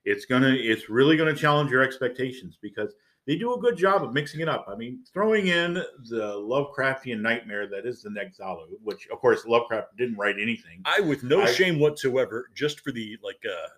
it's 0.04 0.26
gonna 0.26 0.54
it's 0.54 0.90
really 0.90 1.16
gonna 1.16 1.34
challenge 1.34 1.70
your 1.70 1.82
expectations 1.82 2.58
because 2.60 2.92
they 3.26 3.36
do 3.36 3.54
a 3.54 3.58
good 3.58 3.74
job 3.78 4.02
of 4.04 4.12
mixing 4.12 4.40
it 4.40 4.48
up. 4.50 4.66
I 4.68 4.76
mean, 4.76 5.00
throwing 5.14 5.46
in 5.46 5.72
the 6.10 6.34
Lovecraftian 6.36 7.20
nightmare 7.22 7.66
that 7.68 7.86
is 7.86 8.02
the 8.02 8.10
Neh-Thalggu, 8.10 8.76
which 8.82 9.08
of 9.08 9.18
course 9.20 9.46
Lovecraft 9.46 9.96
didn't 9.96 10.16
write 10.18 10.36
anything. 10.38 10.82
I, 10.84 11.00
with 11.00 11.22
no 11.22 11.40
I- 11.40 11.50
shame 11.52 11.78
whatsoever, 11.78 12.50
just 12.54 12.80
for 12.80 12.92
the 12.92 13.16
like 13.22 13.40
uh 13.50 13.68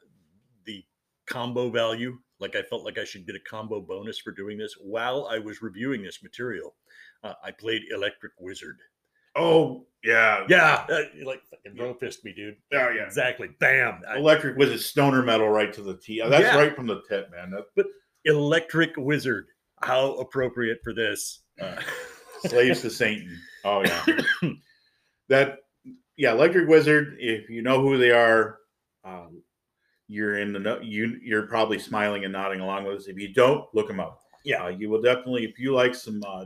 combo 1.27 1.71
value, 1.71 2.19
like 2.41 2.57
I 2.57 2.63
felt 2.63 2.85
like 2.85 2.99
I 2.99 3.05
should 3.05 3.27
get 3.27 3.37
a 3.37 3.41
combo 3.51 3.81
bonus 3.81 4.19
for 4.19 4.33
doing 4.33 4.59
this 4.59 4.75
while 4.81 5.29
I 5.31 5.39
was 5.39 5.63
reviewing 5.63 6.03
this 6.03 6.23
material. 6.23 6.75
Uh, 7.25 7.35
I 7.43 7.51
played 7.51 7.83
Electric 7.93 8.33
Wizard. 8.41 8.77
Oh 9.35 9.87
yeah, 10.03 10.45
Yeah, 10.49 10.87
uh, 10.91 11.01
you 11.15 11.27
like 11.27 11.43
fucking 11.51 11.77
throw 11.77 11.93
fist 11.95 12.25
me, 12.25 12.33
dude. 12.33 12.57
Oh, 12.73 12.89
yeah. 12.91 13.05
exactly. 13.05 13.49
Bam. 13.61 14.01
Electric 14.17 14.57
Wizard 14.57 14.81
stoner 14.81 15.23
metal 15.23 15.49
right 15.49 15.73
to 15.75 15.83
the 15.83 15.97
T. 15.97 16.23
That's 16.27 16.43
Yeah. 16.43 16.57
right 16.57 16.75
from 16.75 16.87
the 16.87 17.03
tip, 17.09 17.31
man. 17.31 17.51
That, 17.77 17.87
Electric 18.25 18.93
Wizard. 18.97 19.47
How 19.83 20.15
appropriate 20.15 20.79
for 20.83 20.95
this. 20.95 21.43
Uh, 21.61 21.77
slaves 22.47 22.81
to 22.83 22.91
Satan. 22.91 23.39
Oh 23.65 23.83
yeah, 23.85 24.05
that 25.29 25.59
yeah, 26.17 26.33
Electric 26.33 26.69
Wizard. 26.69 27.17
If 27.19 27.51
you 27.51 27.63
know 27.63 27.81
who 27.83 27.99
they 27.99 28.11
are, 28.11 28.59
um, 29.05 29.43
you're 30.09 30.39
in 30.39 30.53
the 30.53 30.79
you 30.83 31.19
you're 31.23 31.47
probably 31.47 31.79
smiling 31.79 32.25
and 32.25 32.33
nodding 32.33 32.61
along 32.61 32.85
with 32.85 32.97
us. 32.97 33.07
If 33.07 33.19
you 33.19 33.33
don't, 33.33 33.67
look 33.75 33.89
them 33.89 34.01
up. 34.01 34.21
Yeah. 34.45 34.65
uh, 34.65 34.69
you 34.69 34.89
will 34.89 35.03
definitely 35.03 35.45
if 35.45 35.59
you 35.59 35.75
like 35.75 35.95
some 35.95 36.23
uh, 36.27 36.45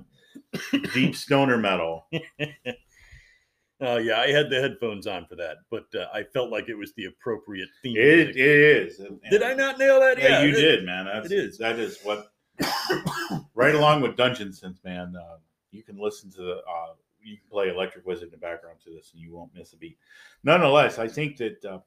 deep 0.94 1.14
stoner 1.14 1.58
metal. 1.58 2.06
uh, 2.12 3.96
yeah, 3.96 4.20
I 4.20 4.30
had 4.30 4.48
the 4.50 4.60
headphones 4.60 5.06
on 5.06 5.26
for 5.26 5.36
that, 5.36 5.58
but 5.70 5.86
uh, 5.94 6.06
I 6.12 6.22
felt 6.22 6.50
like 6.50 6.68
it 6.68 6.74
was 6.74 6.92
the 6.94 7.06
appropriate 7.06 7.68
theme. 7.82 7.96
It, 7.96 8.30
it 8.30 8.36
is. 8.36 9.00
And- 9.00 9.20
Did 9.30 9.42
I 9.42 9.54
not 9.54 9.78
nail 9.78 10.00
that? 10.00 10.18
Yeah, 10.18 10.42
you 10.42 10.50
it- 10.50 10.60
did, 10.60 10.84
man. 10.86 11.06
That's, 11.06 11.26
it 11.30 11.32
is. 11.32 11.58
That 11.58 11.78
is 11.78 11.98
what. 12.02 12.32
right 13.54 13.74
along 13.74 14.02
with 14.02 14.16
Dungeon 14.16 14.48
Synth, 14.48 14.82
man. 14.84 15.14
Uh, 15.16 15.36
you 15.70 15.82
can 15.82 15.98
listen 15.98 16.30
to 16.32 16.42
the. 16.42 16.56
Uh, 16.58 16.94
you 17.22 17.36
can 17.36 17.46
play 17.50 17.68
Electric 17.68 18.06
Wizard 18.06 18.24
in 18.24 18.30
the 18.30 18.36
background 18.38 18.78
to 18.84 18.90
this, 18.90 19.10
and 19.12 19.22
you 19.22 19.34
won't 19.34 19.54
miss 19.54 19.72
a 19.74 19.76
beat. 19.76 19.98
Nonetheless, 20.42 20.98
I 20.98 21.06
think 21.06 21.36
that 21.36 21.64
uh, 21.64 21.78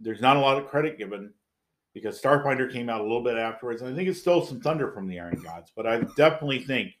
there's 0.00 0.20
not 0.20 0.36
a 0.36 0.40
lot 0.40 0.58
of 0.58 0.68
credit 0.68 0.98
given 0.98 1.32
because 1.92 2.20
Starfinder 2.20 2.70
came 2.72 2.88
out 2.88 3.00
a 3.00 3.04
little 3.04 3.22
bit 3.22 3.36
afterwards. 3.36 3.80
And 3.82 3.92
I 3.92 3.96
think 3.96 4.08
it 4.08 4.14
stole 4.16 4.44
some 4.44 4.60
thunder 4.60 4.90
from 4.92 5.06
the 5.06 5.20
Iron 5.20 5.40
Gods, 5.42 5.72
but 5.74 5.86
I 5.86 6.00
definitely 6.16 6.64
think 6.64 6.92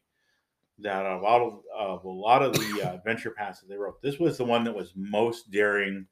that 0.78 1.04
a 1.06 1.18
lot 1.18 1.40
of 1.40 1.60
uh, 1.76 2.08
a 2.08 2.08
lot 2.08 2.42
of 2.42 2.52
the 2.52 2.82
uh, 2.82 2.94
adventure 2.94 3.30
passes 3.30 3.68
they 3.68 3.76
wrote, 3.76 4.00
this 4.02 4.18
was 4.18 4.38
the 4.38 4.44
one 4.44 4.64
that 4.64 4.74
was 4.74 4.92
most 4.96 5.50
daring 5.50 6.06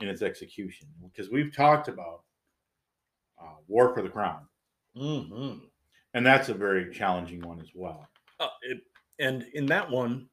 in 0.00 0.08
its 0.08 0.22
execution 0.22 0.88
because 1.02 1.30
we've 1.30 1.54
talked 1.54 1.88
about 1.88 2.22
uh, 3.40 3.56
War 3.68 3.94
for 3.94 4.02
the 4.02 4.08
Crown, 4.08 4.46
Mhm. 4.96 5.60
and 6.14 6.26
that's 6.26 6.48
a 6.48 6.54
very 6.54 6.92
challenging 6.92 7.40
one 7.42 7.60
as 7.60 7.70
well. 7.74 8.08
Uh, 8.40 8.48
it, 8.62 8.80
and 9.20 9.44
in 9.54 9.66
that 9.66 9.88
one, 9.88 10.28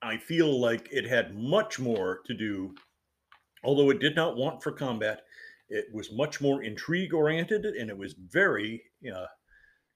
I 0.00 0.16
feel 0.16 0.58
like 0.60 0.88
it 0.90 1.04
had 1.06 1.36
much 1.36 1.78
more 1.78 2.20
to 2.26 2.34
do, 2.34 2.74
although 3.64 3.90
it 3.90 4.00
did 4.00 4.14
not 4.16 4.36
want 4.36 4.62
for 4.62 4.72
combat. 4.72 5.22
It 5.68 5.86
was 5.92 6.12
much 6.12 6.40
more 6.40 6.62
intrigue 6.62 7.14
oriented, 7.14 7.64
and 7.64 7.88
it 7.90 7.96
was 7.96 8.12
very, 8.14 8.82
uh, 9.12 9.26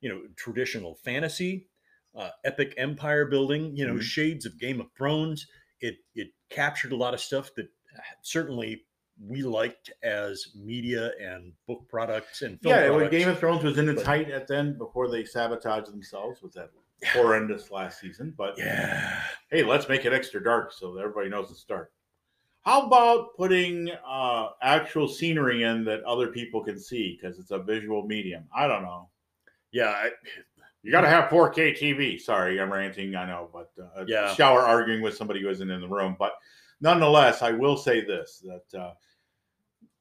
you 0.01 0.09
know, 0.09 0.23
traditional 0.37 0.95
fantasy, 1.05 1.69
uh, 2.17 2.31
epic 2.45 2.75
empire 2.79 3.27
building. 3.27 3.77
You 3.77 3.87
know, 3.87 3.95
Mhm. 3.95 4.03
shades 4.03 4.47
of 4.47 4.59
Game 4.59 4.81
of 4.81 4.91
Thrones. 4.97 5.47
It 5.81 5.97
it 6.15 6.29
captured 6.51 6.93
a 6.93 6.97
lot 6.97 7.13
of 7.15 7.21
stuff 7.21 7.55
that 7.57 7.67
uh, 7.97 8.01
certainly 8.23 8.87
we 9.21 9.43
liked 9.43 9.91
as 10.03 10.47
media 10.55 11.13
and 11.21 11.53
book 11.67 11.87
products 11.89 12.43
and 12.43 12.61
film 12.63 12.75
yeah, 12.75 12.83
when 12.89 13.01
products. 13.01 13.11
Game 13.19 13.29
of 13.29 13.39
Thrones 13.39 13.65
was 13.65 13.77
in 13.79 13.89
its 13.89 14.01
But- 14.03 14.07
height 14.07 14.31
at 14.31 14.47
then 14.49 14.79
before 14.79 15.09
they 15.11 15.25
sabotaged 15.25 15.93
themselves 15.93 16.41
with 16.41 16.53
that 16.55 16.71
horrendous 17.13 17.71
last 17.71 18.01
season. 18.01 18.33
But 18.37 18.57
yeah. 18.59 19.23
hey, 19.51 19.63
let's 19.65 19.89
make 19.89 20.05
it 20.05 20.13
extra 20.13 20.43
dark 20.43 20.73
so 20.73 20.95
that 20.95 21.01
everybody 21.01 21.29
knows 21.29 21.51
it's 21.51 21.65
dark. 21.65 21.93
How 22.69 22.83
about 22.83 23.35
putting 23.35 23.91
uh, 24.07 24.49
actual 24.61 25.09
scenery 25.09 25.63
in 25.63 25.85
that 25.87 26.05
other 26.05 26.27
people 26.27 26.63
can 26.63 26.79
see 26.79 27.19
because 27.19 27.39
it's 27.39 27.51
a 27.51 27.59
visual 27.59 28.07
medium? 28.07 28.45
I 28.55 28.67
don't 28.67 28.83
know. 28.83 29.09
Yeah, 29.73 29.89
I, 29.89 30.11
You 30.83 30.93
got 30.93 31.01
to 31.01 31.09
have 31.09 31.31
4K 31.31 31.79
TV. 31.79 32.21
Sorry, 32.21 32.61
I'm 32.61 32.71
ranting. 32.71 33.17
I 33.17 33.25
know, 33.27 33.49
but 33.55 33.71
uh, 33.83 34.05
Yeah. 34.07 34.35
shower 34.35 34.61
arguing 34.61 35.01
with 35.01 35.17
somebody 35.17 35.41
who 35.41 35.49
isn't 35.49 35.71
in 35.71 35.81
the 35.81 35.89
room. 35.89 36.15
But 36.19 36.33
nonetheless, 36.83 37.41
I 37.41 37.53
will 37.53 37.79
say 37.79 38.05
this: 38.05 38.45
that 38.45 38.79
uh, 38.79 38.93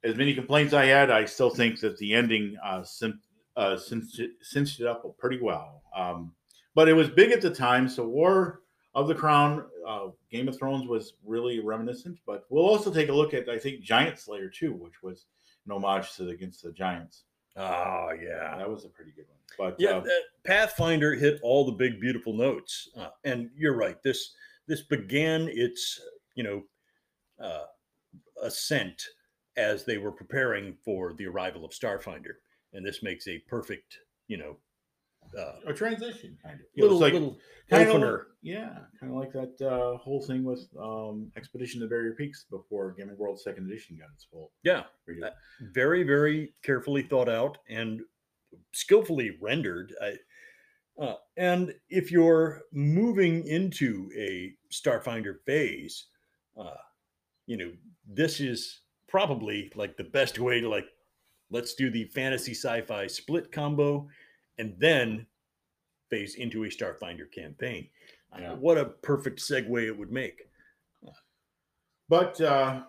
as 0.04 0.18
many 0.18 0.34
complaints 0.34 0.74
I 0.74 0.88
had, 0.88 1.10
I 1.10 1.24
still 1.24 1.50
think 1.50 1.80
that 1.80 1.98
the 2.00 2.14
ending 2.14 2.58
uh, 2.62 2.84
uh, 3.56 3.78
cinched, 3.78 4.20
it, 4.20 4.32
cinched 4.42 4.82
it 4.82 4.88
up 4.88 5.06
pretty 5.18 5.40
well. 5.42 5.84
Um, 5.96 6.34
but 6.76 6.90
it 6.90 6.94
was 6.94 7.08
big 7.08 7.32
at 7.32 7.42
the 7.42 7.50
time, 7.50 7.88
so 7.88 8.06
War 8.06 8.64
of 8.98 9.08
the 9.08 9.14
Crown, 9.14 9.64
uh, 9.88 10.08
Game 10.32 10.48
of 10.48 10.58
Thrones 10.58 10.88
was 10.88 11.14
really 11.24 11.60
reminiscent. 11.60 12.18
But 12.26 12.46
we'll 12.50 12.66
also 12.66 12.92
take 12.92 13.10
a 13.10 13.14
look 13.14 13.36
at, 13.36 13.48
I 13.48 13.60
think, 13.60 13.82
Giant 13.82 14.18
Slayer 14.18 14.50
too, 14.50 14.74
which 14.74 15.04
was 15.04 15.28
an 15.68 15.72
homage 15.72 16.16
to 16.16 16.24
the, 16.24 16.32
Against 16.32 16.64
the 16.64 16.72
Giants. 16.72 17.24
oh 17.56 18.10
yeah. 18.20 18.58
That 18.58 18.70
was 18.70 18.86
a 18.86 18.90
pretty 18.90 19.12
good 19.12 19.26
one. 19.30 19.38
But 19.56 19.80
Yeah, 19.80 19.98
uh, 19.98 20.00
uh, 20.00 20.10
Pathfinder 20.44 21.14
hit 21.14 21.40
all 21.44 21.64
the 21.64 21.74
big 21.74 22.02
beautiful 22.02 22.34
notes, 22.34 22.90
uh, 22.98 23.10
and 23.24 23.52
you're 23.56 23.76
right. 23.76 24.02
This 24.02 24.34
this 24.68 24.82
began 24.82 25.48
its 25.48 26.02
you 26.34 26.44
know 26.44 26.64
uh, 27.40 27.66
ascent 28.42 29.02
as 29.58 29.86
they 29.86 30.00
were 30.00 30.12
preparing 30.12 30.76
for 30.84 31.14
the 31.14 31.28
arrival 31.28 31.64
of 31.64 31.72
Starfinder, 31.72 32.36
and 32.74 32.86
this 32.86 33.04
makes 33.04 33.28
a 33.28 33.38
perfect 33.48 34.00
you 34.28 34.38
know 34.38 34.58
uh, 35.38 35.54
a 35.68 35.74
transition 35.74 36.38
kind 36.44 36.56
of. 36.56 36.66
Little 36.78 37.00
like 37.00 37.14
little 37.14 37.38
kind 37.70 37.90
opener. 37.90 38.16
of 38.16 38.26
yeah, 38.42 38.80
kind 39.00 39.12
of 39.12 39.18
like 39.20 39.32
that 39.34 39.62
uh, 39.62 39.98
whole 39.98 40.22
thing 40.22 40.44
with 40.44 40.68
um, 40.80 41.32
Expedition 41.36 41.82
to 41.82 41.88
Barrier 41.88 42.14
Peaks 42.14 42.46
before 42.50 42.94
Gamma 42.98 43.14
World 43.16 43.40
Second 43.40 43.70
Edition 43.70 43.98
got 43.98 44.10
its 44.14 44.26
full. 44.26 44.52
Yeah. 44.64 44.84
Uh, 45.10 45.30
very 45.74 46.04
very 46.04 46.54
carefully 46.64 47.02
thought 47.02 47.30
out 47.30 47.58
and 47.70 48.02
skillfully 48.74 49.38
rendered. 49.42 49.94
I, 50.02 50.14
uh, 51.04 51.16
and 51.36 51.74
if 51.90 52.12
you're 52.12 52.62
moving 52.72 53.46
into 53.48 54.10
a 54.18 54.54
Starfinder 54.74 55.36
phase, 55.46 56.06
uh, 56.60 56.72
you 57.46 57.58
know 57.58 57.72
this 58.08 58.40
is 58.40 58.82
probably 59.08 59.72
like 59.76 59.98
the 59.98 60.04
best 60.04 60.40
way 60.40 60.60
to 60.60 60.70
like 60.70 60.86
let's 61.50 61.76
do 61.76 61.90
the 61.90 62.06
fantasy 62.06 62.54
sci-fi 62.54 63.08
split 63.08 63.52
combo, 63.52 64.08
and 64.58 64.74
then 64.78 65.26
phase 66.10 66.36
into 66.36 66.64
a 66.64 66.68
Starfinder 66.68 67.32
campaign. 67.32 67.90
Yeah. 68.40 68.54
what 68.54 68.78
a 68.78 68.86
perfect 68.86 69.40
segue 69.40 69.88
it 69.88 69.98
would 69.98 70.12
make. 70.12 70.48
But 72.10 72.40
uh, 72.40 72.84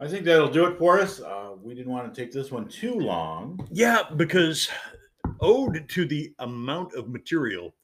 I 0.00 0.08
think 0.08 0.24
that'll 0.24 0.48
do 0.48 0.66
it 0.66 0.78
for 0.78 1.00
us. 1.00 1.20
Uh, 1.20 1.54
we 1.62 1.74
didn't 1.74 1.92
want 1.92 2.12
to 2.12 2.20
take 2.20 2.32
this 2.32 2.50
one 2.50 2.68
too 2.68 2.94
long. 2.94 3.66
Yeah, 3.70 4.04
because 4.16 4.68
owed 5.40 5.88
to 5.88 6.06
the 6.06 6.32
amount 6.38 6.94
of 6.94 7.08
material. 7.08 7.74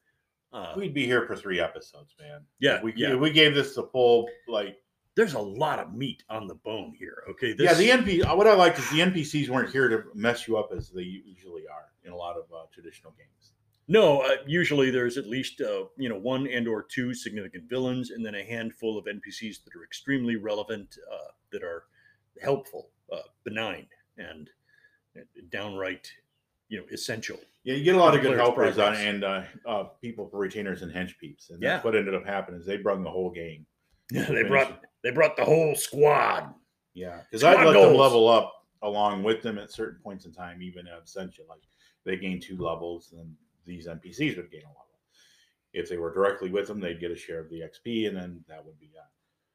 Uh, 0.53 0.73
We'd 0.77 0.95
be 0.95 1.05
here 1.05 1.27
for 1.27 1.35
three 1.35 1.61
episodes, 1.61 2.15
man. 2.21 2.43
Yeah, 2.61 2.77
if 2.77 2.83
we, 2.83 2.93
yeah. 2.97 3.15
we 3.15 3.31
gave 3.31 3.55
this 3.55 3.75
the 3.75 3.85
full 3.85 4.29
like. 4.49 4.77
There's 5.17 5.35
a 5.35 5.39
lot 5.41 5.79
of 5.79 5.95
meat 5.95 6.23
on 6.29 6.47
the 6.47 6.55
bone 6.57 6.93
here. 6.99 7.23
Okay, 7.31 7.53
this, 7.53 7.67
yeah, 7.81 7.97
the 7.97 8.03
NP. 8.05 8.37
What 8.37 8.47
I 8.47 8.55
like 8.55 8.79
is 8.79 8.89
the 8.91 8.99
NPCs 9.01 9.49
weren't 9.49 9.71
here 9.71 9.89
to 9.89 10.05
mess 10.15 10.49
you 10.49 10.57
up 10.57 10.71
as 10.77 10.91
they 10.91 11.03
usually 11.03 11.63
are 11.69 11.93
in 12.05 12.13
a 12.13 12.17
lot 12.17 12.37
of 12.37 12.45
uh, 12.53 12.65
traditional 12.73 13.13
games. 13.17 13.53
no. 13.87 14.21
Uh, 14.23 14.37
usually, 14.47 14.91
there's 14.91 15.17
at 15.17 15.27
least 15.27 15.61
uh, 15.61 15.85
you 15.97 16.09
know 16.09 16.19
one 16.19 16.47
and 16.49 16.67
or 16.67 16.83
two 16.83 17.15
significant 17.15 17.69
villains, 17.69 18.11
and 18.11 18.25
then 18.27 18.35
a 18.35 18.43
handful 18.45 18.99
of 18.99 19.05
NPCs 19.05 19.63
that 19.65 19.75
are 19.77 19.85
extremely 19.85 20.37
relevant, 20.37 20.99
uh, 21.13 21.31
that 21.53 21.63
are 21.63 21.85
helpful, 22.43 22.89
uh, 23.13 23.19
benign, 23.45 23.87
and 24.19 24.51
downright 25.51 26.11
you 26.69 26.79
know 26.79 26.85
essential. 26.93 27.39
Yeah, 27.63 27.75
you 27.77 27.85
get 27.85 27.95
a 27.95 27.99
lot 27.99 28.15
of 28.15 28.21
good 28.23 28.37
helpers 28.37 28.79
on, 28.79 28.95
and 28.95 29.25
uh, 29.25 29.43
uh, 29.65 29.85
people 30.03 30.29
for 30.29 30.39
retainers 30.39 30.83
and 30.83 30.93
hench 30.93 31.17
peeps, 31.19 31.51
and 31.51 31.63
Yeah. 31.63 31.81
what 31.83 31.95
ended 31.95 32.15
up 32.15 32.27
happening. 32.27 32.61
Is 32.61 32.67
they 32.67 32.77
brung 32.79 33.03
the 33.05 33.11
whole 33.11 33.31
game. 33.31 33.65
Yeah, 34.13 34.27
they 34.27 34.43
brought. 34.43 34.83
They 35.05 35.11
brought 35.11 35.37
the 35.37 35.45
whole 35.45 35.77
squad. 35.77 36.53
Yeah, 36.95 37.21
because 37.31 37.45
I'd 37.45 37.65
let 37.65 37.75
them 37.75 37.95
level 37.95 38.27
up 38.29 38.53
along 38.83 39.23
with 39.23 39.43
them 39.43 39.59
at 39.59 39.71
certain 39.71 40.01
points 40.03 40.25
in 40.25 40.33
time, 40.33 40.63
even 40.63 40.87
Ascension. 40.89 41.45
Like 41.49 41.63
they 42.05 42.17
gain 42.17 42.41
two 42.41 42.57
levels, 42.57 43.15
and 43.17 43.33
these 43.67 43.87
NPCs 43.87 44.37
would 44.37 44.51
gain 44.51 44.63
a 44.63 44.69
level. 44.69 44.81
If 45.73 45.89
they 45.89 45.99
were 45.99 46.13
directly 46.13 46.51
with 46.51 46.67
them, 46.67 46.81
they'd 46.81 47.01
get 47.01 47.11
a 47.11 47.17
share 47.17 47.41
of 47.41 47.51
the 47.51 47.61
XP, 47.61 48.09
and 48.09 48.17
then 48.17 48.45
that 48.49 48.65
would 48.65 48.79
be 48.81 48.91
that. 48.95 49.11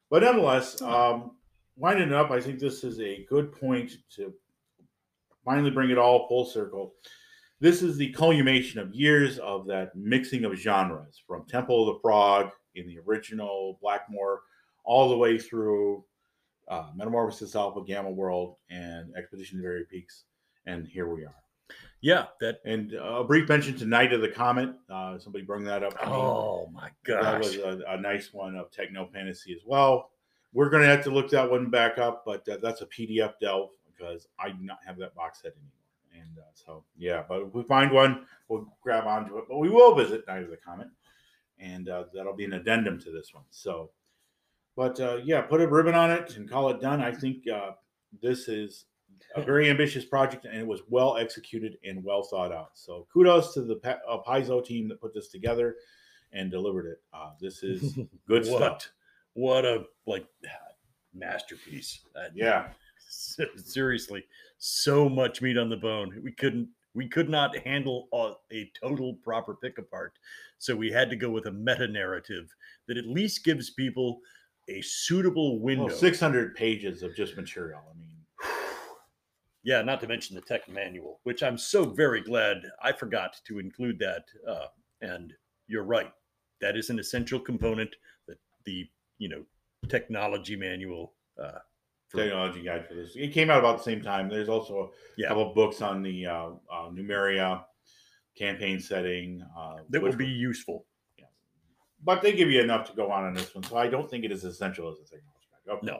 But 0.10 0.24
nonetheless, 0.24 0.82
um, 0.82 1.32
winding 1.76 2.14
up, 2.14 2.30
I 2.30 2.42
think 2.42 2.60
this 2.60 2.84
is 2.84 3.00
a 3.00 3.26
good 3.30 3.52
point 3.52 3.94
to 4.16 4.34
finally 5.46 5.72
bring 5.72 5.90
it 5.90 5.98
all 5.98 6.28
full 6.28 6.46
circle. 6.46 6.94
This 7.62 7.82
is 7.82 7.98
the 7.98 8.12
culmination 8.12 8.80
of 8.80 8.94
years 8.94 9.40
of 9.40 9.66
that 9.68 9.96
mixing 9.96 10.46
of 10.46 10.56
genres 10.56 11.22
from 11.26 11.46
Temple 11.48 11.88
of 11.88 11.96
the 11.96 12.02
Frog 12.02 12.52
in 12.76 12.86
the 12.88 13.00
original 13.00 13.80
Blackmoor 13.82 14.40
all 14.90 15.08
the 15.08 15.16
way 15.16 15.38
through 15.38 16.04
uh, 16.68 16.88
Metamorphosis 16.96 17.56
Alpha 17.56 17.82
Gamma 17.86 18.10
World 18.10 18.56
and 18.72 19.16
Expedition 19.16 19.60
to 19.60 19.64
Barrier 19.64 19.86
Peaks. 19.86 20.24
And 20.66 20.88
here 20.88 21.08
we 21.08 21.24
are. 21.26 21.36
Yeah, 22.02 22.26
that. 22.42 22.60
And 22.66 22.96
uh, 22.96 23.20
a 23.20 23.24
brief 23.24 23.48
mention 23.48 23.78
to 23.78 23.86
Night 23.86 24.14
of 24.14 24.22
the 24.22 24.30
Comet. 24.30 24.74
Uh, 24.92 25.20
somebody 25.20 25.46
bring 25.46 25.64
that 25.66 25.84
up. 25.84 25.94
me. 25.94 26.00
Oh 26.06 26.72
my 26.74 26.90
god. 27.06 27.24
That 27.24 27.38
was 27.38 27.56
a, 27.58 27.84
a 27.88 28.02
nice 28.02 28.34
one 28.34 28.56
of 28.56 28.72
Techno 28.72 29.08
Fantasy 29.14 29.54
as 29.54 29.62
well. 29.64 30.10
We're 30.54 30.72
going 30.72 30.82
to 30.82 30.90
have 30.90 31.04
to 31.04 31.12
look 31.12 31.30
that 31.30 31.50
one 31.50 31.70
back 31.70 32.00
up, 32.00 32.24
but 32.26 32.50
uh, 32.50 32.58
that's 32.60 32.82
a 32.82 32.88
PDF 32.88 33.34
delve 33.40 33.70
because 33.86 34.28
I 34.40 34.50
do 34.50 34.64
not 34.64 34.80
have 34.88 34.98
that 34.98 35.14
box 35.14 35.44
set 35.44 35.52
anymore. 35.52 36.26
And 36.28 36.40
uh, 36.40 36.50
so, 36.56 36.84
yeah, 36.98 37.24
but 37.30 37.44
if 37.44 37.54
we 37.54 37.62
find 37.62 37.92
one, 37.92 38.26
we'll 38.48 38.66
grab 38.82 39.06
onto 39.06 39.38
it. 39.38 39.44
But 39.48 39.60
we 39.60 39.70
will 39.70 39.94
visit 39.94 40.26
Night 40.28 40.42
of 40.42 40.50
the 40.50 40.58
Comet, 40.58 40.88
and 41.60 41.90
uh, 41.90 42.06
that'll 42.12 42.36
be 42.36 42.46
an 42.46 42.54
addendum 42.54 43.00
to 43.02 43.12
this 43.12 43.36
one. 43.36 43.44
So, 43.52 43.92
but 44.76 45.00
uh, 45.00 45.18
yeah, 45.24 45.42
put 45.42 45.62
a 45.62 45.68
ribbon 45.68 45.96
on 45.96 46.12
it 46.12 46.38
and 46.38 46.50
call 46.50 46.70
it 46.70 46.82
done. 46.82 47.02
I 47.02 47.12
think 47.12 47.48
uh, 47.48 47.72
this 48.22 48.48
is 48.48 48.86
a 49.36 49.42
very 49.42 49.70
ambitious 49.70 50.06
project, 50.06 50.46
and 50.46 50.58
it 50.58 50.68
was 50.68 50.82
well 50.90 51.18
executed 51.18 51.78
and 51.84 52.04
well 52.04 52.24
thought 52.24 52.52
out. 52.52 52.72
So, 52.74 53.08
kudos 53.12 53.54
to 53.54 53.62
the 53.62 53.76
Pa- 53.76 54.00
uh, 54.10 54.18
Paizo 54.28 54.64
team 54.64 54.88
that 54.90 55.02
put 55.02 55.14
this 55.14 55.30
together 55.30 55.76
and 56.32 56.52
delivered 56.52 56.86
it. 56.86 57.02
Uh, 57.14 57.32
this 57.40 57.64
is 57.64 57.94
good 58.28 58.48
what, 58.48 58.82
stuff. 58.82 58.92
What 59.34 59.66
a 59.66 59.86
like 60.06 60.26
masterpiece. 61.14 62.02
Uh, 62.16 62.30
Yeah, 62.34 62.70
seriously, 63.58 64.26
so 64.58 65.10
much 65.10 65.42
meat 65.42 65.58
on 65.58 65.70
the 65.70 65.78
bone. 65.78 66.20
We 66.24 66.32
couldn't. 66.32 66.70
We 66.96 67.08
could 67.08 67.30
not 67.30 67.56
handle 67.60 68.08
a, 68.12 68.34
a 68.52 68.72
total 68.82 69.14
proper 69.24 69.56
pick 69.56 69.78
apart, 69.78 70.14
so 70.58 70.76
we 70.76 70.92
had 70.92 71.10
to 71.12 71.16
go 71.16 71.30
with 71.30 71.46
a 71.46 71.52
meta 71.52 71.88
narrative 71.88 72.54
that 72.88 72.98
at 72.98 73.06
least 73.06 73.46
gives 73.46 73.70
people 73.70 74.22
a 74.70 74.82
suitable 74.82 75.60
window. 75.60 75.88
well, 75.88 75.96
600 75.96 76.56
pages 76.56 77.04
of 77.04 77.16
just 77.16 77.36
material. 77.36 77.82
I 77.92 77.98
mean, 77.98 78.10
Yeah, 79.64 79.82
not 79.82 80.00
to 80.02 80.08
mention 80.08 80.36
the 80.36 80.42
tech 80.42 80.70
manual, 80.70 81.20
which 81.24 81.44
I'm 81.44 81.58
so 81.58 81.84
very 81.86 82.22
glad 82.22 82.62
I 82.82 82.94
forgot 82.94 83.36
to 83.48 83.60
include 83.60 84.00
that. 84.00 84.24
Uh, 84.48 84.68
and 85.02 85.34
you're 85.68 85.84
right, 85.84 86.12
that 86.62 86.78
is 86.78 86.90
an 86.90 86.98
essential 87.00 87.40
component. 87.40 87.94
That 88.28 88.38
the 88.66 88.88
you 89.18 89.28
know 89.30 89.44
technology 89.90 90.56
manual. 90.56 91.14
Uh, 91.42 91.60
technology 92.16 92.64
guide 92.64 92.88
for 92.88 92.96
this. 92.96 93.16
It 93.16 93.34
came 93.34 93.50
out 93.50 93.60
about 93.60 93.78
the 93.80 93.84
same 93.84 94.02
time. 94.02 94.30
There's 94.30 94.50
also 94.50 94.84
a 94.84 94.88
Yeah. 95.22 95.28
couple 95.28 95.50
of 95.50 95.56
books 95.56 95.82
on 95.82 96.02
the 96.04 96.26
uh, 96.26 96.50
uh, 96.72 96.90
Numeria 96.90 97.64
campaign 98.38 98.80
setting 98.80 99.44
uh, 99.58 99.78
that 99.90 100.02
will 100.02 100.10
which- 100.10 100.18
be 100.18 100.26
useful. 100.28 100.86
But 102.04 102.22
they 102.22 102.34
give 102.34 102.50
you 102.50 102.62
enough 102.62 102.90
to 102.90 102.96
go 102.96 103.12
on 103.12 103.26
on 103.26 103.34
this 103.34 103.54
one. 103.54 103.64
So 103.64 103.78
I 103.78 103.88
don't 103.88 104.10
think 104.10 104.24
it 104.24 104.32
is 104.32 104.44
essential 104.44 104.90
as 104.90 105.00
a 105.00 105.04
technology 105.04 105.48
guide. 105.66 105.74
Okay. 105.74 105.88
No. 105.88 106.00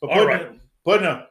But 0.00 0.10
All 0.10 0.24
putting, 0.24 0.28
right. 0.28 0.60
putting 0.84 1.06
a 1.06 1.28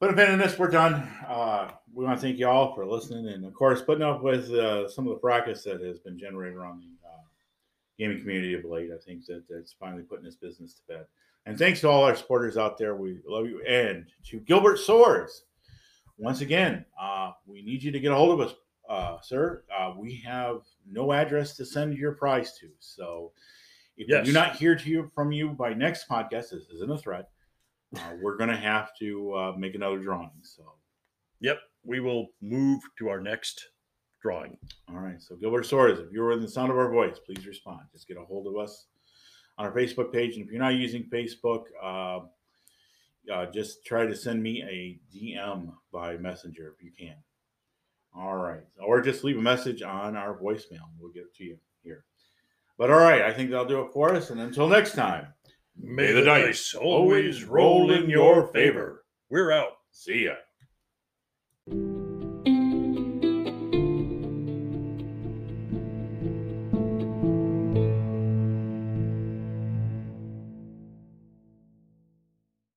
putting 0.00 0.14
a 0.14 0.16
pin 0.16 0.32
in 0.32 0.38
this, 0.38 0.58
we're 0.58 0.68
done. 0.68 0.94
Uh, 1.26 1.70
we 1.92 2.04
want 2.04 2.20
to 2.20 2.26
thank 2.26 2.38
you 2.38 2.48
all 2.48 2.74
for 2.74 2.86
listening, 2.86 3.28
and 3.28 3.44
of 3.44 3.54
course, 3.54 3.82
putting 3.82 4.04
up 4.04 4.22
with 4.22 4.50
uh, 4.50 4.88
some 4.88 5.06
of 5.06 5.14
the 5.14 5.20
fracas 5.20 5.64
that 5.64 5.80
has 5.80 5.98
been 5.98 6.18
generated 6.18 6.56
around 6.56 6.80
the 6.80 7.08
uh, 7.08 7.22
gaming 7.98 8.20
community 8.20 8.54
of 8.54 8.64
late. 8.64 8.90
I 8.94 8.98
think 8.98 9.26
that 9.26 9.44
that's 9.48 9.74
finally 9.78 10.02
putting 10.02 10.24
this 10.24 10.36
business 10.36 10.74
to 10.74 10.82
bed. 10.86 11.06
And 11.46 11.58
thanks 11.58 11.80
to 11.80 11.88
all 11.88 12.04
our 12.04 12.14
supporters 12.14 12.56
out 12.56 12.76
there. 12.76 12.94
We 12.94 13.20
love 13.26 13.46
you. 13.46 13.62
And 13.64 14.04
to 14.26 14.40
Gilbert 14.40 14.78
Swords, 14.78 15.44
once 16.18 16.42
again, 16.42 16.84
uh, 17.00 17.32
we 17.46 17.62
need 17.62 17.82
you 17.82 17.90
to 17.90 18.00
get 18.00 18.12
a 18.12 18.14
hold 18.14 18.38
of 18.38 18.46
us, 18.46 18.54
uh, 18.88 19.20
sir. 19.20 19.64
Uh, 19.76 19.92
we 19.96 20.16
have 20.16 20.62
no 20.90 21.12
address 21.12 21.56
to 21.56 21.64
send 21.66 21.96
your 21.96 22.12
prize 22.12 22.56
to. 22.58 22.68
So 22.78 23.32
if 23.96 24.08
Yes. 24.08 24.24
we 24.26 24.32
do 24.32 24.34
not 24.38 24.56
hear 24.56 24.74
to 24.76 24.88
you 24.90 25.10
from 25.14 25.32
you 25.32 25.50
by 25.50 25.74
next 25.74 26.08
podcast, 26.08 26.50
this 26.50 26.68
isn't 26.74 26.90
a 26.90 26.96
threat. 26.98 27.28
Uh, 27.96 28.12
we're 28.20 28.36
going 28.36 28.50
to 28.50 28.56
have 28.56 28.90
to 28.98 29.32
uh, 29.34 29.52
make 29.56 29.74
another 29.74 29.98
drawing. 29.98 30.30
So, 30.42 30.74
Yep, 31.40 31.58
we 31.84 32.00
will 32.00 32.28
move 32.40 32.82
to 32.98 33.08
our 33.08 33.20
next 33.20 33.68
drawing. 34.20 34.58
all 34.88 34.98
right. 34.98 35.20
So, 35.22 35.36
Gilbert 35.36 35.64
Swords, 35.66 36.00
if 36.00 36.10
you're 36.12 36.32
in 36.32 36.40
the 36.40 36.48
sound 36.48 36.70
of 36.70 36.76
our 36.78 36.90
voice, 36.90 37.18
please 37.18 37.46
respond. 37.46 37.80
Just 37.92 38.06
get 38.08 38.16
a 38.16 38.24
hold 38.24 38.46
of 38.46 38.56
us 38.56 38.86
on 39.56 39.64
our 39.66 39.72
Facebook 39.72 40.12
page. 40.12 40.36
And 40.36 40.44
if 40.44 40.50
you're 40.50 40.60
not 40.60 40.74
using 40.74 41.04
Facebook, 41.04 41.64
uh, 41.82 42.20
uh, 43.32 43.46
just 43.52 43.84
try 43.84 44.06
to 44.06 44.14
send 44.16 44.42
me 44.42 44.62
a 44.62 44.98
DM 45.16 45.72
by 45.92 46.16
Messenger 46.16 46.74
if 46.76 46.82
you 46.84 46.90
can. 46.92 47.16
All 48.18 48.36
right. 48.36 48.64
Or 48.84 49.00
just 49.00 49.22
leave 49.22 49.38
a 49.38 49.42
message 49.42 49.82
on 49.82 50.16
our 50.16 50.36
voicemail. 50.36 50.88
We'll 50.98 51.12
get 51.12 51.24
it 51.24 51.34
to 51.36 51.44
you 51.44 51.58
here. 51.82 52.04
But 52.76 52.90
all 52.90 52.98
right, 52.98 53.22
I 53.22 53.32
think 53.32 53.50
that'll 53.50 53.66
do 53.66 53.82
it 53.82 53.92
for 53.92 54.14
us. 54.14 54.30
And 54.30 54.40
until 54.40 54.68
next 54.68 54.94
time, 54.94 55.28
May 55.80 56.10
the 56.10 56.22
dice 56.22 56.74
always 56.74 57.44
roll 57.44 57.92
in 57.92 58.10
your 58.10 58.48
favor. 58.48 59.04
We're 59.30 59.52
out. 59.52 59.72
see 59.92 60.24
ya. 60.24 60.34